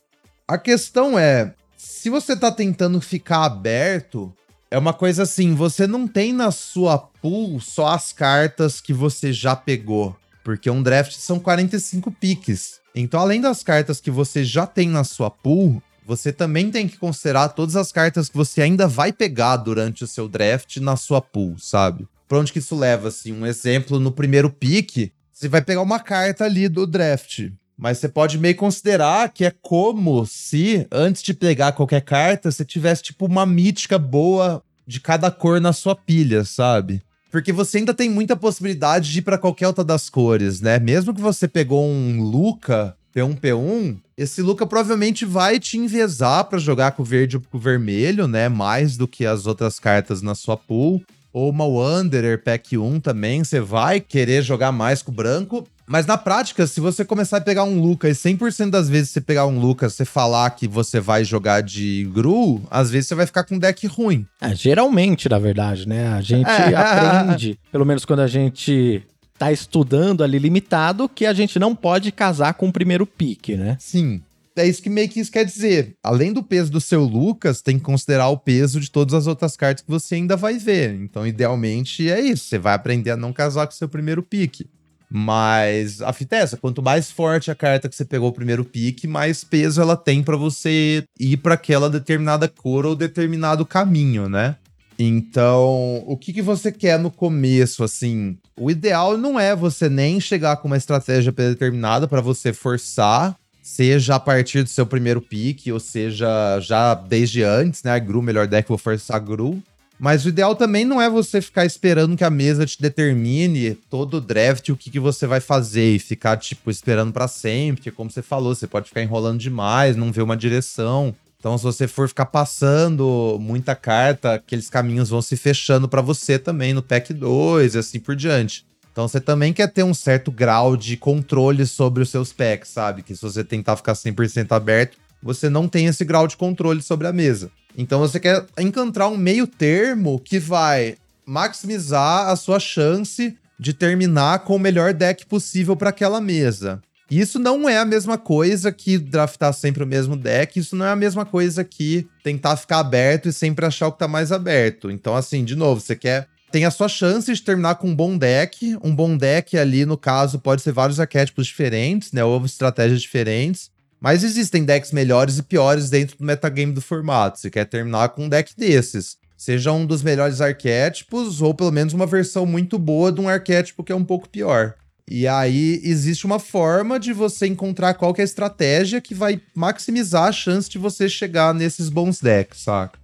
A 0.48 0.60
questão 0.60 1.18
é: 1.18 1.56
se 1.76 2.08
você 2.10 2.36
tá 2.36 2.52
tentando 2.52 3.02
ficar 3.02 3.46
aberto, 3.46 4.32
é 4.70 4.78
uma 4.78 4.94
coisa 4.94 5.24
assim, 5.24 5.56
você 5.56 5.88
não 5.88 6.08
tem 6.08 6.32
na 6.32 6.52
sua 6.52 7.00
pool 7.00 7.60
só 7.60 7.88
as 7.88 8.14
cartas 8.14 8.80
que 8.80 8.94
você 8.94 9.34
já 9.34 9.56
pegou. 9.56 10.16
Porque 10.48 10.70
um 10.70 10.82
draft 10.82 11.12
são 11.12 11.40
45 11.40 12.10
piques. 12.10 12.80
Então, 12.96 13.20
além 13.20 13.42
das 13.42 13.64
cartas 13.64 14.00
que 14.00 14.10
você 14.10 14.46
já 14.46 14.66
tem 14.66 14.88
na 14.88 15.04
sua 15.04 15.30
pool, 15.30 15.84
você 16.06 16.32
também 16.32 16.72
tem 16.72 16.88
que 16.88 16.96
considerar 16.96 17.50
todas 17.50 17.76
as 17.76 17.92
cartas 17.92 18.30
que 18.30 18.38
você 18.38 18.62
ainda 18.62 18.88
vai 18.88 19.12
pegar 19.12 19.58
durante 19.58 20.06
o 20.06 20.08
seu 20.08 20.26
draft 20.30 20.78
na 20.78 20.96
sua 20.96 21.20
pool, 21.20 21.60
sabe? 21.60 22.08
Pra 22.30 22.38
onde 22.38 22.54
que 22.54 22.60
isso 22.60 22.78
leva, 22.78 23.10
assim? 23.10 23.34
Um 23.34 23.46
exemplo, 23.46 24.00
no 24.00 24.10
primeiro 24.10 24.50
pique, 24.50 25.12
você 25.34 25.50
vai 25.50 25.62
pegar 25.62 25.82
uma 25.82 26.00
carta 26.00 26.46
ali 26.46 26.70
do 26.70 26.88
draft. 26.88 27.50
Mas 27.78 27.98
você 27.98 28.08
pode 28.08 28.38
meio 28.38 28.56
considerar 28.56 29.28
que 29.34 29.44
é 29.44 29.54
como 29.62 30.26
se, 30.26 30.88
antes 30.90 31.24
de 31.24 31.34
pegar 31.34 31.74
qualquer 31.74 32.04
carta, 32.04 32.50
você 32.50 32.64
tivesse, 32.64 33.04
tipo, 33.04 33.26
uma 33.26 33.46
mítica 33.46 34.00
boa 34.00 34.64
de 34.88 35.02
cada 35.02 35.30
cor 35.30 35.60
na 35.60 35.74
sua 35.74 35.94
pilha, 35.94 36.46
sabe? 36.46 37.02
Porque 37.32 37.52
você 37.52 37.80
ainda 37.80 37.94
tem 37.94 38.10
muita 38.10 38.36
possibilidade 38.36 39.12
de 39.12 39.20
ir 39.20 39.22
para 39.22 39.38
qualquer 39.38 39.68
outra 39.68 39.84
das 39.84 40.10
cores, 40.10 40.62
né? 40.62 40.80
Mesmo 40.80 41.14
que 41.14 41.22
você 41.22 41.48
pegou 41.48 41.86
um 41.86 42.22
Luca 42.22 42.96
P1 43.14 43.40
P1, 43.40 43.98
esse 44.18 44.42
Luca 44.42 44.66
provavelmente 44.66 45.26
vai 45.26 45.60
te 45.60 45.78
envezar 45.78 46.46
para 46.46 46.60
jogar 46.60 46.92
com 46.92 47.02
o 47.02 47.06
verde 47.06 47.38
ou 47.38 47.44
com 47.50 47.58
o 47.58 47.62
vermelho, 47.62 48.28
né? 48.28 48.48
Mais 48.48 48.96
do 48.96 49.08
que 49.08 49.26
as 49.26 49.46
outras 49.46 49.80
cartas 49.80 50.22
na 50.22 50.36
sua 50.36 50.56
pool. 50.56 51.02
Ou 51.34 51.50
uma 51.50 51.66
Wanderer 51.66 52.42
Pack 52.44 52.78
1 52.78 53.00
também, 53.00 53.44
você 53.44 53.60
vai 53.60 54.00
querer 54.00 54.42
jogar 54.42 54.72
mais 54.72 55.02
com 55.02 55.12
o 55.12 55.16
branco. 55.16 55.68
Mas 55.90 56.06
na 56.06 56.18
prática, 56.18 56.68
se 56.68 56.82
você 56.82 57.06
começar 57.06 57.38
a 57.38 57.42
pegar 57.42 57.64
um 57.64 57.82
Lucas 57.82 58.18
e 58.18 58.30
100% 58.30 58.70
das 58.70 58.90
vezes 58.90 59.12
você 59.12 59.22
pegar 59.22 59.48
um 59.48 59.58
Lucas, 59.58 59.94
você 59.94 60.04
falar 60.04 60.50
que 60.50 60.68
você 60.68 61.00
vai 61.00 61.24
jogar 61.24 61.62
de 61.62 62.04
Gru, 62.14 62.62
às 62.70 62.92
vezes 62.92 63.08
você 63.08 63.16
vai 63.16 63.26
ficar 63.26 63.46
com 63.46 63.56
um 63.56 63.60
deck 63.60 63.88
ruim. 63.88 64.28
É, 64.42 64.54
geralmente, 64.54 65.30
na 65.30 65.40
verdade, 65.40 65.88
né? 65.88 66.10
A 66.10 66.22
gente 66.22 66.46
é. 66.46 66.76
aprende, 66.76 67.58
pelo 67.72 67.86
menos 67.86 68.04
quando 68.04 68.20
a 68.20 68.28
gente 68.28 69.02
tá 69.40 69.50
estudando 69.50 70.24
ali 70.24 70.38
limitado, 70.38 71.08
que 71.08 71.26
a 71.26 71.34
gente 71.34 71.58
não 71.58 71.74
pode 71.74 72.12
casar 72.12 72.56
com 72.56 72.68
o 72.68 72.74
primeiro 72.74 73.06
pique, 73.06 73.56
né? 73.56 73.78
Sim. 73.80 74.22
É 74.58 74.68
isso 74.68 74.82
que 74.82 74.90
meio 74.90 75.08
que 75.08 75.20
isso 75.20 75.32
quer 75.32 75.46
dizer. 75.46 75.96
Além 76.04 76.34
do 76.34 76.42
peso 76.42 76.72
do 76.72 76.82
seu 76.82 77.04
Lucas, 77.04 77.62
tem 77.62 77.78
que 77.78 77.86
considerar 77.86 78.28
o 78.30 78.38
peso 78.38 78.80
de 78.80 78.90
todas 78.90 79.14
as 79.14 79.28
outras 79.28 79.56
cartas 79.56 79.86
que 79.86 79.92
você 79.92 80.16
ainda 80.16 80.36
vai 80.36 80.58
ver. 80.58 80.96
Então, 80.96 81.28
idealmente, 81.28 82.10
é 82.10 82.20
isso. 82.20 82.46
Você 82.46 82.58
vai 82.58 82.74
aprender 82.74 83.12
a 83.12 83.18
não 83.18 83.32
casar 83.32 83.68
com 83.68 83.74
o 83.74 83.76
seu 83.76 83.88
primeiro 83.88 84.24
pique. 84.24 84.68
Mas 85.10 86.02
a 86.02 86.12
fita 86.12 86.36
é 86.36 86.40
essa, 86.40 86.58
quanto 86.58 86.84
mais 86.84 87.10
forte 87.10 87.50
a 87.50 87.56
carta 87.56 87.88
que 87.88 87.96
você 87.96 88.04
pegou 88.04 88.30
o 88.30 88.34
primeiro 88.34 88.66
pique, 88.66 89.08
mais 89.08 89.44
peso 89.44 89.82
ela 89.82 89.96
tem 89.96 90.22
para 90.22 90.36
você 90.36 91.04
ir 91.18 91.38
para 91.38 91.54
aquela 91.54 91.90
determinada 91.90 92.48
cor 92.48 92.86
ou 92.86 92.96
determinado 92.96 93.66
caminho, 93.66 94.28
né? 94.28 94.58
Então, 95.00 96.04
o 96.08 96.18
que, 96.18 96.34
que 96.34 96.42
você 96.42 96.72
quer 96.72 96.98
no 96.98 97.12
começo, 97.12 97.84
assim? 97.84 98.36
O 98.60 98.72
ideal 98.72 99.16
não 99.16 99.40
é 99.40 99.56
você 99.56 99.88
nem 99.88 100.20
chegar 100.20 100.58
com 100.58 100.68
uma 100.68 100.78
estratégia 100.78 101.32
predeterminada 101.32 102.08
para 102.08 102.20
você 102.20 102.52
forçar, 102.52 103.36
seja 103.62 104.16
a 104.16 104.20
partir 104.20 104.64
do 104.64 104.70
seu 104.70 104.88
primeiro 104.88 105.22
pique, 105.22 105.72
ou 105.72 105.80
seja, 105.80 106.60
já 106.60 106.96
desde 106.96 107.44
antes, 107.44 107.84
né? 107.84 108.00
Gru, 108.00 108.22
melhor 108.22 108.48
deck, 108.48 108.68
vou 108.68 108.78
forçar 108.78 109.20
Gru. 109.20 109.62
Mas 110.00 110.26
o 110.26 110.30
ideal 110.30 110.56
também 110.56 110.86
não 110.86 111.02
é 111.02 111.10
você 111.10 111.42
ficar 111.42 111.66
esperando 111.66 112.16
que 112.16 112.24
a 112.24 112.30
mesa 112.30 112.66
te 112.66 112.80
determine 112.80 113.74
todo 113.90 114.18
o 114.18 114.22
draft 114.22 114.70
o 114.70 114.78
que, 114.78 114.92
que 114.92 115.00
você 115.00 115.26
vai 115.26 115.40
fazer 115.40 115.96
e 115.96 116.00
ficar, 116.00 116.38
tipo, 116.38 116.70
esperando 116.70 117.12
para 117.12 117.28
sempre. 117.28 117.78
Porque, 117.78 117.92
como 117.92 118.12
você 118.12 118.22
falou, 118.22 118.54
você 118.54 118.68
pode 118.68 118.90
ficar 118.90 119.02
enrolando 119.02 119.40
demais, 119.40 119.96
não 119.96 120.12
ver 120.12 120.22
uma 120.22 120.38
direção. 120.38 121.16
Então, 121.40 121.58
se 121.58 121.64
você 121.64 121.88
for 121.88 122.08
ficar 122.08 122.28
passando 122.28 123.38
muita 123.40 123.76
carta, 123.76 124.36
aqueles 124.36 124.70
caminhos 124.70 125.10
vão 125.10 125.22
se 125.22 125.36
fechando 125.36 125.88
para 125.88 126.02
você 126.02 126.38
também 126.38 126.74
no 126.74 126.84
pack 126.84 127.14
2 127.14 127.76
e 127.76 127.78
assim 127.78 128.00
por 128.00 128.16
diante. 128.16 128.66
Então, 128.92 129.08
você 129.08 129.20
também 129.20 129.54
quer 129.54 129.72
ter 129.72 129.84
um 129.84 129.94
certo 129.94 130.32
grau 130.32 130.76
de 130.76 130.98
controle 130.98 131.66
sobre 131.66 132.04
os 132.04 132.10
seus 132.10 132.34
packs, 132.34 132.70
sabe? 132.70 133.04
Que 133.04 133.16
se 133.16 133.22
você 133.22 133.44
tentar 133.44 133.78
ficar 133.78 133.94
100% 133.94 134.52
aberto, 134.52 134.98
você 135.22 135.50
não 135.50 135.68
tem 135.68 135.86
esse 135.86 136.04
grau 136.04 136.28
de 136.28 136.38
controle 136.38 136.82
sobre 136.82 137.08
a 137.08 137.14
mesa. 137.14 137.52
Então 137.78 138.00
você 138.00 138.20
quer 138.20 138.44
encontrar 138.58 139.08
um 139.08 139.16
meio 139.16 139.46
termo 139.46 140.20
que 140.20 140.40
vai 140.40 140.98
maximizar 141.26 142.28
a 142.28 142.36
sua 142.36 142.60
chance 142.60 143.38
de 143.60 143.74
terminar 143.74 144.40
com 144.40 144.56
o 144.56 144.60
melhor 144.60 144.94
deck 144.94 145.26
possível 145.28 145.76
para 145.76 145.92
aquela 145.92 146.20
mesa. 146.20 146.82
Isso 147.10 147.40
não 147.40 147.70
é 147.70 147.78
a 147.78 147.86
mesma 147.86 148.18
coisa 148.18 148.72
que 148.72 148.98
draftar 148.98 149.54
sempre 149.54 149.84
o 149.84 149.88
mesmo 149.88 150.18
deck, 150.18 150.60
isso 150.60 150.76
não 150.76 150.86
é 150.86 150.92
a 150.92 150.96
mesma 150.96 151.26
coisa 151.26 151.64
que 151.64 152.06
tentar 152.22 152.58
ficar 152.58 152.80
aberto 152.80 153.30
e 153.30 153.34
sempre 153.34 153.66
achar 153.66 153.88
o 153.88 153.92
que 153.94 154.00
tá 154.00 154.08
mais 154.08 154.32
aberto. 154.32 154.92
Então, 154.92 155.16
assim, 155.16 155.46
de 155.46 155.56
novo, 155.56 155.80
você 155.80 155.96
quer. 155.96 156.28
Tem 156.52 156.66
a 156.66 156.72
sua 156.72 156.90
chance 156.90 157.34
de 157.34 157.42
terminar 157.42 157.76
com 157.76 157.90
um 157.90 157.96
bom 157.96 158.18
deck. 158.18 158.78
Um 158.84 158.94
bom 158.94 159.16
deck 159.16 159.58
ali, 159.58 159.86
no 159.86 159.98
caso, 159.98 160.40
pode 160.40 160.62
ser 160.62 160.74
vários 160.74 161.00
arquétipos 161.00 161.48
diferentes, 161.48 162.12
né? 162.12 162.24
Ou 162.24 162.44
estratégias 162.46 163.02
diferentes. 163.02 163.70
Mas 164.00 164.24
existem 164.24 164.64
decks 164.64 164.92
melhores 164.92 165.38
e 165.38 165.44
piores 165.44 165.90
dentro 165.90 166.18
do 166.18 166.26
metagame 166.26 166.74
do 166.74 166.82
formato. 166.82 167.40
Você 167.40 167.50
quer 167.50 167.66
terminar 167.66 168.10
com 168.10 168.26
um 168.26 168.30
deck 168.30 168.54
desses. 168.56 169.18
Seja 169.36 169.72
um 169.72 169.86
dos 169.86 170.02
melhores 170.02 170.42
arquétipos, 170.42 171.42
ou 171.42 171.54
pelo 171.54 171.72
menos 171.72 171.94
uma 171.94 172.08
versão 172.08 172.46
muito 172.46 172.80
boa 172.80 173.12
de 173.12 173.22
um 173.22 173.30
arquétipo 173.30 173.84
que 173.84 173.92
é 173.92 173.96
um 173.96 174.04
pouco 174.04 174.30
pior. 174.30 174.76
E 175.10 175.28
aí 175.28 175.80
existe 175.84 176.26
uma 176.26 176.38
forma 176.38 177.00
de 177.00 177.14
você 177.14 177.48
encontrar 177.48 177.94
qual 177.94 178.14
é 178.18 178.22
a 178.22 178.26
estratégia 178.26 179.00
que 179.00 179.16
vai 179.16 179.40
maximizar 179.56 180.26
a 180.26 180.32
chance 180.32 180.70
de 180.70 180.78
você 180.78 181.08
chegar 181.08 181.54
nesses 181.54 181.88
bons 181.88 182.20
decks, 182.20 182.62
saca? 182.62 183.00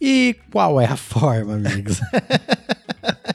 E 0.00 0.36
qual 0.50 0.80
é 0.80 0.86
a 0.86 0.96
forma, 0.96 1.54
amigos? 1.54 2.00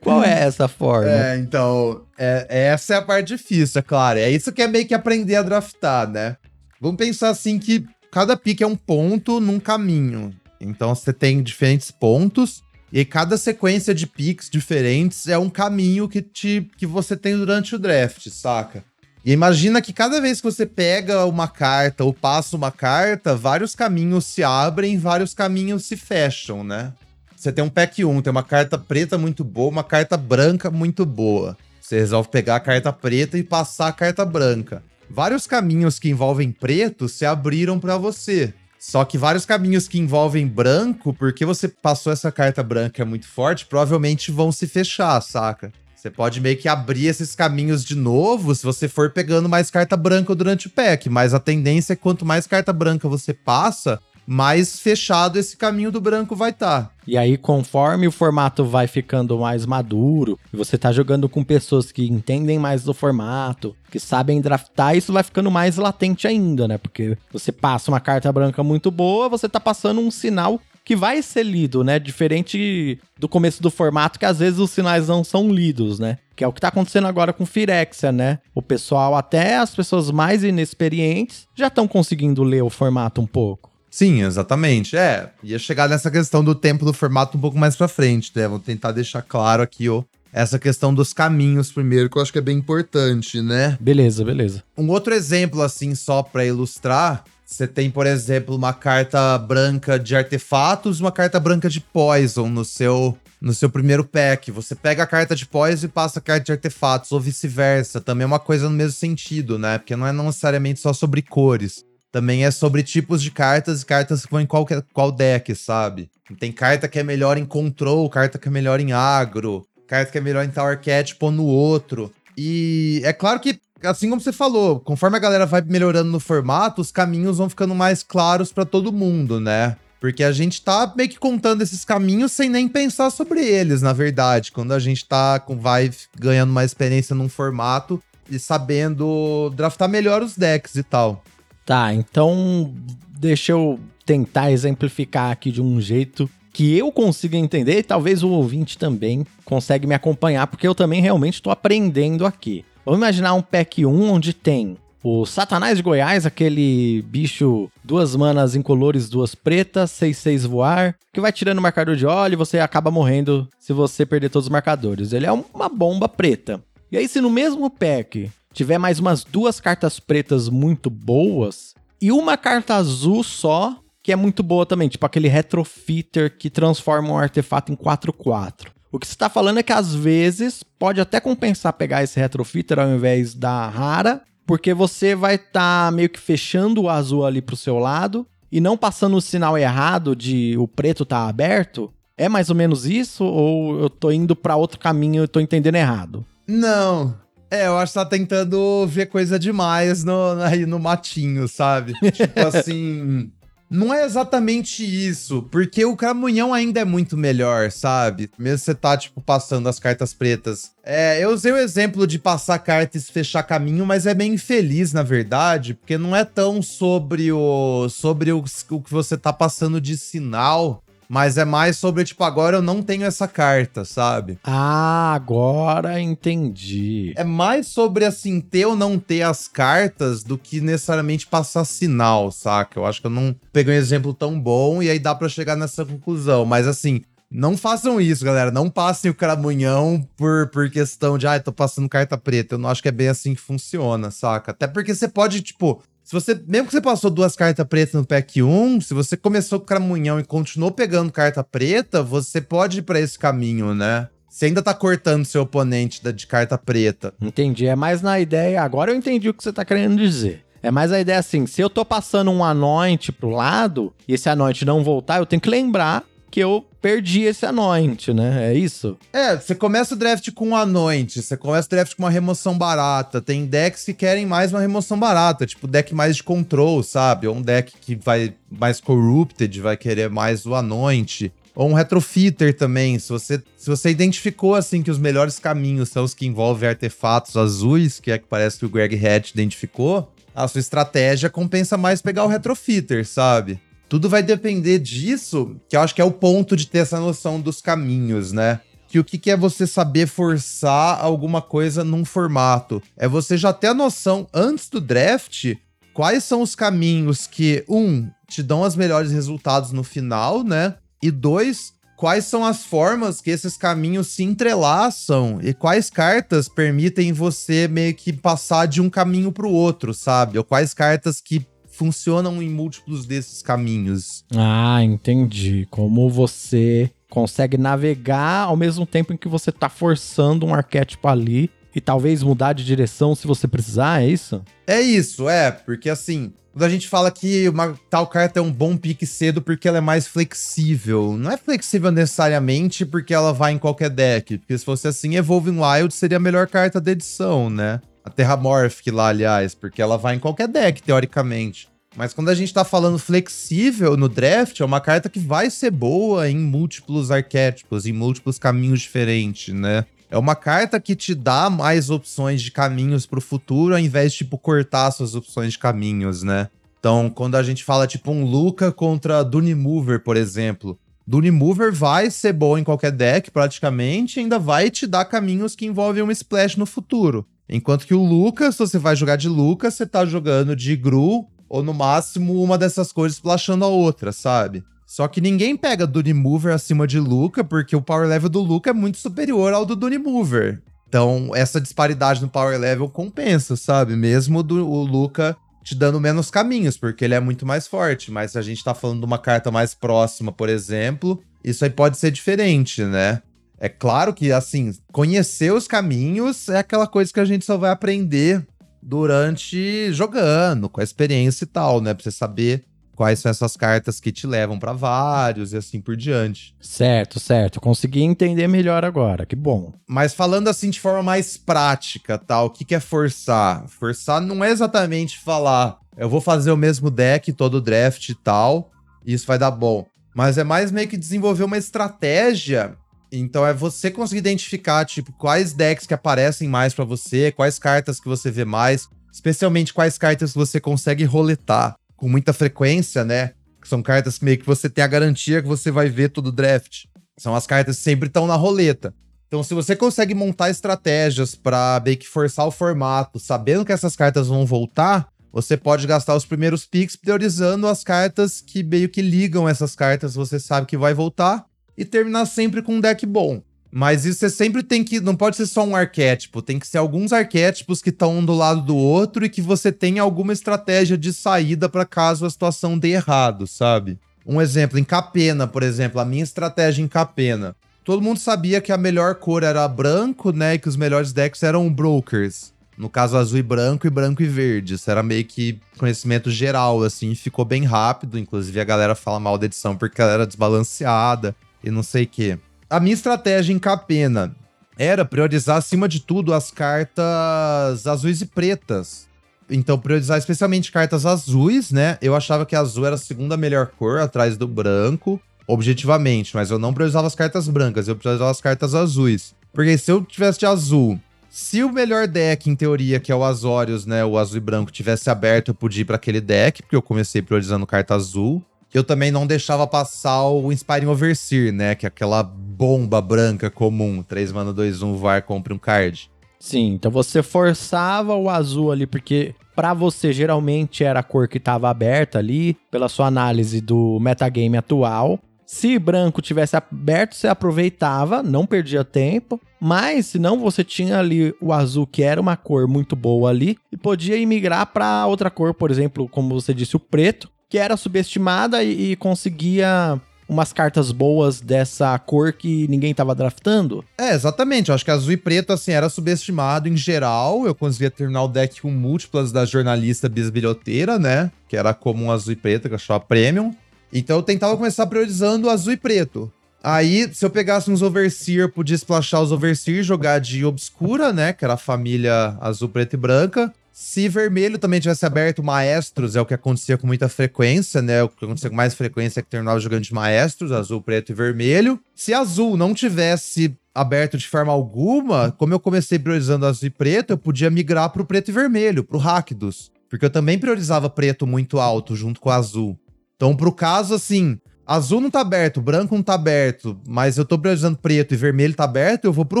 qual 0.00 0.22
é 0.22 0.42
essa 0.44 0.68
forma? 0.68 1.10
É, 1.10 1.36
então, 1.36 2.02
é, 2.16 2.46
essa 2.48 2.94
é 2.94 2.96
a 2.98 3.02
parte 3.02 3.28
difícil, 3.28 3.78
é 3.78 3.82
claro. 3.82 4.18
É 4.18 4.30
isso 4.30 4.52
que 4.52 4.62
é 4.62 4.68
meio 4.68 4.86
que 4.86 4.94
aprender 4.94 5.36
a 5.36 5.42
draftar, 5.42 6.08
né? 6.08 6.36
Vamos 6.80 6.96
pensar 6.96 7.30
assim 7.30 7.58
que 7.58 7.84
cada 8.10 8.36
pique 8.36 8.62
é 8.62 8.66
um 8.66 8.76
ponto 8.76 9.40
num 9.40 9.58
caminho. 9.58 10.32
Então 10.60 10.94
você 10.94 11.12
tem 11.12 11.42
diferentes 11.42 11.90
pontos 11.90 12.62
e 12.92 13.04
cada 13.04 13.36
sequência 13.36 13.94
de 13.94 14.06
picks 14.06 14.48
diferentes 14.48 15.28
é 15.28 15.36
um 15.36 15.50
caminho 15.50 16.08
que, 16.08 16.22
te, 16.22 16.68
que 16.76 16.86
você 16.86 17.16
tem 17.16 17.36
durante 17.36 17.74
o 17.74 17.78
draft, 17.78 18.28
saca? 18.30 18.82
E 19.24 19.32
imagina 19.32 19.82
que 19.82 19.92
cada 19.92 20.20
vez 20.20 20.40
que 20.40 20.50
você 20.50 20.64
pega 20.64 21.26
uma 21.26 21.48
carta 21.48 22.04
ou 22.04 22.14
passa 22.14 22.56
uma 22.56 22.70
carta, 22.70 23.34
vários 23.34 23.74
caminhos 23.74 24.24
se 24.24 24.42
abrem, 24.42 24.96
vários 24.96 25.34
caminhos 25.34 25.84
se 25.84 25.96
fecham, 25.96 26.64
né? 26.64 26.92
Você 27.38 27.52
tem 27.52 27.62
um 27.62 27.68
pack 27.68 28.04
1, 28.04 28.20
tem 28.20 28.32
uma 28.32 28.42
carta 28.42 28.76
preta 28.76 29.16
muito 29.16 29.44
boa, 29.44 29.70
uma 29.70 29.84
carta 29.84 30.16
branca 30.16 30.72
muito 30.72 31.06
boa. 31.06 31.56
Você 31.80 32.00
resolve 32.00 32.28
pegar 32.30 32.56
a 32.56 32.60
carta 32.60 32.92
preta 32.92 33.38
e 33.38 33.44
passar 33.44 33.86
a 33.86 33.92
carta 33.92 34.24
branca. 34.24 34.82
Vários 35.08 35.46
caminhos 35.46 36.00
que 36.00 36.10
envolvem 36.10 36.50
preto 36.50 37.08
se 37.08 37.24
abriram 37.24 37.78
para 37.78 37.96
você. 37.96 38.52
Só 38.76 39.04
que 39.04 39.16
vários 39.16 39.46
caminhos 39.46 39.86
que 39.86 40.00
envolvem 40.00 40.48
branco, 40.48 41.14
porque 41.14 41.44
você 41.44 41.68
passou 41.68 42.12
essa 42.12 42.32
carta 42.32 42.60
branca 42.60 43.04
muito 43.04 43.28
forte, 43.28 43.66
provavelmente 43.66 44.32
vão 44.32 44.50
se 44.50 44.66
fechar, 44.66 45.20
saca? 45.20 45.72
Você 45.94 46.10
pode 46.10 46.40
meio 46.40 46.56
que 46.56 46.68
abrir 46.68 47.06
esses 47.06 47.34
caminhos 47.34 47.84
de 47.84 47.94
novo 47.96 48.54
se 48.54 48.64
você 48.64 48.88
for 48.88 49.10
pegando 49.10 49.48
mais 49.48 49.68
carta 49.68 49.96
branca 49.96 50.32
durante 50.32 50.68
o 50.68 50.70
pack, 50.70 51.08
mas 51.08 51.34
a 51.34 51.40
tendência 51.40 51.92
é 51.92 51.96
que 51.96 52.02
quanto 52.02 52.24
mais 52.24 52.46
carta 52.46 52.72
branca 52.72 53.08
você 53.08 53.34
passa, 53.34 54.00
mais 54.30 54.78
fechado 54.78 55.38
esse 55.38 55.56
caminho 55.56 55.90
do 55.90 56.02
branco 56.02 56.36
vai 56.36 56.50
estar. 56.50 56.82
Tá. 56.82 56.90
E 57.06 57.16
aí, 57.16 57.38
conforme 57.38 58.06
o 58.06 58.12
formato 58.12 58.62
vai 58.62 58.86
ficando 58.86 59.38
mais 59.38 59.64
maduro, 59.64 60.38
e 60.52 60.56
você 60.56 60.76
tá 60.76 60.92
jogando 60.92 61.30
com 61.30 61.42
pessoas 61.42 61.90
que 61.90 62.06
entendem 62.06 62.58
mais 62.58 62.84
do 62.84 62.92
formato, 62.92 63.74
que 63.90 63.98
sabem 63.98 64.42
draftar, 64.42 64.94
isso 64.94 65.14
vai 65.14 65.22
ficando 65.22 65.50
mais 65.50 65.78
latente 65.78 66.26
ainda, 66.28 66.68
né? 66.68 66.76
Porque 66.76 67.16
você 67.32 67.50
passa 67.50 67.90
uma 67.90 68.00
carta 68.00 68.30
branca 68.30 68.62
muito 68.62 68.90
boa, 68.90 69.30
você 69.30 69.48
tá 69.48 69.58
passando 69.58 69.98
um 70.02 70.10
sinal 70.10 70.60
que 70.84 70.94
vai 70.94 71.22
ser 71.22 71.44
lido, 71.44 71.82
né? 71.82 71.98
Diferente 71.98 72.98
do 73.18 73.30
começo 73.30 73.62
do 73.62 73.70
formato, 73.70 74.18
que 74.18 74.26
às 74.26 74.40
vezes 74.40 74.60
os 74.60 74.70
sinais 74.70 75.08
não 75.08 75.24
são 75.24 75.50
lidos, 75.50 75.98
né? 75.98 76.18
Que 76.36 76.44
é 76.44 76.46
o 76.46 76.52
que 76.52 76.60
tá 76.60 76.68
acontecendo 76.68 77.06
agora 77.06 77.32
com 77.32 77.46
Firexia, 77.46 78.12
né? 78.12 78.40
O 78.54 78.60
pessoal, 78.60 79.14
até 79.14 79.56
as 79.56 79.74
pessoas 79.74 80.10
mais 80.10 80.44
inexperientes, 80.44 81.48
já 81.54 81.68
estão 81.68 81.88
conseguindo 81.88 82.42
ler 82.42 82.62
o 82.62 82.68
formato 82.68 83.22
um 83.22 83.26
pouco. 83.26 83.77
Sim, 83.98 84.22
exatamente. 84.22 84.96
É, 84.96 85.28
ia 85.42 85.58
chegar 85.58 85.88
nessa 85.88 86.08
questão 86.08 86.44
do 86.44 86.54
tempo 86.54 86.84
do 86.84 86.92
formato 86.92 87.36
um 87.36 87.40
pouco 87.40 87.58
mais 87.58 87.74
pra 87.74 87.88
frente, 87.88 88.30
né? 88.32 88.46
Vou 88.46 88.60
tentar 88.60 88.92
deixar 88.92 89.22
claro 89.22 89.60
aqui, 89.60 89.88
ó, 89.88 90.04
essa 90.32 90.56
questão 90.56 90.94
dos 90.94 91.12
caminhos 91.12 91.72
primeiro, 91.72 92.08
que 92.08 92.16
eu 92.16 92.22
acho 92.22 92.32
que 92.32 92.38
é 92.38 92.40
bem 92.40 92.58
importante, 92.58 93.42
né? 93.42 93.76
Beleza, 93.80 94.24
beleza. 94.24 94.62
Um 94.76 94.88
outro 94.90 95.12
exemplo, 95.12 95.62
assim, 95.62 95.96
só 95.96 96.22
para 96.22 96.46
ilustrar, 96.46 97.24
você 97.44 97.66
tem, 97.66 97.90
por 97.90 98.06
exemplo, 98.06 98.54
uma 98.54 98.72
carta 98.72 99.36
branca 99.36 99.98
de 99.98 100.14
artefatos, 100.14 101.00
uma 101.00 101.10
carta 101.10 101.40
branca 101.40 101.68
de 101.68 101.80
poison 101.80 102.48
no 102.48 102.64
seu 102.64 103.18
no 103.40 103.52
seu 103.52 103.68
primeiro 103.68 104.04
pack. 104.04 104.52
Você 104.52 104.76
pega 104.76 105.02
a 105.02 105.06
carta 105.08 105.34
de 105.34 105.44
poison 105.44 105.86
e 105.86 105.88
passa 105.88 106.20
a 106.20 106.22
carta 106.22 106.44
de 106.44 106.52
artefatos, 106.52 107.10
ou 107.10 107.18
vice-versa. 107.18 108.00
Também 108.00 108.22
é 108.22 108.26
uma 108.26 108.38
coisa 108.38 108.68
no 108.68 108.76
mesmo 108.76 108.92
sentido, 108.92 109.58
né? 109.58 109.78
Porque 109.78 109.96
não 109.96 110.06
é 110.06 110.12
necessariamente 110.12 110.78
só 110.78 110.92
sobre 110.92 111.20
cores 111.20 111.87
também 112.10 112.44
é 112.44 112.50
sobre 112.50 112.82
tipos 112.82 113.22
de 113.22 113.30
cartas 113.30 113.82
e 113.82 113.86
cartas 113.86 114.24
que 114.24 114.30
vão 114.30 114.40
em 114.40 114.46
qualquer, 114.46 114.82
qual 114.92 115.12
deck, 115.12 115.54
sabe? 115.54 116.10
Tem 116.38 116.52
carta 116.52 116.88
que 116.88 116.98
é 116.98 117.02
melhor 117.02 117.38
em 117.38 117.44
control, 117.44 118.08
carta 118.08 118.38
que 118.38 118.48
é 118.48 118.50
melhor 118.50 118.80
em 118.80 118.92
agro, 118.92 119.66
carta 119.86 120.10
que 120.10 120.18
é 120.18 120.20
melhor 120.20 120.44
em 120.44 120.50
tal 120.50 120.66
arquétipo 120.66 121.26
ou 121.26 121.32
no 121.32 121.44
outro. 121.44 122.12
E 122.36 123.00
é 123.04 123.12
claro 123.12 123.40
que, 123.40 123.58
assim 123.82 124.08
como 124.08 124.20
você 124.20 124.32
falou, 124.32 124.80
conforme 124.80 125.16
a 125.16 125.20
galera 125.20 125.46
vai 125.46 125.60
melhorando 125.60 126.10
no 126.10 126.20
formato, 126.20 126.80
os 126.80 126.92
caminhos 126.92 127.38
vão 127.38 127.48
ficando 127.48 127.74
mais 127.74 128.02
claros 128.02 128.52
para 128.52 128.64
todo 128.64 128.92
mundo, 128.92 129.40
né? 129.40 129.76
Porque 130.00 130.22
a 130.22 130.30
gente 130.30 130.62
tá 130.62 130.92
meio 130.96 131.08
que 131.08 131.18
contando 131.18 131.62
esses 131.62 131.84
caminhos 131.84 132.30
sem 132.32 132.48
nem 132.48 132.68
pensar 132.68 133.10
sobre 133.10 133.44
eles, 133.44 133.82
na 133.82 133.92
verdade. 133.92 134.52
Quando 134.52 134.72
a 134.72 134.78
gente 134.78 135.04
tá 135.04 135.40
com 135.40 135.58
vai 135.58 135.90
ganhando 136.16 136.52
mais 136.52 136.70
experiência 136.70 137.16
num 137.16 137.28
formato 137.28 138.00
e 138.30 138.38
sabendo 138.38 139.50
draftar 139.56 139.88
melhor 139.88 140.22
os 140.22 140.36
decks 140.36 140.76
e 140.76 140.82
tal. 140.82 141.24
Tá, 141.68 141.92
então 141.92 142.72
deixa 143.18 143.52
eu 143.52 143.78
tentar 144.06 144.50
exemplificar 144.50 145.30
aqui 145.30 145.52
de 145.52 145.60
um 145.60 145.78
jeito 145.78 146.26
que 146.50 146.74
eu 146.74 146.90
consiga 146.90 147.36
entender 147.36 147.80
e 147.80 147.82
talvez 147.82 148.22
o 148.22 148.30
ouvinte 148.30 148.78
também 148.78 149.22
consegue 149.44 149.86
me 149.86 149.94
acompanhar, 149.94 150.46
porque 150.46 150.66
eu 150.66 150.74
também 150.74 151.02
realmente 151.02 151.34
estou 151.34 151.52
aprendendo 151.52 152.24
aqui. 152.24 152.64
Vamos 152.86 152.98
imaginar 152.98 153.34
um 153.34 153.42
pack 153.42 153.84
1 153.84 154.10
onde 154.10 154.32
tem 154.32 154.78
o 155.04 155.26
Satanás 155.26 155.76
de 155.76 155.82
Goiás, 155.82 156.24
aquele 156.24 157.02
bicho 157.02 157.70
duas 157.84 158.16
manas 158.16 158.56
incolores, 158.56 159.10
duas 159.10 159.34
pretas, 159.34 159.90
6-6 159.90 160.46
voar, 160.46 160.96
que 161.12 161.20
vai 161.20 161.32
tirando 161.32 161.58
o 161.58 161.62
marcador 161.62 161.96
de 161.96 162.06
óleo 162.06 162.32
e 162.32 162.36
você 162.36 162.60
acaba 162.60 162.90
morrendo 162.90 163.46
se 163.58 163.74
você 163.74 164.06
perder 164.06 164.30
todos 164.30 164.46
os 164.46 164.50
marcadores. 164.50 165.12
Ele 165.12 165.26
é 165.26 165.32
uma 165.32 165.68
bomba 165.68 166.08
preta. 166.08 166.62
E 166.90 166.96
aí, 166.96 167.06
se 167.06 167.20
no 167.20 167.28
mesmo 167.28 167.68
pack 167.68 168.30
tiver 168.58 168.76
mais 168.76 168.98
umas 168.98 169.22
duas 169.22 169.60
cartas 169.60 170.00
pretas 170.00 170.48
muito 170.48 170.90
boas 170.90 171.76
e 172.02 172.10
uma 172.10 172.36
carta 172.36 172.74
azul 172.74 173.22
só 173.22 173.78
que 174.02 174.10
é 174.10 174.16
muito 174.16 174.42
boa 174.42 174.66
também, 174.66 174.88
tipo 174.88 175.06
aquele 175.06 175.28
retrofitter 175.28 176.36
que 176.36 176.50
transforma 176.50 177.10
um 177.10 177.18
artefato 177.18 177.70
em 177.70 177.76
4-4. 177.76 178.68
O 178.90 178.98
que 178.98 179.06
você 179.06 179.12
está 179.12 179.28
falando 179.28 179.58
é 179.58 179.62
que 179.62 179.72
às 179.72 179.94
vezes 179.94 180.64
pode 180.64 181.00
até 181.00 181.20
compensar 181.20 181.72
pegar 181.74 182.02
esse 182.02 182.18
retrofitter 182.18 182.80
ao 182.80 182.88
invés 182.88 183.32
da 183.32 183.68
rara, 183.68 184.22
porque 184.44 184.74
você 184.74 185.14
vai 185.14 185.36
estar 185.36 185.86
tá 185.86 185.90
meio 185.92 186.08
que 186.08 186.18
fechando 186.18 186.82
o 186.82 186.88
azul 186.88 187.24
ali 187.24 187.40
pro 187.40 187.54
seu 187.54 187.78
lado 187.78 188.26
e 188.50 188.60
não 188.60 188.76
passando 188.76 189.16
o 189.16 189.20
sinal 189.20 189.56
errado 189.56 190.16
de 190.16 190.56
o 190.58 190.66
preto 190.66 191.04
tá 191.04 191.28
aberto. 191.28 191.92
É 192.16 192.28
mais 192.28 192.50
ou 192.50 192.56
menos 192.56 192.86
isso 192.86 193.24
ou 193.24 193.78
eu 193.78 193.88
tô 193.88 194.10
indo 194.10 194.34
para 194.34 194.56
outro 194.56 194.80
caminho 194.80 195.22
e 195.22 195.28
tô 195.28 195.38
entendendo 195.38 195.76
errado? 195.76 196.26
Não, 196.48 197.14
é, 197.50 197.66
eu 197.66 197.78
acho 197.78 197.92
que 197.92 197.98
tá 197.98 198.04
tentando 198.04 198.86
ver 198.86 199.06
coisa 199.06 199.38
demais 199.38 200.04
no, 200.04 200.40
aí 200.42 200.66
no 200.66 200.78
matinho, 200.78 201.48
sabe? 201.48 201.94
tipo 202.12 202.40
assim. 202.40 203.30
Não 203.70 203.92
é 203.92 204.02
exatamente 204.02 204.82
isso, 204.82 205.42
porque 205.50 205.84
o 205.84 205.94
Cramunhão 205.94 206.54
ainda 206.54 206.80
é 206.80 206.86
muito 206.86 207.18
melhor, 207.18 207.70
sabe? 207.70 208.30
Mesmo 208.38 208.64
você 208.64 208.74
tá, 208.74 208.96
tipo, 208.96 209.20
passando 209.20 209.68
as 209.68 209.78
cartas 209.78 210.14
pretas. 210.14 210.70
É, 210.82 211.22
eu 211.22 211.30
usei 211.30 211.52
o 211.52 211.58
exemplo 211.58 212.06
de 212.06 212.18
passar 212.18 212.58
cartas 212.60 213.06
e 213.06 213.12
fechar 213.12 213.42
caminho, 213.42 213.84
mas 213.84 214.06
é 214.06 214.14
bem 214.14 214.32
infeliz, 214.32 214.94
na 214.94 215.02
verdade, 215.02 215.74
porque 215.74 215.98
não 215.98 216.16
é 216.16 216.24
tão 216.24 216.62
sobre 216.62 217.30
o. 217.30 217.90
sobre 217.90 218.32
o, 218.32 218.42
o 218.70 218.80
que 218.80 218.90
você 218.90 219.18
tá 219.18 219.34
passando 219.34 219.82
de 219.82 219.98
sinal, 219.98 220.82
mas 221.08 221.38
é 221.38 221.44
mais 221.44 221.78
sobre, 221.78 222.04
tipo, 222.04 222.22
agora 222.22 222.58
eu 222.58 222.62
não 222.62 222.82
tenho 222.82 223.04
essa 223.04 223.26
carta, 223.26 223.84
sabe? 223.84 224.38
Ah, 224.44 225.14
agora 225.14 225.98
entendi. 226.00 227.14
É 227.16 227.24
mais 227.24 227.68
sobre, 227.68 228.04
assim, 228.04 228.40
ter 228.40 228.66
ou 228.66 228.76
não 228.76 228.98
ter 228.98 229.22
as 229.22 229.48
cartas 229.48 230.22
do 230.22 230.36
que 230.36 230.60
necessariamente 230.60 231.26
passar 231.26 231.64
sinal, 231.64 232.30
saca? 232.30 232.78
Eu 232.78 232.84
acho 232.84 233.00
que 233.00 233.06
eu 233.06 233.10
não 233.10 233.34
peguei 233.52 233.74
um 233.74 233.78
exemplo 233.78 234.12
tão 234.12 234.38
bom 234.38 234.82
e 234.82 234.90
aí 234.90 234.98
dá 234.98 235.14
para 235.14 235.28
chegar 235.28 235.56
nessa 235.56 235.84
conclusão. 235.84 236.44
Mas, 236.44 236.66
assim, 236.66 237.02
não 237.30 237.56
façam 237.56 238.00
isso, 238.00 238.24
galera. 238.24 238.50
Não 238.50 238.68
passem 238.68 239.10
o 239.10 239.14
cramunhão 239.14 240.06
por, 240.16 240.48
por 240.48 240.70
questão 240.70 241.16
de, 241.16 241.26
ah, 241.26 241.40
tô 241.40 241.52
passando 241.52 241.88
carta 241.88 242.18
preta. 242.18 242.54
Eu 242.54 242.58
não 242.58 242.68
acho 242.68 242.82
que 242.82 242.88
é 242.88 242.92
bem 242.92 243.08
assim 243.08 243.34
que 243.34 243.40
funciona, 243.40 244.10
saca? 244.10 244.50
Até 244.50 244.66
porque 244.66 244.94
você 244.94 245.08
pode, 245.08 245.40
tipo, 245.40 245.82
se 246.08 246.14
você, 246.14 246.42
mesmo 246.46 246.68
que 246.68 246.72
você 246.72 246.80
passou 246.80 247.10
duas 247.10 247.36
cartas 247.36 247.66
pretas 247.66 247.92
no 247.92 248.02
pack 248.02 248.42
1, 248.42 248.80
se 248.80 248.94
você 248.94 249.14
começou 249.14 249.60
com 249.60 249.66
cramunhão 249.66 250.18
e 250.18 250.24
continuou 250.24 250.70
pegando 250.70 251.12
carta 251.12 251.44
preta, 251.44 252.02
você 252.02 252.40
pode 252.40 252.78
ir 252.78 252.82
pra 252.82 252.98
esse 252.98 253.18
caminho, 253.18 253.74
né? 253.74 254.08
Você 254.26 254.46
ainda 254.46 254.62
tá 254.62 254.72
cortando 254.72 255.26
seu 255.26 255.42
oponente 255.42 256.02
da, 256.02 256.10
de 256.10 256.26
carta 256.26 256.56
preta. 256.56 257.12
Entendi. 257.20 257.66
É 257.66 257.76
mais 257.76 258.00
na 258.00 258.18
ideia. 258.18 258.62
Agora 258.62 258.90
eu 258.90 258.96
entendi 258.96 259.28
o 259.28 259.34
que 259.34 259.44
você 259.44 259.52
tá 259.52 259.66
querendo 259.66 259.98
dizer. 259.98 260.46
É 260.62 260.70
mais 260.70 260.92
a 260.92 260.98
ideia 260.98 261.18
assim: 261.18 261.46
se 261.46 261.60
eu 261.60 261.68
tô 261.68 261.84
passando 261.84 262.30
um 262.30 262.42
anoint 262.42 263.12
pro 263.12 263.28
lado 263.28 263.92
e 264.08 264.14
esse 264.14 264.30
anoint 264.30 264.64
não 264.64 264.82
voltar, 264.82 265.18
eu 265.18 265.26
tenho 265.26 265.42
que 265.42 265.50
lembrar 265.50 266.06
que 266.30 266.40
eu 266.40 266.64
perdi 266.80 267.22
esse 267.22 267.44
Anoint, 267.44 268.08
né? 268.12 268.52
É 268.52 268.54
isso? 268.54 268.96
É, 269.12 269.36
você 269.36 269.54
começa 269.54 269.94
o 269.94 269.98
draft 269.98 270.30
com 270.32 270.48
um 270.48 270.56
Anoint, 270.56 271.20
você 271.20 271.36
começa 271.36 271.66
o 271.66 271.70
draft 271.70 271.94
com 271.94 272.02
uma 272.02 272.10
remoção 272.10 272.56
barata. 272.56 273.20
Tem 273.20 273.46
decks 273.46 273.84
que 273.84 273.94
querem 273.94 274.26
mais 274.26 274.52
uma 274.52 274.60
remoção 274.60 274.98
barata, 274.98 275.46
tipo 275.46 275.66
deck 275.66 275.94
mais 275.94 276.16
de 276.16 276.22
control, 276.22 276.82
sabe? 276.82 277.26
Ou 277.26 277.36
um 277.36 277.42
deck 277.42 277.72
que 277.80 277.96
vai 277.96 278.34
mais 278.50 278.80
corrupted, 278.80 279.60
vai 279.60 279.76
querer 279.76 280.08
mais 280.08 280.46
o 280.46 280.54
Anoint. 280.54 281.30
Ou 281.54 281.68
um 281.68 281.74
retrofitter 281.74 282.56
também. 282.56 282.98
Se 283.00 283.08
você, 283.08 283.42
se 283.56 283.68
você 283.68 283.90
identificou 283.90 284.54
assim 284.54 284.80
que 284.80 284.92
os 284.92 284.98
melhores 284.98 285.40
caminhos 285.40 285.88
são 285.88 286.04
os 286.04 286.14
que 286.14 286.26
envolvem 286.26 286.68
artefatos 286.68 287.36
azuis, 287.36 287.98
que 287.98 288.12
é 288.12 288.18
que 288.18 288.26
parece 288.28 288.58
que 288.58 288.66
o 288.66 288.68
Greg 288.68 288.94
Hatch 288.94 289.32
identificou, 289.32 290.12
a 290.32 290.46
sua 290.46 290.60
estratégia 290.60 291.28
compensa 291.28 291.76
mais 291.76 292.00
pegar 292.00 292.24
o 292.24 292.28
retrofitter, 292.28 293.04
sabe? 293.04 293.60
Tudo 293.88 294.08
vai 294.08 294.22
depender 294.22 294.78
disso, 294.78 295.56
que 295.68 295.76
eu 295.76 295.80
acho 295.80 295.94
que 295.94 296.00
é 296.00 296.04
o 296.04 296.12
ponto 296.12 296.54
de 296.54 296.66
ter 296.66 296.78
essa 296.78 297.00
noção 297.00 297.40
dos 297.40 297.60
caminhos, 297.60 298.32
né? 298.32 298.60
Que 298.86 298.98
o 298.98 299.04
que, 299.04 299.30
é 299.30 299.36
você 299.36 299.66
saber 299.66 300.06
forçar 300.06 300.98
alguma 301.00 301.42
coisa 301.42 301.84
num 301.84 302.04
formato? 302.04 302.82
É 302.96 303.06
você 303.06 303.36
já 303.36 303.52
ter 303.52 303.68
a 303.68 303.74
noção 303.74 304.26
antes 304.32 304.68
do 304.68 304.80
draft 304.80 305.54
quais 305.92 306.24
são 306.24 306.42
os 306.42 306.54
caminhos 306.54 307.26
que, 307.26 307.64
um, 307.68 308.08
te 308.28 308.42
dão 308.42 308.62
os 308.62 308.76
melhores 308.76 309.10
resultados 309.10 309.72
no 309.72 309.82
final, 309.82 310.44
né? 310.44 310.76
E 311.02 311.10
dois, 311.10 311.72
quais 311.96 312.24
são 312.24 312.44
as 312.44 312.64
formas 312.64 313.20
que 313.20 313.30
esses 313.30 313.56
caminhos 313.56 314.06
se 314.06 314.22
entrelaçam 314.22 315.40
e 315.42 315.52
quais 315.52 315.90
cartas 315.90 316.48
permitem 316.48 317.12
você 317.12 317.66
meio 317.66 317.94
que 317.94 318.12
passar 318.12 318.66
de 318.66 318.80
um 318.80 318.88
caminho 318.88 319.32
para 319.32 319.46
o 319.46 319.52
outro, 319.52 319.92
sabe? 319.92 320.38
Ou 320.38 320.44
quais 320.44 320.72
cartas 320.72 321.20
que 321.20 321.44
funcionam 321.78 322.42
em 322.42 322.50
múltiplos 322.50 323.06
desses 323.06 323.40
caminhos. 323.40 324.24
Ah, 324.34 324.82
entendi. 324.82 325.66
Como 325.70 326.10
você 326.10 326.90
consegue 327.08 327.56
navegar 327.56 328.42
ao 328.42 328.56
mesmo 328.56 328.84
tempo 328.84 329.12
em 329.12 329.16
que 329.16 329.28
você 329.28 329.52
tá 329.52 329.68
forçando 329.68 330.44
um 330.44 330.52
arquétipo 330.52 331.06
ali 331.06 331.48
e 331.74 331.80
talvez 331.80 332.22
mudar 332.22 332.52
de 332.52 332.64
direção 332.64 333.14
se 333.14 333.28
você 333.28 333.46
precisar, 333.46 334.02
é 334.02 334.08
isso? 334.08 334.42
É 334.66 334.80
isso, 334.80 335.28
é, 335.28 335.52
porque 335.52 335.88
assim, 335.88 336.32
quando 336.52 336.64
a 336.64 336.68
gente 336.68 336.88
fala 336.88 337.10
que 337.10 337.48
uma 337.48 337.78
tal 337.88 338.08
carta 338.08 338.40
é 338.40 338.42
um 338.42 338.52
bom 338.52 338.76
pique 338.76 339.06
cedo 339.06 339.40
porque 339.40 339.68
ela 339.68 339.78
é 339.78 339.80
mais 339.80 340.08
flexível, 340.08 341.16
não 341.16 341.30
é 341.30 341.36
flexível 341.36 341.92
necessariamente 341.92 342.84
porque 342.84 343.14
ela 343.14 343.32
vai 343.32 343.52
em 343.52 343.58
qualquer 343.58 343.90
deck, 343.90 344.38
porque 344.38 344.58
se 344.58 344.64
fosse 344.64 344.88
assim, 344.88 345.14
Evolving 345.14 345.60
Wild 345.60 345.94
seria 345.94 346.16
a 346.16 346.20
melhor 346.20 346.48
carta 346.48 346.80
da 346.80 346.90
edição, 346.90 347.48
né? 347.48 347.80
A 348.04 348.10
Terramorphic 348.10 348.90
lá, 348.90 349.08
aliás, 349.08 349.54
porque 349.54 349.82
ela 349.82 349.98
vai 349.98 350.14
em 350.14 350.18
qualquer 350.18 350.48
deck, 350.48 350.82
teoricamente. 350.82 351.68
Mas 351.96 352.14
quando 352.14 352.28
a 352.28 352.34
gente 352.34 352.54
tá 352.54 352.64
falando 352.64 352.98
flexível 352.98 353.96
no 353.96 354.08
draft, 354.08 354.60
é 354.60 354.64
uma 354.64 354.80
carta 354.80 355.08
que 355.08 355.18
vai 355.18 355.50
ser 355.50 355.70
boa 355.70 356.28
em 356.28 356.36
múltiplos 356.36 357.10
arquétipos, 357.10 357.86
em 357.86 357.92
múltiplos 357.92 358.38
caminhos 358.38 358.80
diferentes, 358.80 359.54
né? 359.54 359.84
É 360.10 360.16
uma 360.16 360.34
carta 360.34 360.80
que 360.80 360.96
te 360.96 361.14
dá 361.14 361.50
mais 361.50 361.90
opções 361.90 362.40
de 362.40 362.50
caminhos 362.50 363.04
pro 363.04 363.20
futuro, 363.20 363.74
ao 363.74 363.80
invés 363.80 364.12
de, 364.12 364.18
tipo, 364.18 364.38
cortar 364.38 364.90
suas 364.90 365.14
opções 365.14 365.52
de 365.52 365.58
caminhos, 365.58 366.22
né? 366.22 366.48
Então, 366.78 367.10
quando 367.10 367.34
a 367.34 367.42
gente 367.42 367.64
fala, 367.64 367.86
tipo, 367.86 368.10
um 368.10 368.24
Luca 368.24 368.70
contra 368.70 369.22
Dune 369.22 369.54
Mover, 369.54 370.00
por 370.00 370.16
exemplo, 370.16 370.78
Dune 371.06 371.30
Mover 371.30 371.72
vai 371.72 372.10
ser 372.10 372.32
bom 372.32 372.56
em 372.56 372.64
qualquer 372.64 372.92
deck, 372.92 373.30
praticamente, 373.30 374.18
e 374.18 374.20
ainda 374.20 374.38
vai 374.38 374.70
te 374.70 374.86
dar 374.86 375.04
caminhos 375.04 375.56
que 375.56 375.66
envolvem 375.66 376.02
um 376.02 376.10
Splash 376.10 376.56
no 376.56 376.64
futuro. 376.64 377.26
Enquanto 377.48 377.86
que 377.86 377.94
o 377.94 378.04
Lucas, 378.04 378.54
se 378.56 378.60
você 378.60 378.78
vai 378.78 378.94
jogar 378.94 379.16
de 379.16 379.28
Lucas, 379.28 379.74
você 379.74 379.86
tá 379.86 380.04
jogando 380.04 380.54
de 380.54 380.76
Gru, 380.76 381.26
ou 381.48 381.62
no 381.62 381.72
máximo 381.72 382.42
uma 382.42 382.58
dessas 382.58 382.92
coisas 382.92 383.16
splashando 383.16 383.64
a 383.64 383.68
outra, 383.68 384.12
sabe? 384.12 384.62
Só 384.86 385.06
que 385.08 385.20
ninguém 385.20 385.56
pega 385.56 385.86
Dune 385.86 386.14
Mover 386.14 386.54
acima 386.54 386.86
de 386.86 386.98
Luca, 386.98 387.42
porque 387.42 387.74
o 387.76 387.82
power 387.82 388.08
level 388.08 388.28
do 388.28 388.40
Luca 388.40 388.70
é 388.70 388.72
muito 388.72 388.98
superior 388.98 389.52
ao 389.52 389.64
do 389.64 389.76
Dune 389.76 389.98
Mover. 389.98 390.62
Então, 390.88 391.30
essa 391.34 391.60
disparidade 391.60 392.22
no 392.22 392.28
power 392.28 392.58
level 392.58 392.88
compensa, 392.88 393.54
sabe? 393.56 393.94
Mesmo 393.94 394.42
do, 394.42 394.66
o 394.66 394.82
Luca 394.82 395.36
te 395.62 395.74
dando 395.74 396.00
menos 396.00 396.30
caminhos, 396.30 396.78
porque 396.78 397.04
ele 397.04 397.14
é 397.14 397.20
muito 397.20 397.44
mais 397.44 397.66
forte. 397.66 398.10
Mas 398.10 398.32
se 398.32 398.38
a 398.38 398.42
gente 398.42 398.64
tá 398.64 398.74
falando 398.74 399.00
de 399.00 399.04
uma 399.04 399.18
carta 399.18 399.50
mais 399.50 399.74
próxima, 399.74 400.32
por 400.32 400.48
exemplo, 400.48 401.22
isso 401.44 401.64
aí 401.64 401.70
pode 401.70 401.98
ser 401.98 402.10
diferente, 402.10 402.82
né? 402.82 403.20
É 403.60 403.68
claro 403.68 404.14
que, 404.14 404.30
assim, 404.30 404.72
conhecer 404.92 405.52
os 405.52 405.66
caminhos 405.66 406.48
é 406.48 406.58
aquela 406.58 406.86
coisa 406.86 407.12
que 407.12 407.20
a 407.20 407.24
gente 407.24 407.44
só 407.44 407.56
vai 407.56 407.70
aprender 407.70 408.46
durante 408.80 409.92
jogando, 409.92 410.68
com 410.68 410.80
a 410.80 410.84
experiência 410.84 411.44
e 411.44 411.48
tal, 411.48 411.80
né? 411.80 411.92
Pra 411.92 412.04
você 412.04 412.10
saber 412.10 412.64
quais 412.98 413.20
são 413.20 413.30
essas 413.30 413.56
cartas 413.56 414.00
que 414.00 414.10
te 414.10 414.26
levam 414.26 414.58
para 414.58 414.72
vários 414.72 415.52
e 415.52 415.56
assim 415.56 415.80
por 415.80 415.96
diante. 415.96 416.52
Certo, 416.60 417.20
certo. 417.20 417.60
Consegui 417.60 418.02
entender 418.02 418.48
melhor 418.48 418.84
agora. 418.84 419.24
Que 419.24 419.36
bom. 419.36 419.72
Mas 419.86 420.14
falando 420.14 420.48
assim 420.48 420.68
de 420.68 420.80
forma 420.80 421.02
mais 421.02 421.36
prática, 421.36 422.18
tal, 422.18 422.46
o 422.46 422.50
que, 422.50 422.64
que 422.64 422.74
é 422.74 422.80
forçar? 422.80 423.68
Forçar 423.68 424.20
não 424.20 424.42
é 424.42 424.50
exatamente 424.50 425.16
falar, 425.20 425.78
eu 425.96 426.08
vou 426.08 426.20
fazer 426.20 426.50
o 426.50 426.56
mesmo 426.56 426.90
deck 426.90 427.32
todo 427.32 427.60
draft 427.60 428.08
e 428.08 428.14
tal, 428.16 428.72
e 429.06 429.12
isso 429.12 429.26
vai 429.28 429.38
dar 429.38 429.52
bom. 429.52 429.86
Mas 430.12 430.36
é 430.36 430.42
mais 430.42 430.72
meio 430.72 430.88
que 430.88 430.96
desenvolver 430.96 431.44
uma 431.44 431.56
estratégia. 431.56 432.76
Então 433.10 433.46
é 433.46 433.54
você 433.54 433.90
conseguir 433.90 434.18
identificar, 434.18 434.84
tipo, 434.84 435.12
quais 435.12 435.52
decks 435.52 435.86
que 435.86 435.94
aparecem 435.94 436.48
mais 436.48 436.74
para 436.74 436.84
você, 436.84 437.32
quais 437.32 437.58
cartas 437.58 437.98
que 437.98 438.08
você 438.08 438.30
vê 438.30 438.44
mais, 438.44 438.88
especialmente 439.12 439.72
quais 439.72 439.96
cartas 439.96 440.34
você 440.34 440.60
consegue 440.60 441.04
roletar 441.04 441.74
com 441.96 442.08
muita 442.08 442.32
frequência, 442.32 443.04
né? 443.04 443.32
Que 443.60 443.68
são 443.68 443.82
cartas 443.82 444.18
que 444.18 444.24
meio 444.24 444.38
que 444.38 444.46
você 444.46 444.68
tem 444.68 444.84
a 444.84 444.88
garantia 444.88 445.42
que 445.42 445.48
você 445.48 445.70
vai 445.70 445.88
ver 445.88 446.10
todo 446.10 446.28
o 446.28 446.32
draft. 446.32 446.84
São 447.18 447.34
as 447.34 447.46
cartas 447.46 447.76
que 447.76 447.82
sempre 447.82 448.08
estão 448.08 448.26
na 448.26 448.36
roleta. 448.36 448.94
Então, 449.26 449.42
se 449.42 449.52
você 449.52 449.76
consegue 449.76 450.14
montar 450.14 450.48
estratégias 450.48 451.34
para 451.34 451.82
meio 451.84 451.98
que 451.98 452.08
forçar 452.08 452.46
o 452.46 452.50
formato, 452.50 453.18
sabendo 453.18 453.64
que 453.64 453.72
essas 453.72 453.94
cartas 453.94 454.28
vão 454.28 454.46
voltar, 454.46 455.08
você 455.30 455.56
pode 455.56 455.86
gastar 455.86 456.14
os 456.14 456.24
primeiros 456.24 456.64
picks 456.64 456.96
priorizando 456.96 457.66
as 457.66 457.84
cartas 457.84 458.40
que 458.40 458.62
meio 458.62 458.88
que 458.88 459.02
ligam 459.02 459.46
essas 459.46 459.74
cartas, 459.74 460.14
você 460.14 460.40
sabe 460.40 460.66
que 460.66 460.78
vai 460.78 460.94
voltar, 460.94 461.44
e 461.78 461.84
terminar 461.84 462.26
sempre 462.26 462.60
com 462.60 462.74
um 462.74 462.80
deck 462.80 463.06
bom. 463.06 463.40
Mas 463.70 464.04
isso 464.04 464.18
você 464.18 464.30
sempre 464.30 464.62
tem 464.64 464.82
que. 464.82 464.98
Não 464.98 465.14
pode 465.14 465.36
ser 465.36 465.46
só 465.46 465.64
um 465.64 465.76
arquétipo, 465.76 466.42
tem 466.42 466.58
que 466.58 466.66
ser 466.66 466.78
alguns 466.78 467.12
arquétipos 467.12 467.80
que 467.80 467.90
estão 467.90 468.18
um 468.18 468.24
do 468.24 468.34
lado 468.34 468.62
do 468.62 468.76
outro 468.76 469.24
e 469.24 469.28
que 469.28 469.40
você 469.40 469.70
tenha 469.70 470.02
alguma 470.02 470.32
estratégia 470.32 470.98
de 470.98 471.12
saída 471.12 471.68
para 471.68 471.84
caso 471.84 472.26
a 472.26 472.30
situação 472.30 472.76
dê 472.76 472.90
errado, 472.90 473.46
sabe? 473.46 473.98
Um 474.26 474.40
exemplo, 474.40 474.78
em 474.78 474.84
Capena, 474.84 475.46
por 475.46 475.62
exemplo, 475.62 476.00
a 476.00 476.04
minha 476.04 476.24
estratégia 476.24 476.82
em 476.82 476.88
Capena. 476.88 477.54
Todo 477.84 478.02
mundo 478.02 478.18
sabia 478.18 478.60
que 478.60 478.72
a 478.72 478.76
melhor 478.76 479.14
cor 479.14 479.42
era 479.42 479.66
branco, 479.68 480.32
né? 480.32 480.54
E 480.54 480.58
que 480.58 480.68
os 480.68 480.76
melhores 480.76 481.12
decks 481.12 481.42
eram 481.42 481.72
brokers. 481.72 482.52
No 482.76 482.88
caso, 482.88 483.16
azul 483.16 483.38
e 483.38 483.42
branco 483.42 483.86
e 483.86 483.90
branco 483.90 484.22
e 484.22 484.26
verde. 484.26 484.74
Isso 484.74 484.90
era 484.90 485.02
meio 485.02 485.24
que 485.24 485.58
conhecimento 485.78 486.30
geral, 486.30 486.82
assim, 486.82 487.14
ficou 487.14 487.44
bem 487.44 487.64
rápido. 487.64 488.18
Inclusive, 488.18 488.60
a 488.60 488.64
galera 488.64 488.94
fala 488.94 489.20
mal 489.20 489.36
da 489.36 489.46
edição 489.46 489.76
porque 489.76 490.00
ela 490.00 490.12
era 490.12 490.26
desbalanceada 490.26 491.34
e 491.62 491.70
não 491.70 491.82
sei 491.82 492.04
o 492.04 492.08
quê. 492.08 492.38
A 492.68 492.78
minha 492.80 492.94
estratégia 492.94 493.52
em 493.52 493.58
Capena 493.58 494.34
era 494.78 495.04
priorizar, 495.04 495.56
acima 495.56 495.88
de 495.88 496.00
tudo, 496.00 496.32
as 496.32 496.50
cartas 496.50 497.86
azuis 497.86 498.20
e 498.20 498.26
pretas. 498.26 499.08
Então, 499.50 499.78
priorizar 499.78 500.18
especialmente 500.18 500.70
cartas 500.70 501.06
azuis, 501.06 501.70
né? 501.70 501.96
Eu 502.02 502.14
achava 502.14 502.44
que 502.44 502.54
azul 502.54 502.86
era 502.86 502.94
a 502.94 502.98
segunda 502.98 503.36
melhor 503.36 503.68
cor, 503.78 503.98
atrás 503.98 504.36
do 504.36 504.46
branco, 504.46 505.20
objetivamente, 505.46 506.36
mas 506.36 506.50
eu 506.50 506.58
não 506.58 506.74
priorizava 506.74 507.06
as 507.06 507.14
cartas 507.14 507.48
brancas, 507.48 507.88
eu 507.88 507.96
priorizava 507.96 508.30
as 508.30 508.40
cartas 508.40 508.74
azuis. 508.74 509.34
Porque 509.52 509.78
se 509.78 509.90
eu 509.90 510.04
tivesse 510.04 510.38
de 510.38 510.46
azul, 510.46 511.00
se 511.30 511.64
o 511.64 511.72
melhor 511.72 512.06
deck, 512.06 512.48
em 512.48 512.54
teoria, 512.54 513.00
que 513.00 513.10
é 513.10 513.14
o 513.14 513.24
Azorius, 513.24 513.86
né, 513.86 514.04
o 514.04 514.18
azul 514.18 514.36
e 514.36 514.40
branco, 514.40 514.70
tivesse 514.70 515.08
aberto, 515.08 515.48
eu 515.48 515.54
podia 515.54 515.82
ir 515.82 515.84
pra 515.84 515.96
aquele 515.96 516.20
deck, 516.20 516.62
porque 516.62 516.76
eu 516.76 516.82
comecei 516.82 517.22
priorizando 517.22 517.66
carta 517.66 517.94
azul. 517.94 518.44
Eu 518.72 518.84
também 518.84 519.10
não 519.10 519.26
deixava 519.26 519.66
passar 519.66 520.28
o 520.28 520.52
Inspiring 520.52 520.86
Overseer, 520.86 521.52
né? 521.52 521.74
Que 521.74 521.86
é 521.86 521.88
aquela 521.88 522.22
bomba 522.22 523.00
branca 523.00 523.50
comum. 523.50 524.02
3 524.02 524.32
mana, 524.32 524.52
2, 524.52 524.82
1, 524.82 524.96
VAR, 524.96 525.22
compre 525.22 525.54
um 525.54 525.58
card. 525.58 526.10
Sim, 526.38 526.74
então 526.74 526.90
você 526.90 527.22
forçava 527.22 528.14
o 528.14 528.30
azul 528.30 528.70
ali, 528.70 528.86
porque 528.86 529.34
para 529.56 529.74
você 529.74 530.12
geralmente 530.12 530.84
era 530.84 531.00
a 531.00 531.02
cor 531.02 531.26
que 531.26 531.38
estava 531.38 531.68
aberta 531.68 532.18
ali, 532.18 532.56
pela 532.70 532.88
sua 532.88 533.06
análise 533.06 533.60
do 533.60 533.98
metagame 534.00 534.56
atual. 534.56 535.18
Se 535.44 535.78
branco 535.78 536.20
tivesse 536.20 536.54
aberto, 536.56 537.16
você 537.16 537.26
aproveitava, 537.26 538.22
não 538.22 538.46
perdia 538.46 538.84
tempo. 538.84 539.40
Mas 539.58 540.06
se 540.06 540.18
não, 540.18 540.38
você 540.38 540.62
tinha 540.62 540.98
ali 540.98 541.34
o 541.40 541.52
azul, 541.52 541.86
que 541.86 542.02
era 542.02 542.20
uma 542.20 542.36
cor 542.36 542.68
muito 542.68 542.94
boa 542.94 543.30
ali, 543.30 543.56
e 543.72 543.76
podia 543.76 544.24
migrar 544.26 544.66
para 544.66 545.06
outra 545.06 545.30
cor, 545.30 545.54
por 545.54 545.70
exemplo, 545.70 546.08
como 546.08 546.40
você 546.40 546.54
disse, 546.54 546.76
o 546.76 546.80
preto, 546.80 547.28
que 547.48 547.58
era 547.58 547.76
subestimada 547.76 548.62
e, 548.62 548.92
e 548.92 548.96
conseguia 548.96 550.00
umas 550.28 550.52
cartas 550.52 550.92
boas 550.92 551.40
dessa 551.40 551.98
cor 551.98 552.32
que 552.32 552.68
ninguém 552.68 552.94
tava 552.94 553.14
draftando. 553.14 553.82
É, 553.96 554.12
exatamente. 554.12 554.68
Eu 554.68 554.74
acho 554.74 554.84
que 554.84 554.90
azul 554.90 555.12
e 555.12 555.16
preto, 555.16 555.52
assim, 555.52 555.72
era 555.72 555.88
subestimado 555.88 556.68
em 556.68 556.76
geral. 556.76 557.46
Eu 557.46 557.54
conseguia 557.54 557.90
terminar 557.90 558.24
o 558.24 558.28
deck 558.28 558.60
com 558.60 558.70
múltiplas 558.70 559.32
da 559.32 559.46
jornalista 559.46 560.08
bisbilhoteira, 560.08 560.98
né? 560.98 561.30
Que 561.48 561.56
era 561.56 561.72
comum 561.72 562.12
azul 562.12 562.34
e 562.34 562.36
preto, 562.36 562.68
que 562.68 562.74
eu 562.74 562.76
achava 562.76 563.00
premium. 563.00 563.54
Então 563.90 564.16
eu 564.16 564.22
tentava 564.22 564.54
começar 564.54 564.86
priorizando 564.86 565.48
azul 565.48 565.72
e 565.72 565.76
preto. 565.78 566.30
Aí, 566.62 567.08
se 567.14 567.24
eu 567.24 567.30
pegasse 567.30 567.70
uns 567.70 567.82
Overseer, 567.82 568.52
podia 568.52 568.74
splashar 568.74 569.22
os 569.22 569.32
Overseer, 569.32 569.82
jogar 569.82 570.18
de 570.18 570.44
Obscura, 570.44 571.12
né? 571.12 571.32
Que 571.32 571.44
era 571.44 571.54
a 571.54 571.58
família 571.58 572.36
azul, 572.40 572.68
preto 572.68 572.94
e 572.94 572.96
branca. 572.96 573.54
Se 573.80 574.08
vermelho 574.08 574.58
também 574.58 574.80
tivesse 574.80 575.06
aberto 575.06 575.40
maestros, 575.40 576.16
é 576.16 576.20
o 576.20 576.26
que 576.26 576.34
acontecia 576.34 576.76
com 576.76 576.84
muita 576.84 577.08
frequência, 577.08 577.80
né? 577.80 578.02
O 578.02 578.08
que 578.08 578.24
acontecia 578.24 578.50
com 578.50 578.56
mais 578.56 578.74
frequência 578.74 579.20
é 579.20 579.22
que 579.22 579.30
terminava 579.30 579.60
jogando 579.60 579.84
de 579.84 579.94
maestros, 579.94 580.50
azul, 580.50 580.82
preto 580.82 581.12
e 581.12 581.14
vermelho. 581.14 581.78
Se 581.94 582.12
azul 582.12 582.56
não 582.56 582.74
tivesse 582.74 583.56
aberto 583.72 584.18
de 584.18 584.26
forma 584.26 584.52
alguma, 584.52 585.30
como 585.30 585.54
eu 585.54 585.60
comecei 585.60 585.96
priorizando 585.96 586.44
azul 586.44 586.66
e 586.66 586.70
preto, 586.70 587.12
eu 587.12 587.16
podia 587.16 587.50
migrar 587.50 587.88
pro 587.90 588.04
preto 588.04 588.30
e 588.30 588.32
vermelho, 588.32 588.82
pro 588.82 588.98
Rakdos. 588.98 589.70
Porque 589.88 590.04
eu 590.04 590.10
também 590.10 590.40
priorizava 590.40 590.90
preto 590.90 591.24
muito 591.24 591.60
alto 591.60 591.94
junto 591.94 592.20
com 592.20 592.30
azul. 592.30 592.76
Então, 593.14 593.36
pro 593.36 593.52
caso 593.52 593.94
assim, 593.94 594.40
azul 594.66 595.00
não 595.00 595.08
tá 595.08 595.20
aberto, 595.20 595.62
branco 595.62 595.94
não 595.94 596.02
tá 596.02 596.14
aberto, 596.14 596.76
mas 596.84 597.16
eu 597.16 597.24
tô 597.24 597.38
priorizando 597.38 597.78
preto 597.78 598.12
e 598.12 598.16
vermelho 598.16 598.54
tá 598.54 598.64
aberto, 598.64 599.04
eu 599.04 599.12
vou 599.12 599.24
pro 599.24 599.40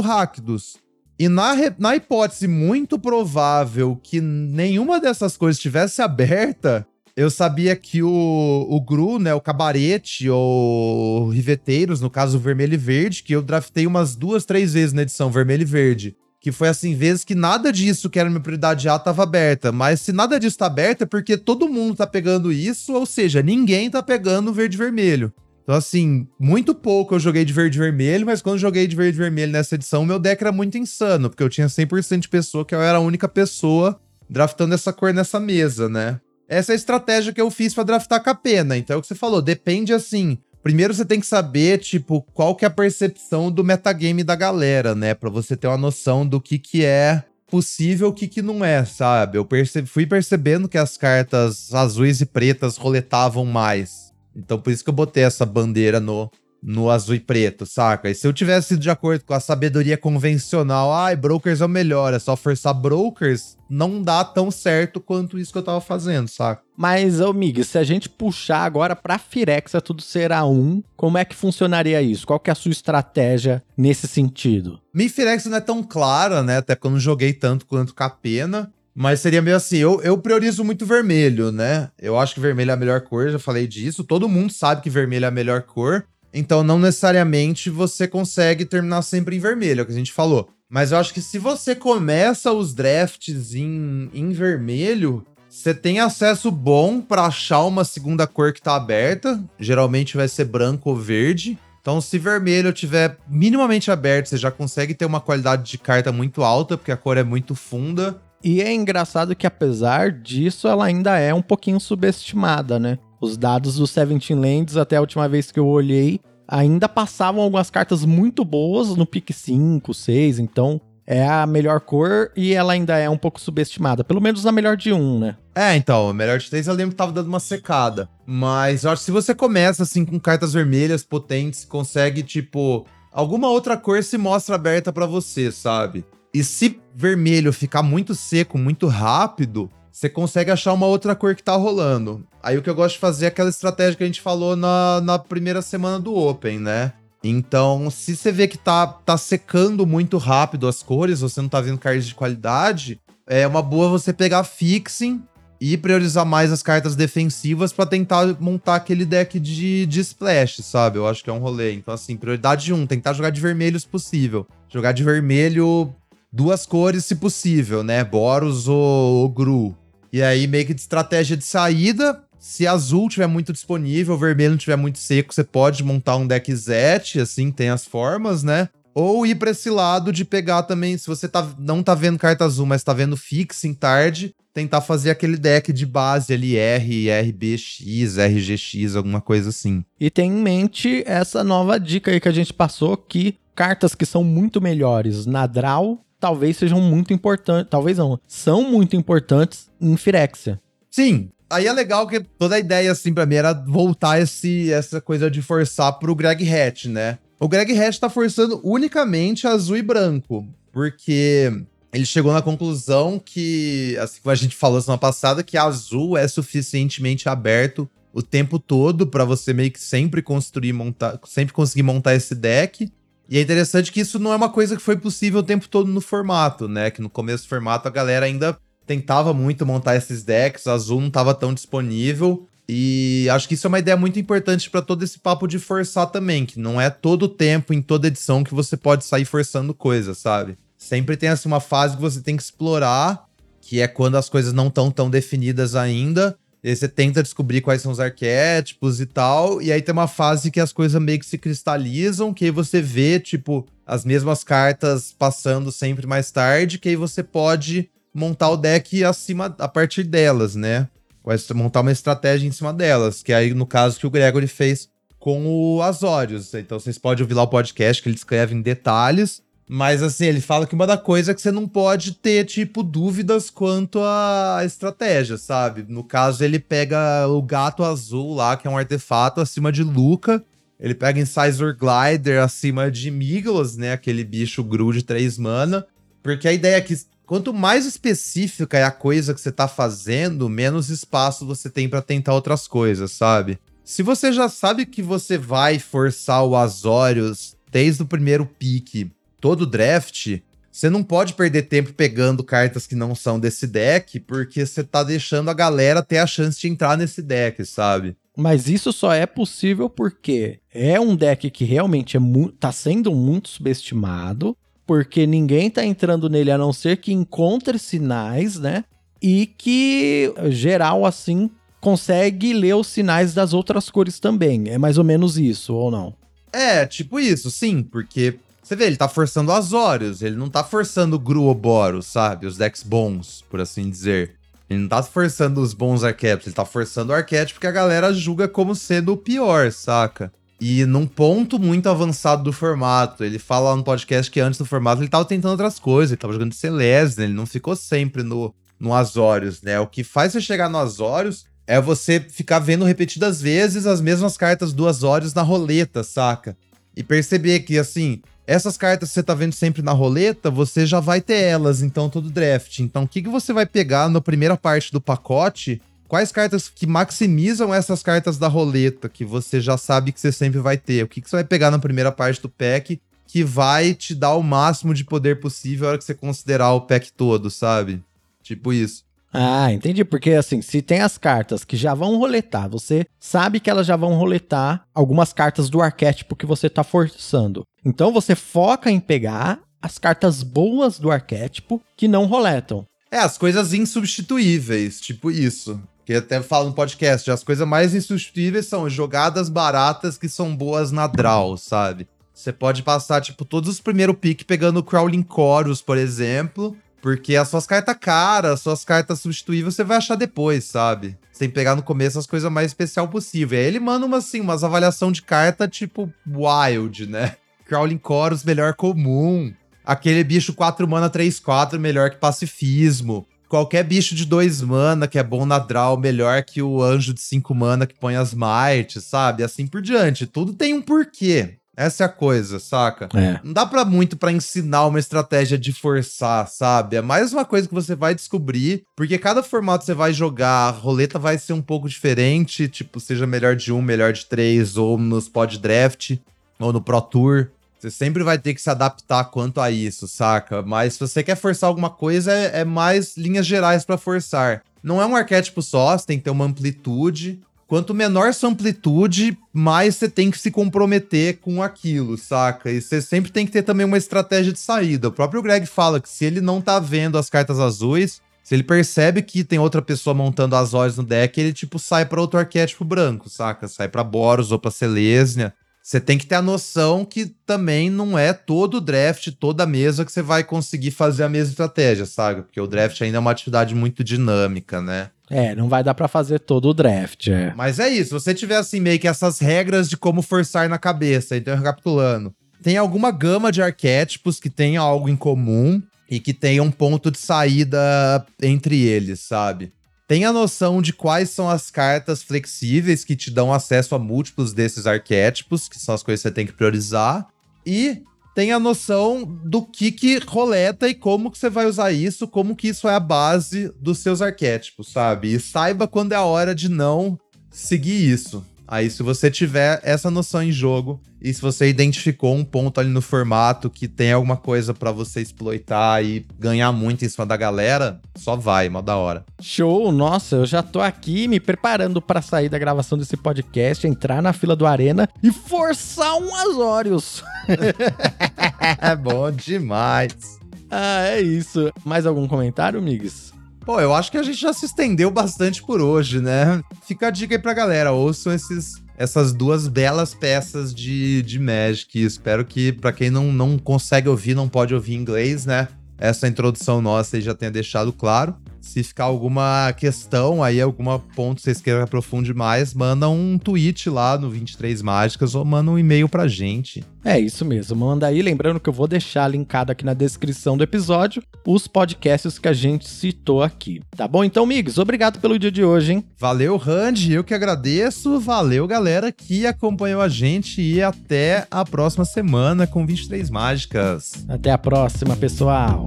Rakdos. 0.00 0.76
E 1.18 1.28
na, 1.28 1.54
na 1.78 1.96
hipótese 1.96 2.46
muito 2.46 2.98
provável 2.98 3.98
que 4.00 4.20
nenhuma 4.20 5.00
dessas 5.00 5.36
coisas 5.36 5.56
estivesse 5.56 6.00
aberta, 6.00 6.86
eu 7.16 7.28
sabia 7.28 7.74
que 7.74 8.00
o, 8.00 8.66
o 8.70 8.80
Gru, 8.80 9.18
né, 9.18 9.34
o 9.34 9.40
Cabarete 9.40 10.30
ou 10.30 11.28
Riveteiros, 11.30 12.00
no 12.00 12.08
caso 12.08 12.38
vermelho 12.38 12.74
e 12.74 12.76
verde, 12.76 13.24
que 13.24 13.34
eu 13.34 13.42
draftei 13.42 13.88
umas 13.88 14.14
duas, 14.14 14.44
três 14.44 14.74
vezes 14.74 14.92
na 14.92 15.02
edição 15.02 15.28
vermelho 15.28 15.62
e 15.62 15.64
verde. 15.64 16.16
Que 16.40 16.52
foi 16.52 16.68
assim, 16.68 16.94
vezes 16.94 17.24
que 17.24 17.34
nada 17.34 17.72
disso 17.72 18.08
que 18.08 18.20
era 18.20 18.30
minha 18.30 18.40
prioridade 18.40 18.88
A 18.88 18.96
tava 18.96 19.24
aberta. 19.24 19.72
Mas 19.72 20.00
se 20.00 20.12
nada 20.12 20.38
disso 20.38 20.58
tá 20.58 20.66
aberto 20.66 21.02
é 21.02 21.06
porque 21.06 21.36
todo 21.36 21.68
mundo 21.68 21.96
tá 21.96 22.06
pegando 22.06 22.52
isso, 22.52 22.92
ou 22.92 23.04
seja, 23.04 23.42
ninguém 23.42 23.90
tá 23.90 24.00
pegando 24.00 24.52
verde 24.52 24.76
e 24.76 24.78
vermelho. 24.78 25.32
Então, 25.68 25.76
assim, 25.76 26.26
muito 26.40 26.74
pouco 26.74 27.14
eu 27.14 27.20
joguei 27.20 27.44
de 27.44 27.52
verde 27.52 27.78
vermelho, 27.78 28.24
mas 28.24 28.40
quando 28.40 28.58
joguei 28.58 28.86
de 28.86 28.96
verde 28.96 29.18
vermelho 29.18 29.52
nessa 29.52 29.74
edição, 29.74 30.02
meu 30.02 30.18
deck 30.18 30.42
era 30.42 30.50
muito 30.50 30.78
insano, 30.78 31.28
porque 31.28 31.42
eu 31.42 31.48
tinha 31.50 31.66
100% 31.66 32.20
de 32.20 32.28
pessoa 32.30 32.64
que 32.64 32.74
eu 32.74 32.80
era 32.80 32.96
a 32.96 33.02
única 33.02 33.28
pessoa 33.28 34.00
draftando 34.30 34.72
essa 34.72 34.94
cor 34.94 35.12
nessa 35.12 35.38
mesa, 35.38 35.86
né? 35.86 36.18
Essa 36.48 36.72
é 36.72 36.74
a 36.74 36.76
estratégia 36.76 37.34
que 37.34 37.40
eu 37.40 37.50
fiz 37.50 37.74
para 37.74 37.84
draftar 37.84 38.24
com 38.24 38.30
a 38.30 38.34
pena. 38.34 38.78
Então 38.78 38.94
é 38.94 38.98
o 38.98 39.02
que 39.02 39.08
você 39.08 39.14
falou, 39.14 39.42
depende 39.42 39.92
assim. 39.92 40.38
Primeiro 40.62 40.94
você 40.94 41.04
tem 41.04 41.20
que 41.20 41.26
saber, 41.26 41.76
tipo, 41.76 42.22
qual 42.32 42.56
que 42.56 42.64
é 42.64 42.68
a 42.68 42.70
percepção 42.70 43.52
do 43.52 43.62
metagame 43.62 44.24
da 44.24 44.34
galera, 44.34 44.94
né? 44.94 45.12
Para 45.12 45.28
você 45.28 45.54
ter 45.54 45.66
uma 45.66 45.76
noção 45.76 46.26
do 46.26 46.40
que 46.40 46.58
que 46.58 46.82
é 46.82 47.22
possível, 47.50 48.08
o 48.08 48.14
que 48.14 48.26
que 48.26 48.40
não 48.40 48.64
é, 48.64 48.86
sabe? 48.86 49.36
Eu 49.36 49.44
perce 49.44 49.84
fui 49.84 50.06
percebendo 50.06 50.66
que 50.66 50.78
as 50.78 50.96
cartas 50.96 51.74
azuis 51.74 52.22
e 52.22 52.26
pretas 52.26 52.78
roletavam 52.78 53.44
mais. 53.44 54.07
Então 54.34 54.60
por 54.60 54.72
isso 54.72 54.84
que 54.84 54.90
eu 54.90 54.94
botei 54.94 55.24
essa 55.24 55.44
bandeira 55.44 56.00
no, 56.00 56.30
no 56.62 56.90
azul 56.90 57.14
e 57.14 57.20
preto, 57.20 57.64
saca? 57.64 58.10
E 58.10 58.14
se 58.14 58.26
eu 58.26 58.32
tivesse 58.32 58.68
sido 58.68 58.80
de 58.80 58.90
acordo 58.90 59.24
com 59.24 59.34
a 59.34 59.40
sabedoria 59.40 59.96
convencional, 59.96 60.92
ai, 60.92 61.16
brokers 61.16 61.60
é 61.60 61.64
o 61.64 61.68
melhor, 61.68 62.12
é 62.12 62.18
só 62.18 62.36
forçar 62.36 62.74
brokers, 62.74 63.56
não 63.68 64.02
dá 64.02 64.24
tão 64.24 64.50
certo 64.50 65.00
quanto 65.00 65.38
isso 65.38 65.52
que 65.52 65.58
eu 65.58 65.62
tava 65.62 65.80
fazendo, 65.80 66.28
saca? 66.28 66.62
Mas, 66.76 67.20
ô 67.20 67.32
Mig, 67.32 67.62
se 67.64 67.78
a 67.78 67.84
gente 67.84 68.08
puxar 68.08 68.64
agora 68.64 68.94
pra 68.94 69.18
Firexa 69.18 69.80
tudo 69.80 70.02
será 70.02 70.46
um, 70.46 70.82
como 70.96 71.18
é 71.18 71.24
que 71.24 71.34
funcionaria 71.34 72.00
isso? 72.00 72.26
Qual 72.26 72.40
que 72.40 72.50
é 72.50 72.52
a 72.52 72.56
sua 72.56 72.70
estratégia 72.70 73.62
nesse 73.76 74.06
sentido? 74.06 74.80
Mi 74.94 75.08
Firexa 75.08 75.48
não 75.48 75.56
é 75.56 75.60
tão 75.60 75.82
clara, 75.82 76.42
né? 76.42 76.58
Até 76.58 76.74
porque 76.74 76.86
eu 76.86 76.92
não 76.92 77.00
joguei 77.00 77.32
tanto 77.32 77.66
quanto 77.66 77.94
Capena. 77.94 78.72
Mas 79.00 79.20
seria 79.20 79.40
meio 79.40 79.56
assim, 79.56 79.76
eu, 79.76 80.02
eu 80.02 80.18
priorizo 80.18 80.64
muito 80.64 80.84
vermelho, 80.84 81.52
né? 81.52 81.88
Eu 81.96 82.18
acho 82.18 82.34
que 82.34 82.40
vermelho 82.40 82.72
é 82.72 82.74
a 82.74 82.76
melhor 82.76 83.00
cor, 83.02 83.30
já 83.30 83.38
falei 83.38 83.64
disso. 83.64 84.02
Todo 84.02 84.28
mundo 84.28 84.52
sabe 84.52 84.82
que 84.82 84.90
vermelho 84.90 85.24
é 85.24 85.28
a 85.28 85.30
melhor 85.30 85.62
cor. 85.62 86.04
Então, 86.34 86.64
não 86.64 86.80
necessariamente 86.80 87.70
você 87.70 88.08
consegue 88.08 88.64
terminar 88.64 89.02
sempre 89.02 89.36
em 89.36 89.38
vermelho, 89.38 89.78
é 89.78 89.82
o 89.84 89.86
que 89.86 89.92
a 89.92 89.94
gente 89.94 90.12
falou. 90.12 90.48
Mas 90.68 90.90
eu 90.90 90.98
acho 90.98 91.14
que 91.14 91.22
se 91.22 91.38
você 91.38 91.76
começa 91.76 92.50
os 92.50 92.74
drafts 92.74 93.54
em, 93.54 94.10
em 94.12 94.32
vermelho, 94.32 95.24
você 95.48 95.72
tem 95.72 96.00
acesso 96.00 96.50
bom 96.50 97.00
para 97.00 97.22
achar 97.22 97.62
uma 97.66 97.84
segunda 97.84 98.26
cor 98.26 98.52
que 98.52 98.60
tá 98.60 98.74
aberta. 98.74 99.40
Geralmente 99.60 100.16
vai 100.16 100.26
ser 100.26 100.46
branco 100.46 100.90
ou 100.90 100.96
verde. 100.96 101.56
Então, 101.80 102.00
se 102.00 102.18
vermelho 102.18 102.72
tiver 102.72 103.16
minimamente 103.28 103.92
aberto, 103.92 104.26
você 104.26 104.36
já 104.36 104.50
consegue 104.50 104.92
ter 104.92 105.06
uma 105.06 105.20
qualidade 105.20 105.70
de 105.70 105.78
carta 105.78 106.10
muito 106.10 106.42
alta, 106.42 106.76
porque 106.76 106.90
a 106.90 106.96
cor 106.96 107.16
é 107.16 107.22
muito 107.22 107.54
funda. 107.54 108.20
E 108.42 108.62
é 108.62 108.72
engraçado 108.72 109.34
que, 109.34 109.46
apesar 109.46 110.12
disso, 110.12 110.68
ela 110.68 110.86
ainda 110.86 111.18
é 111.18 111.34
um 111.34 111.42
pouquinho 111.42 111.80
subestimada, 111.80 112.78
né? 112.78 112.98
Os 113.20 113.36
dados 113.36 113.76
do 113.76 113.86
Seventeen 113.86 114.38
Lands, 114.38 114.76
até 114.76 114.96
a 114.96 115.00
última 115.00 115.28
vez 115.28 115.50
que 115.50 115.58
eu 115.58 115.66
olhei, 115.66 116.20
ainda 116.46 116.88
passavam 116.88 117.42
algumas 117.42 117.68
cartas 117.68 118.04
muito 118.04 118.44
boas 118.44 118.94
no 118.96 119.04
pick 119.04 119.32
5, 119.32 119.92
6, 119.92 120.38
então 120.38 120.80
é 121.10 121.26
a 121.26 121.46
melhor 121.46 121.80
cor 121.80 122.30
e 122.36 122.52
ela 122.52 122.74
ainda 122.74 122.98
é 122.98 123.08
um 123.08 123.16
pouco 123.16 123.40
subestimada, 123.40 124.04
pelo 124.04 124.20
menos 124.20 124.44
na 124.44 124.52
melhor 124.52 124.76
de 124.76 124.92
um, 124.92 125.18
né? 125.18 125.36
É, 125.54 125.74
então, 125.74 126.10
a 126.10 126.14
melhor 126.14 126.38
de 126.38 126.50
três 126.50 126.68
eu 126.68 126.74
lembro 126.74 126.90
que 126.90 126.96
tava 126.96 127.12
dando 127.12 127.28
uma 127.28 127.40
secada. 127.40 128.08
Mas 128.26 128.84
eu 128.84 128.90
acho 128.90 129.00
que 129.00 129.06
se 129.06 129.10
você 129.10 129.34
começa 129.34 129.82
assim 129.82 130.04
com 130.04 130.20
cartas 130.20 130.52
vermelhas 130.52 131.02
potentes, 131.02 131.64
consegue, 131.64 132.22
tipo, 132.22 132.86
alguma 133.10 133.48
outra 133.48 133.76
cor 133.76 134.04
se 134.04 134.18
mostra 134.18 134.54
aberta 134.54 134.92
para 134.92 135.06
você, 135.06 135.50
sabe? 135.50 136.04
E 136.32 136.44
se 136.44 136.80
vermelho 136.94 137.52
ficar 137.52 137.82
muito 137.82 138.14
seco, 138.14 138.58
muito 138.58 138.86
rápido, 138.86 139.70
você 139.90 140.08
consegue 140.08 140.50
achar 140.50 140.72
uma 140.72 140.86
outra 140.86 141.14
cor 141.14 141.34
que 141.34 141.42
tá 141.42 141.56
rolando. 141.56 142.24
Aí 142.42 142.56
o 142.56 142.62
que 142.62 142.70
eu 142.70 142.74
gosto 142.74 142.94
de 142.94 143.00
fazer 143.00 143.24
é 143.24 143.28
aquela 143.28 143.50
estratégia 143.50 143.96
que 143.96 144.02
a 144.04 144.06
gente 144.06 144.20
falou 144.20 144.54
na, 144.54 145.00
na 145.00 145.18
primeira 145.18 145.60
semana 145.60 145.98
do 145.98 146.14
Open, 146.14 146.58
né? 146.58 146.92
Então, 147.22 147.90
se 147.90 148.16
você 148.16 148.30
vê 148.30 148.46
que 148.46 148.56
tá, 148.56 148.86
tá 148.86 149.18
secando 149.18 149.84
muito 149.84 150.16
rápido 150.18 150.68
as 150.68 150.82
cores, 150.82 151.20
você 151.20 151.40
não 151.40 151.48
tá 151.48 151.60
vendo 151.60 151.78
cards 151.78 152.06
de 152.06 152.14
qualidade, 152.14 153.00
é 153.26 153.46
uma 153.46 153.60
boa 153.60 153.88
você 153.88 154.12
pegar 154.12 154.44
fixing 154.44 155.22
e 155.60 155.76
priorizar 155.76 156.24
mais 156.24 156.52
as 156.52 156.62
cartas 156.62 156.94
defensivas 156.94 157.72
para 157.72 157.86
tentar 157.86 158.40
montar 158.40 158.76
aquele 158.76 159.04
deck 159.04 159.40
de, 159.40 159.84
de 159.86 160.00
splash, 160.00 160.62
sabe? 160.62 160.98
Eu 160.98 161.08
acho 161.08 161.24
que 161.24 161.30
é 161.30 161.32
um 161.32 161.40
rolê. 161.40 161.72
Então, 161.72 161.92
assim, 161.92 162.16
prioridade 162.16 162.72
1, 162.72 162.76
um, 162.76 162.86
tentar 162.86 163.12
jogar 163.12 163.30
de 163.30 163.40
vermelho 163.40 163.78
se 163.78 163.86
possível. 163.86 164.46
Jogar 164.68 164.92
de 164.92 165.02
vermelho 165.02 165.92
duas 166.32 166.66
cores, 166.66 167.04
se 167.04 167.16
possível, 167.16 167.82
né? 167.82 168.04
Boros 168.04 168.68
ou, 168.68 168.76
ou 168.76 169.28
Gru. 169.28 169.76
E 170.12 170.22
aí, 170.22 170.46
meio 170.46 170.66
que 170.66 170.74
de 170.74 170.80
estratégia 170.80 171.36
de 171.36 171.44
saída, 171.44 172.22
se 172.38 172.66
azul 172.66 173.08
tiver 173.08 173.26
muito 173.26 173.52
disponível, 173.52 174.16
vermelho 174.16 174.52
não 174.52 174.58
tiver 174.58 174.76
muito 174.76 174.98
seco, 174.98 175.34
você 175.34 175.44
pode 175.44 175.84
montar 175.84 176.16
um 176.16 176.26
deck 176.26 176.54
Zet, 176.54 177.20
assim, 177.20 177.50
tem 177.50 177.68
as 177.68 177.84
formas, 177.84 178.42
né? 178.42 178.68
Ou 178.94 179.26
ir 179.26 179.36
para 179.36 179.50
esse 179.50 179.70
lado 179.70 180.12
de 180.12 180.24
pegar 180.24 180.62
também, 180.64 180.96
se 180.96 181.06
você 181.06 181.28
tá, 181.28 181.46
não 181.58 181.82
tá 181.82 181.94
vendo 181.94 182.18
carta 182.18 182.44
azul, 182.44 182.66
mas 182.66 182.82
tá 182.82 182.92
vendo 182.92 183.16
fixing 183.16 183.74
tarde, 183.74 184.34
tentar 184.52 184.80
fazer 184.80 185.10
aquele 185.10 185.36
deck 185.36 185.72
de 185.72 185.86
base 185.86 186.32
ali, 186.32 186.56
R, 186.56 187.08
RBX, 187.08 188.16
RGX, 188.16 188.96
alguma 188.96 189.20
coisa 189.20 189.50
assim. 189.50 189.84
E 190.00 190.10
tem 190.10 190.32
em 190.32 190.42
mente 190.42 191.04
essa 191.06 191.44
nova 191.44 191.78
dica 191.78 192.10
aí 192.10 192.18
que 192.18 192.28
a 192.28 192.32
gente 192.32 192.52
passou, 192.52 192.96
que 192.96 193.36
cartas 193.54 193.94
que 193.94 194.06
são 194.06 194.24
muito 194.24 194.60
melhores 194.60 195.26
na 195.26 195.46
draw 195.46 196.00
talvez 196.20 196.56
sejam 196.56 196.80
muito 196.80 197.12
importantes, 197.12 197.70
talvez 197.70 197.98
não, 197.98 198.18
são 198.26 198.62
muito 198.70 198.96
importantes 198.96 199.70
em 199.80 199.96
Firexia. 199.96 200.60
Sim, 200.90 201.30
aí 201.48 201.66
é 201.66 201.72
legal 201.72 202.06
que 202.06 202.20
toda 202.20 202.56
a 202.56 202.58
ideia, 202.58 202.90
assim, 202.90 203.12
pra 203.12 203.26
mim 203.26 203.36
era 203.36 203.52
voltar 203.52 204.20
esse, 204.20 204.72
essa 204.72 205.00
coisa 205.00 205.30
de 205.30 205.42
forçar 205.42 205.98
pro 205.98 206.14
Greg 206.14 206.48
Hatch, 206.48 206.86
né? 206.86 207.18
O 207.40 207.48
Greg 207.48 207.78
Hatch 207.78 207.98
tá 207.98 208.10
forçando 208.10 208.60
unicamente 208.64 209.46
azul 209.46 209.76
e 209.76 209.82
branco, 209.82 210.46
porque 210.72 211.52
ele 211.92 212.04
chegou 212.04 212.32
na 212.32 212.42
conclusão 212.42 213.20
que, 213.24 213.96
assim 213.98 214.20
como 214.20 214.32
a 214.32 214.36
gente 214.36 214.56
falou 214.56 214.80
semana 214.80 214.98
passada, 214.98 215.42
que 215.42 215.56
azul 215.56 216.16
é 216.16 216.26
suficientemente 216.26 217.28
aberto 217.28 217.88
o 218.12 218.22
tempo 218.22 218.58
todo 218.58 219.06
para 219.06 219.24
você 219.24 219.52
meio 219.52 219.70
que 219.70 219.80
sempre 219.80 220.20
construir, 220.20 220.72
montar, 220.72 221.20
sempre 221.24 221.54
conseguir 221.54 221.82
montar 221.82 222.14
esse 222.14 222.34
deck. 222.34 222.90
E 223.28 223.38
é 223.38 223.42
interessante 223.42 223.92
que 223.92 224.00
isso 224.00 224.18
não 224.18 224.32
é 224.32 224.36
uma 224.36 224.48
coisa 224.48 224.74
que 224.74 224.82
foi 224.82 224.96
possível 224.96 225.40
o 225.40 225.42
tempo 225.42 225.68
todo 225.68 225.90
no 225.90 226.00
formato, 226.00 226.66
né? 226.66 226.90
Que 226.90 227.02
no 227.02 227.10
começo 227.10 227.44
do 227.44 227.48
formato 227.48 227.86
a 227.86 227.90
galera 227.90 228.24
ainda 228.24 228.58
tentava 228.86 229.34
muito 229.34 229.66
montar 229.66 229.96
esses 229.96 230.22
decks, 230.22 230.66
a 230.66 230.72
Azul 230.72 231.00
não 231.00 231.08
estava 231.08 231.34
tão 231.34 231.52
disponível. 231.52 232.48
E 232.66 233.28
acho 233.30 233.46
que 233.46 233.54
isso 233.54 233.66
é 233.66 233.68
uma 233.68 233.78
ideia 233.78 233.96
muito 233.96 234.18
importante 234.18 234.68
para 234.68 234.82
todo 234.82 235.02
esse 235.02 235.18
papo 235.18 235.46
de 235.46 235.58
forçar 235.58 236.06
também, 236.06 236.44
que 236.44 236.58
não 236.58 236.80
é 236.80 236.90
todo 236.90 237.28
tempo, 237.28 237.72
em 237.72 237.80
toda 237.80 238.08
edição, 238.08 238.44
que 238.44 238.54
você 238.54 238.76
pode 238.76 239.04
sair 239.04 239.24
forçando 239.24 239.72
coisas, 239.72 240.18
sabe? 240.18 240.58
Sempre 240.76 241.16
tem 241.16 241.28
assim 241.28 241.48
uma 241.48 241.60
fase 241.60 241.96
que 241.96 242.02
você 242.02 242.20
tem 242.20 242.36
que 242.36 242.42
explorar, 242.42 243.26
que 243.60 243.80
é 243.80 243.88
quando 243.88 244.16
as 244.16 244.28
coisas 244.28 244.52
não 244.52 244.68
estão 244.68 244.90
tão 244.90 245.08
definidas 245.08 245.74
ainda, 245.74 246.38
e 246.62 246.70
aí 246.70 246.76
você 246.76 246.88
tenta 246.88 247.22
descobrir 247.22 247.60
quais 247.60 247.82
são 247.82 247.92
os 247.92 248.00
arquétipos 248.00 249.00
e 249.00 249.06
tal. 249.06 249.62
E 249.62 249.70
aí 249.70 249.80
tem 249.80 249.92
uma 249.92 250.08
fase 250.08 250.50
que 250.50 250.60
as 250.60 250.72
coisas 250.72 251.00
meio 251.00 251.18
que 251.18 251.26
se 251.26 251.38
cristalizam, 251.38 252.34
que 252.34 252.46
aí 252.46 252.50
você 252.50 252.82
vê, 252.82 253.20
tipo, 253.20 253.66
as 253.86 254.04
mesmas 254.04 254.42
cartas 254.42 255.14
passando 255.16 255.70
sempre 255.70 256.06
mais 256.06 256.30
tarde, 256.30 256.78
que 256.78 256.88
aí 256.88 256.96
você 256.96 257.22
pode 257.22 257.88
montar 258.12 258.50
o 258.50 258.56
deck 258.56 259.04
acima, 259.04 259.54
a 259.58 259.68
partir 259.68 260.02
delas, 260.02 260.56
né? 260.56 260.88
Vai 261.24 261.36
montar 261.54 261.82
uma 261.82 261.92
estratégia 261.92 262.48
em 262.48 262.52
cima 262.52 262.72
delas, 262.72 263.22
que 263.22 263.32
é 263.32 263.36
aí 263.36 263.54
no 263.54 263.66
caso 263.66 263.98
que 263.98 264.06
o 264.06 264.10
Gregory 264.10 264.46
fez 264.46 264.88
com 265.18 265.46
o 265.46 265.82
Azorius. 265.82 266.54
Então 266.54 266.80
vocês 266.80 266.98
podem 266.98 267.22
ouvir 267.22 267.34
lá 267.34 267.42
o 267.42 267.48
podcast 267.48 268.02
que 268.02 268.08
ele 268.08 268.16
escreve 268.16 268.54
em 268.54 268.62
detalhes. 268.62 269.42
Mas 269.68 270.02
assim, 270.02 270.24
ele 270.24 270.40
fala 270.40 270.66
que 270.66 270.74
uma 270.74 270.86
da 270.86 270.96
coisa 270.96 271.32
é 271.32 271.34
que 271.34 271.42
você 271.42 271.52
não 271.52 271.68
pode 271.68 272.12
ter, 272.12 272.46
tipo, 272.46 272.82
dúvidas 272.82 273.50
quanto 273.50 274.00
à 274.02 274.62
estratégia, 274.64 275.36
sabe? 275.36 275.84
No 275.86 276.02
caso, 276.02 276.42
ele 276.42 276.58
pega 276.58 277.28
o 277.28 277.42
gato 277.42 277.84
azul 277.84 278.34
lá, 278.34 278.56
que 278.56 278.66
é 278.66 278.70
um 278.70 278.78
artefato, 278.78 279.42
acima 279.42 279.70
de 279.70 279.82
Luca. 279.82 280.42
Ele 280.80 280.94
pega 280.94 281.20
Incisor 281.20 281.76
Glider 281.76 282.42
acima 282.42 282.90
de 282.90 283.10
Miglos, 283.10 283.76
né? 283.76 283.92
Aquele 283.92 284.24
bicho 284.24 284.64
Gru 284.64 284.90
de 284.90 285.02
3 285.02 285.36
mana. 285.36 285.84
Porque 286.22 286.48
a 286.48 286.52
ideia 286.52 286.76
é 286.76 286.80
que 286.80 286.96
quanto 287.26 287.52
mais 287.52 287.84
específica 287.84 288.78
é 288.78 288.84
a 288.84 288.90
coisa 288.90 289.34
que 289.34 289.40
você 289.40 289.52
tá 289.52 289.68
fazendo, 289.68 290.48
menos 290.48 290.88
espaço 290.88 291.44
você 291.44 291.68
tem 291.68 291.88
para 291.90 292.00
tentar 292.00 292.32
outras 292.32 292.66
coisas, 292.66 293.12
sabe? 293.12 293.58
Se 293.84 294.02
você 294.02 294.32
já 294.32 294.48
sabe 294.48 294.86
que 294.86 295.02
você 295.02 295.36
vai 295.36 295.78
forçar 295.78 296.44
o 296.44 296.56
Azorius 296.56 297.54
desde 297.70 298.02
o 298.02 298.06
primeiro 298.06 298.46
pique 298.46 299.10
todo 299.40 299.66
draft, 299.66 300.40
você 300.70 300.88
não 300.88 301.02
pode 301.02 301.34
perder 301.34 301.62
tempo 301.62 301.92
pegando 301.92 302.44
cartas 302.44 302.86
que 302.86 302.94
não 302.94 303.14
são 303.14 303.40
desse 303.40 303.66
deck, 303.66 304.20
porque 304.20 304.64
você 304.64 304.84
tá 304.84 305.02
deixando 305.02 305.50
a 305.50 305.54
galera 305.54 306.02
ter 306.02 306.18
a 306.18 306.26
chance 306.26 306.60
de 306.60 306.68
entrar 306.68 306.96
nesse 306.96 307.20
deck, 307.20 307.64
sabe? 307.64 308.16
Mas 308.36 308.68
isso 308.68 308.92
só 308.92 309.12
é 309.12 309.26
possível 309.26 309.90
porque 309.90 310.60
é 310.72 311.00
um 311.00 311.16
deck 311.16 311.50
que 311.50 311.64
realmente 311.64 312.16
é 312.16 312.20
tá 312.60 312.70
sendo 312.70 313.12
muito 313.12 313.48
subestimado, 313.48 314.56
porque 314.86 315.26
ninguém 315.26 315.68
tá 315.68 315.84
entrando 315.84 316.30
nele 316.30 316.52
a 316.52 316.56
não 316.56 316.72
ser 316.72 316.98
que 316.98 317.12
encontre 317.12 317.78
sinais, 317.78 318.56
né? 318.56 318.84
E 319.20 319.46
que 319.46 320.32
geral 320.50 321.04
assim 321.04 321.50
consegue 321.80 322.52
ler 322.52 322.74
os 322.74 322.86
sinais 322.86 323.34
das 323.34 323.52
outras 323.52 323.90
cores 323.90 324.20
também. 324.20 324.68
É 324.68 324.78
mais 324.78 324.98
ou 324.98 325.02
menos 325.02 325.36
isso, 325.36 325.74
ou 325.74 325.90
não? 325.90 326.14
É, 326.52 326.86
tipo 326.86 327.18
isso, 327.18 327.50
sim, 327.50 327.82
porque 327.82 328.38
você 328.68 328.76
vê, 328.76 328.84
ele 328.84 328.96
tá 328.96 329.08
forçando 329.08 329.50
Azorius, 329.50 330.20
ele 330.20 330.36
não 330.36 330.50
tá 330.50 330.62
forçando 330.62 331.18
Gruoboros, 331.18 332.06
sabe? 332.06 332.46
Os 332.46 332.58
decks 332.58 332.82
bons, 332.82 333.42
por 333.48 333.60
assim 333.60 333.88
dizer. 333.88 334.34
Ele 334.68 334.80
não 334.80 334.88
tá 334.88 335.02
forçando 335.02 335.62
os 335.62 335.72
bons 335.72 336.04
arquétipos, 336.04 336.48
ele 336.48 336.54
tá 336.54 336.66
forçando 336.66 337.10
o 337.10 337.14
arquétipo 337.14 337.58
que 337.58 337.66
a 337.66 337.72
galera 337.72 338.12
julga 338.12 338.46
como 338.46 338.74
sendo 338.74 339.12
o 339.12 339.16
pior, 339.16 339.72
saca? 339.72 340.30
E 340.60 340.84
num 340.84 341.06
ponto 341.06 341.58
muito 341.58 341.88
avançado 341.88 342.42
do 342.42 342.52
formato. 342.52 343.24
Ele 343.24 343.38
fala 343.38 343.74
no 343.74 343.82
podcast 343.82 344.30
que 344.30 344.38
antes 344.38 344.58
do 344.58 344.66
formato 344.66 345.00
ele 345.00 345.08
tava 345.08 345.24
tentando 345.24 345.52
outras 345.52 345.78
coisas, 345.78 346.12
ele 346.12 346.20
tava 346.20 346.34
jogando 346.34 346.52
Celeste, 346.52 347.22
ele 347.22 347.32
não 347.32 347.46
ficou 347.46 347.74
sempre 347.74 348.22
no, 348.22 348.54
no 348.78 348.92
Azorius, 348.92 349.62
né? 349.62 349.80
O 349.80 349.86
que 349.86 350.04
faz 350.04 350.32
você 350.32 350.42
chegar 350.42 350.68
no 350.68 350.76
Azorius 350.76 351.46
é 351.66 351.80
você 351.80 352.20
ficar 352.20 352.58
vendo 352.58 352.84
repetidas 352.84 353.40
vezes 353.40 353.86
as 353.86 354.02
mesmas 354.02 354.36
cartas 354.36 354.74
do 354.74 354.86
Azorius 354.86 355.32
na 355.32 355.42
roleta, 355.42 356.04
saca? 356.04 356.54
E 356.94 357.02
perceber 357.02 357.60
que, 357.60 357.78
assim, 357.78 358.20
essas 358.48 358.78
cartas 358.78 359.10
que 359.10 359.14
você 359.14 359.22
tá 359.22 359.34
vendo 359.34 359.52
sempre 359.52 359.82
na 359.82 359.92
roleta, 359.92 360.50
você 360.50 360.86
já 360.86 361.00
vai 361.00 361.20
ter 361.20 361.36
elas, 361.36 361.82
então, 361.82 362.08
todo 362.08 362.30
draft. 362.30 362.78
Então, 362.78 363.02
o 363.02 363.08
que, 363.08 363.20
que 363.20 363.28
você 363.28 363.52
vai 363.52 363.66
pegar 363.66 364.08
na 364.08 364.22
primeira 364.22 364.56
parte 364.56 364.90
do 364.90 365.02
pacote? 365.02 365.82
Quais 366.08 366.32
cartas 366.32 366.66
que 366.66 366.86
maximizam 366.86 367.74
essas 367.74 368.02
cartas 368.02 368.38
da 368.38 368.48
roleta, 368.48 369.06
que 369.06 369.22
você 369.22 369.60
já 369.60 369.76
sabe 369.76 370.12
que 370.12 370.18
você 370.18 370.32
sempre 370.32 370.60
vai 370.60 370.78
ter? 370.78 371.04
O 371.04 371.08
que, 371.08 371.20
que 371.20 371.28
você 371.28 371.36
vai 371.36 371.44
pegar 371.44 371.70
na 371.70 371.78
primeira 371.78 372.10
parte 372.10 372.40
do 372.40 372.48
pack 372.48 372.98
que 373.26 373.44
vai 373.44 373.92
te 373.92 374.14
dar 374.14 374.34
o 374.34 374.42
máximo 374.42 374.94
de 374.94 375.04
poder 375.04 375.40
possível 375.40 375.84
na 375.84 375.88
hora 375.90 375.98
que 375.98 376.04
você 376.04 376.14
considerar 376.14 376.72
o 376.72 376.80
pack 376.80 377.12
todo, 377.12 377.50
sabe? 377.50 378.02
Tipo 378.42 378.72
isso. 378.72 379.04
Ah, 379.32 379.72
entendi. 379.72 380.04
Porque 380.04 380.32
assim, 380.32 380.62
se 380.62 380.80
tem 380.82 381.00
as 381.00 381.18
cartas 381.18 381.64
que 381.64 381.76
já 381.76 381.94
vão 381.94 382.16
roletar, 382.18 382.68
você 382.68 383.06
sabe 383.18 383.60
que 383.60 383.70
elas 383.70 383.86
já 383.86 383.96
vão 383.96 384.14
roletar 384.14 384.84
algumas 384.94 385.32
cartas 385.32 385.68
do 385.68 385.80
arquétipo 385.80 386.36
que 386.36 386.46
você 386.46 386.68
tá 386.68 386.82
forçando. 386.82 387.64
Então 387.84 388.12
você 388.12 388.34
foca 388.34 388.90
em 388.90 389.00
pegar 389.00 389.60
as 389.80 389.98
cartas 389.98 390.42
boas 390.42 390.98
do 390.98 391.10
arquétipo 391.10 391.80
que 391.96 392.08
não 392.08 392.26
roletam. 392.26 392.86
É, 393.10 393.18
as 393.18 393.38
coisas 393.38 393.72
insubstituíveis, 393.72 395.00
tipo 395.00 395.30
isso. 395.30 395.80
Que 396.04 396.14
até 396.14 396.40
falo 396.42 396.68
no 396.68 396.74
podcast, 396.74 397.30
as 397.30 397.44
coisas 397.44 397.66
mais 397.66 397.94
insubstituíveis 397.94 398.66
são 398.66 398.88
jogadas 398.88 399.48
baratas 399.48 400.16
que 400.16 400.28
são 400.28 400.56
boas 400.56 400.90
na 400.90 401.06
draw, 401.06 401.56
sabe? 401.56 402.08
Você 402.32 402.52
pode 402.52 402.82
passar, 402.82 403.20
tipo, 403.20 403.44
todos 403.44 403.68
os 403.68 403.80
primeiros 403.80 404.16
pick 404.18 404.44
pegando 404.44 404.78
o 404.78 404.82
Crawling 404.82 405.26
Chorus, 405.28 405.82
por 405.82 405.98
exemplo, 405.98 406.76
porque 407.00 407.36
as 407.36 407.48
suas 407.48 407.66
cartas 407.66 407.96
caras, 408.00 408.52
as 408.52 408.60
suas 408.60 408.84
cartas 408.84 409.20
substituíveis, 409.20 409.74
você 409.74 409.84
vai 409.84 409.98
achar 409.98 410.16
depois, 410.16 410.64
sabe? 410.64 411.16
Sem 411.32 411.48
pegar 411.48 411.76
no 411.76 411.82
começo 411.82 412.18
as 412.18 412.26
coisas 412.26 412.50
mais 412.50 412.66
especial 412.68 413.08
possível. 413.08 413.58
Aí 413.58 413.64
ele 413.64 413.80
manda 413.80 414.04
uma, 414.04 414.18
assim, 414.18 414.40
umas 414.40 414.64
avaliação 414.64 415.12
de 415.12 415.22
carta 415.22 415.68
tipo 415.68 416.12
wild, 416.26 417.06
né? 417.06 417.36
Crawling 417.66 418.00
Chorus, 418.04 418.42
melhor 418.44 418.74
comum. 418.74 419.52
Aquele 419.84 420.24
bicho 420.24 420.52
4 420.52 420.88
mana 420.88 421.08
3-4, 421.08 421.78
melhor 421.78 422.10
que 422.10 422.16
pacifismo. 422.16 423.26
Qualquer 423.48 423.82
bicho 423.84 424.14
de 424.14 424.26
2 424.26 424.60
mana 424.62 425.08
que 425.08 425.18
é 425.18 425.22
bom 425.22 425.46
na 425.46 425.58
draw, 425.58 425.96
melhor 425.98 426.42
que 426.42 426.60
o 426.60 426.82
anjo 426.82 427.14
de 427.14 427.20
5 427.20 427.54
mana 427.54 427.86
que 427.86 427.98
põe 427.98 428.14
as 428.16 428.34
mites, 428.34 429.04
sabe? 429.04 429.42
Assim 429.42 429.66
por 429.66 429.80
diante. 429.80 430.26
Tudo 430.26 430.52
tem 430.52 430.74
um 430.74 430.82
porquê. 430.82 431.56
Essa 431.78 432.02
é 432.02 432.06
a 432.06 432.08
coisa, 432.08 432.58
saca? 432.58 433.08
É. 433.14 433.38
Não 433.44 433.52
dá 433.52 433.64
para 433.64 433.84
muito 433.84 434.16
para 434.16 434.32
ensinar 434.32 434.84
uma 434.86 434.98
estratégia 434.98 435.56
de 435.56 435.72
forçar, 435.72 436.48
sabe? 436.48 436.96
É 436.96 437.00
mais 437.00 437.32
uma 437.32 437.44
coisa 437.44 437.68
que 437.68 437.74
você 437.74 437.94
vai 437.94 438.16
descobrir, 438.16 438.82
porque 438.96 439.16
cada 439.16 439.44
formato 439.44 439.84
você 439.84 439.94
vai 439.94 440.12
jogar, 440.12 440.66
a 440.66 440.70
roleta 440.70 441.20
vai 441.20 441.38
ser 441.38 441.52
um 441.52 441.62
pouco 441.62 441.88
diferente, 441.88 442.66
tipo, 442.66 442.98
seja 442.98 443.28
melhor 443.28 443.54
de 443.54 443.72
um, 443.72 443.80
melhor 443.80 444.12
de 444.12 444.26
três, 444.26 444.76
ou 444.76 444.98
nos 444.98 445.28
pod 445.28 445.56
draft, 445.56 446.16
ou 446.58 446.72
no 446.72 446.80
Pro 446.80 447.00
Tour. 447.00 447.46
Você 447.78 447.92
sempre 447.92 448.24
vai 448.24 448.38
ter 448.38 448.54
que 448.54 448.60
se 448.60 448.68
adaptar 448.68 449.26
quanto 449.26 449.60
a 449.60 449.70
isso, 449.70 450.08
saca? 450.08 450.62
Mas 450.62 450.94
se 450.94 450.98
você 450.98 451.22
quer 451.22 451.36
forçar 451.36 451.68
alguma 451.68 451.90
coisa, 451.90 452.32
é, 452.32 452.62
é 452.62 452.64
mais 452.64 453.16
linhas 453.16 453.46
gerais 453.46 453.84
para 453.84 453.96
forçar. 453.96 454.64
Não 454.82 455.00
é 455.00 455.06
um 455.06 455.14
arquétipo 455.14 455.62
só, 455.62 455.96
você 455.96 456.06
tem 456.06 456.18
que 456.18 456.24
ter 456.24 456.30
uma 456.30 456.44
amplitude. 456.44 457.40
Quanto 457.68 457.92
menor 457.92 458.32
sua 458.32 458.48
amplitude, 458.48 459.36
mais 459.52 459.94
você 459.94 460.08
tem 460.08 460.30
que 460.30 460.38
se 460.38 460.50
comprometer 460.50 461.36
com 461.36 461.62
aquilo, 461.62 462.16
saca? 462.16 462.70
E 462.70 462.80
você 462.80 463.02
sempre 463.02 463.30
tem 463.30 463.44
que 463.44 463.52
ter 463.52 463.62
também 463.62 463.84
uma 463.84 463.98
estratégia 463.98 464.54
de 464.54 464.58
saída. 464.58 465.08
O 465.08 465.12
próprio 465.12 465.42
Greg 465.42 465.66
fala 465.66 466.00
que 466.00 466.08
se 466.08 466.24
ele 466.24 466.40
não 466.40 466.62
tá 466.62 466.80
vendo 466.80 467.18
as 467.18 467.28
cartas 467.28 467.60
azuis, 467.60 468.22
se 468.42 468.54
ele 468.54 468.62
percebe 468.62 469.20
que 469.20 469.44
tem 469.44 469.58
outra 469.58 469.82
pessoa 469.82 470.14
montando 470.14 470.56
as 470.56 470.72
olhos 470.72 470.96
no 470.96 471.02
deck, 471.02 471.38
ele 471.38 471.52
tipo 471.52 471.78
sai 471.78 472.06
para 472.06 472.22
outro 472.22 472.40
arquétipo 472.40 472.86
branco, 472.86 473.28
saca? 473.28 473.68
Sai 473.68 473.86
para 473.86 474.02
Boros 474.02 474.50
ou 474.50 474.58
para 474.58 474.70
Selesnya. 474.70 475.52
Você 475.88 475.98
tem 475.98 476.18
que 476.18 476.26
ter 476.26 476.34
a 476.34 476.42
noção 476.42 477.02
que 477.02 477.24
também 477.46 477.88
não 477.88 478.18
é 478.18 478.34
todo 478.34 478.78
draft, 478.78 479.30
toda 479.40 479.64
mesa 479.64 480.04
que 480.04 480.12
você 480.12 480.20
vai 480.20 480.44
conseguir 480.44 480.90
fazer 480.90 481.24
a 481.24 481.30
mesma 481.30 481.52
estratégia, 481.52 482.04
sabe? 482.04 482.42
Porque 482.42 482.60
o 482.60 482.66
draft 482.66 483.00
ainda 483.00 483.16
é 483.16 483.18
uma 483.18 483.30
atividade 483.30 483.74
muito 483.74 484.04
dinâmica, 484.04 484.82
né? 484.82 485.08
É, 485.30 485.54
não 485.54 485.66
vai 485.66 485.82
dar 485.82 485.94
para 485.94 486.06
fazer 486.06 486.40
todo 486.40 486.68
o 486.68 486.74
draft, 486.74 487.28
é. 487.28 487.54
Mas 487.56 487.78
é 487.78 487.88
isso, 487.88 488.08
se 488.08 488.12
você 488.22 488.34
tiver 488.34 488.56
assim 488.56 488.80
meio 488.80 488.98
que 488.98 489.08
essas 489.08 489.38
regras 489.38 489.88
de 489.88 489.96
como 489.96 490.20
forçar 490.20 490.68
na 490.68 490.76
cabeça, 490.76 491.38
então 491.38 491.56
recapitulando. 491.56 492.34
Tem 492.62 492.76
alguma 492.76 493.10
gama 493.10 493.50
de 493.50 493.62
arquétipos 493.62 494.38
que 494.38 494.50
tem 494.50 494.76
algo 494.76 495.08
em 495.08 495.16
comum 495.16 495.82
e 496.10 496.20
que 496.20 496.34
tem 496.34 496.60
um 496.60 496.70
ponto 496.70 497.10
de 497.10 497.16
saída 497.16 498.26
entre 498.42 498.78
eles, 498.82 499.20
sabe? 499.20 499.72
Tem 500.08 500.24
a 500.24 500.32
noção 500.32 500.80
de 500.80 500.94
quais 500.94 501.28
são 501.28 501.50
as 501.50 501.70
cartas 501.70 502.22
flexíveis 502.22 503.04
que 503.04 503.14
te 503.14 503.30
dão 503.30 503.52
acesso 503.52 503.94
a 503.94 503.98
múltiplos 503.98 504.54
desses 504.54 504.86
arquétipos, 504.86 505.68
que 505.68 505.78
são 505.78 505.94
as 505.94 506.02
coisas 506.02 506.22
que 506.22 506.28
você 506.30 506.34
tem 506.34 506.46
que 506.46 506.54
priorizar. 506.54 507.28
E 507.66 508.02
tem 508.34 508.50
a 508.50 508.58
noção 508.58 509.22
do 509.22 509.60
que 509.60 509.92
que 509.92 510.16
roleta 510.26 510.88
e 510.88 510.94
como 510.94 511.30
que 511.30 511.36
você 511.36 511.50
vai 511.50 511.66
usar 511.66 511.92
isso, 511.92 512.26
como 512.26 512.56
que 512.56 512.68
isso 512.68 512.88
é 512.88 512.94
a 512.94 513.00
base 513.00 513.70
dos 513.78 513.98
seus 513.98 514.22
arquétipos, 514.22 514.90
sabe? 514.90 515.34
E 515.34 515.38
saiba 515.38 515.86
quando 515.86 516.12
é 516.12 516.16
a 516.16 516.24
hora 516.24 516.54
de 516.54 516.70
não 516.70 517.18
seguir 517.50 518.10
isso. 518.10 518.42
Aí, 518.70 518.90
se 518.90 519.02
você 519.02 519.30
tiver 519.30 519.80
essa 519.82 520.10
noção 520.10 520.42
em 520.42 520.52
jogo 520.52 521.00
e 521.22 521.32
se 521.32 521.40
você 521.40 521.70
identificou 521.70 522.34
um 522.36 522.44
ponto 522.44 522.78
ali 522.78 522.90
no 522.90 523.00
formato 523.00 523.70
que 523.70 523.88
tem 523.88 524.12
alguma 524.12 524.36
coisa 524.36 524.74
para 524.74 524.92
você 524.92 525.22
exploitar 525.22 526.04
e 526.04 526.26
ganhar 526.38 526.70
muito 526.70 527.02
em 527.02 527.08
cima 527.08 527.24
da 527.24 527.34
galera, 527.34 527.98
só 528.14 528.36
vai, 528.36 528.68
mó 528.68 528.82
da 528.82 528.94
hora. 528.98 529.24
Show! 529.40 529.90
Nossa, 529.90 530.36
eu 530.36 530.46
já 530.46 530.62
tô 530.62 530.82
aqui 530.82 531.26
me 531.26 531.40
preparando 531.40 532.02
para 532.02 532.20
sair 532.20 532.50
da 532.50 532.58
gravação 532.58 532.98
desse 532.98 533.16
podcast, 533.16 533.86
entrar 533.86 534.20
na 534.20 534.34
fila 534.34 534.54
do 534.54 534.66
Arena 534.66 535.08
e 535.22 535.32
forçar 535.32 536.14
um 536.16 536.34
Azorius. 536.34 537.24
é 538.82 538.94
bom 538.94 539.30
demais. 539.30 540.38
Ah, 540.70 541.06
é 541.06 541.22
isso. 541.22 541.72
Mais 541.86 542.04
algum 542.04 542.28
comentário, 542.28 542.82
Migs? 542.82 543.32
Pô, 543.68 543.78
eu 543.82 543.92
acho 543.92 544.10
que 544.10 544.16
a 544.16 544.22
gente 544.22 544.40
já 544.40 544.50
se 544.50 544.64
estendeu 544.64 545.10
bastante 545.10 545.62
por 545.62 545.82
hoje, 545.82 546.22
né? 546.22 546.62
Fica 546.86 547.08
a 547.08 547.10
dica 547.10 547.34
aí 547.34 547.38
pra 547.38 547.52
galera, 547.52 547.92
ouçam 547.92 548.32
esses, 548.32 548.82
essas 548.96 549.30
duas 549.30 549.68
belas 549.68 550.14
peças 550.14 550.74
de, 550.74 551.20
de 551.20 551.38
Magic. 551.38 552.02
Espero 552.02 552.46
que, 552.46 552.72
para 552.72 552.94
quem 552.94 553.10
não, 553.10 553.30
não 553.30 553.58
consegue 553.58 554.08
ouvir, 554.08 554.34
não 554.34 554.48
pode 554.48 554.74
ouvir 554.74 554.94
inglês, 554.94 555.44
né? 555.44 555.68
Essa 555.98 556.26
introdução 556.26 556.80
nossa 556.80 557.18
aí 557.18 557.20
já 557.20 557.34
tenha 557.34 557.50
deixado 557.50 557.92
claro. 557.92 558.34
Se 558.60 558.82
ficar 558.82 559.04
alguma 559.04 559.72
questão 559.72 560.42
aí, 560.42 560.60
alguma 560.60 560.98
ponto 560.98 561.36
que 561.36 561.42
vocês 561.42 561.60
queiram 561.60 561.82
aprofunde 561.82 562.34
mais, 562.34 562.74
manda 562.74 563.08
um 563.08 563.38
tweet 563.38 563.88
lá 563.88 564.18
no 564.18 564.30
23 564.30 564.82
Mágicas 564.82 565.34
ou 565.34 565.44
manda 565.44 565.70
um 565.70 565.78
e-mail 565.78 566.08
pra 566.08 566.28
gente. 566.28 566.84
É 567.04 567.18
isso 567.18 567.44
mesmo, 567.44 567.76
manda 567.76 568.06
aí. 568.06 568.20
Lembrando 568.20 568.60
que 568.60 568.68
eu 568.68 568.72
vou 568.72 568.86
deixar 568.86 569.28
linkado 569.28 569.72
aqui 569.72 569.84
na 569.84 569.94
descrição 569.94 570.56
do 570.56 570.64
episódio 570.64 571.22
os 571.46 571.66
podcasts 571.66 572.38
que 572.38 572.48
a 572.48 572.52
gente 572.52 572.86
citou 572.86 573.42
aqui. 573.42 573.80
Tá 573.96 574.06
bom? 574.06 574.22
Então, 574.22 574.44
amigos, 574.44 574.78
obrigado 574.78 575.18
pelo 575.18 575.38
dia 575.38 575.50
de 575.50 575.64
hoje, 575.64 575.92
hein? 575.92 576.04
Valeu, 576.18 576.56
Randy. 576.56 577.12
Eu 577.12 577.24
que 577.24 577.32
agradeço. 577.32 578.20
Valeu, 578.20 578.66
galera 578.66 579.10
que 579.10 579.46
acompanhou 579.46 580.02
a 580.02 580.08
gente 580.08 580.60
e 580.60 580.82
até 580.82 581.46
a 581.50 581.64
próxima 581.64 582.04
semana 582.04 582.66
com 582.66 582.84
23 582.84 583.30
Mágicas. 583.30 584.26
Até 584.28 584.50
a 584.50 584.58
próxima, 584.58 585.16
pessoal. 585.16 585.86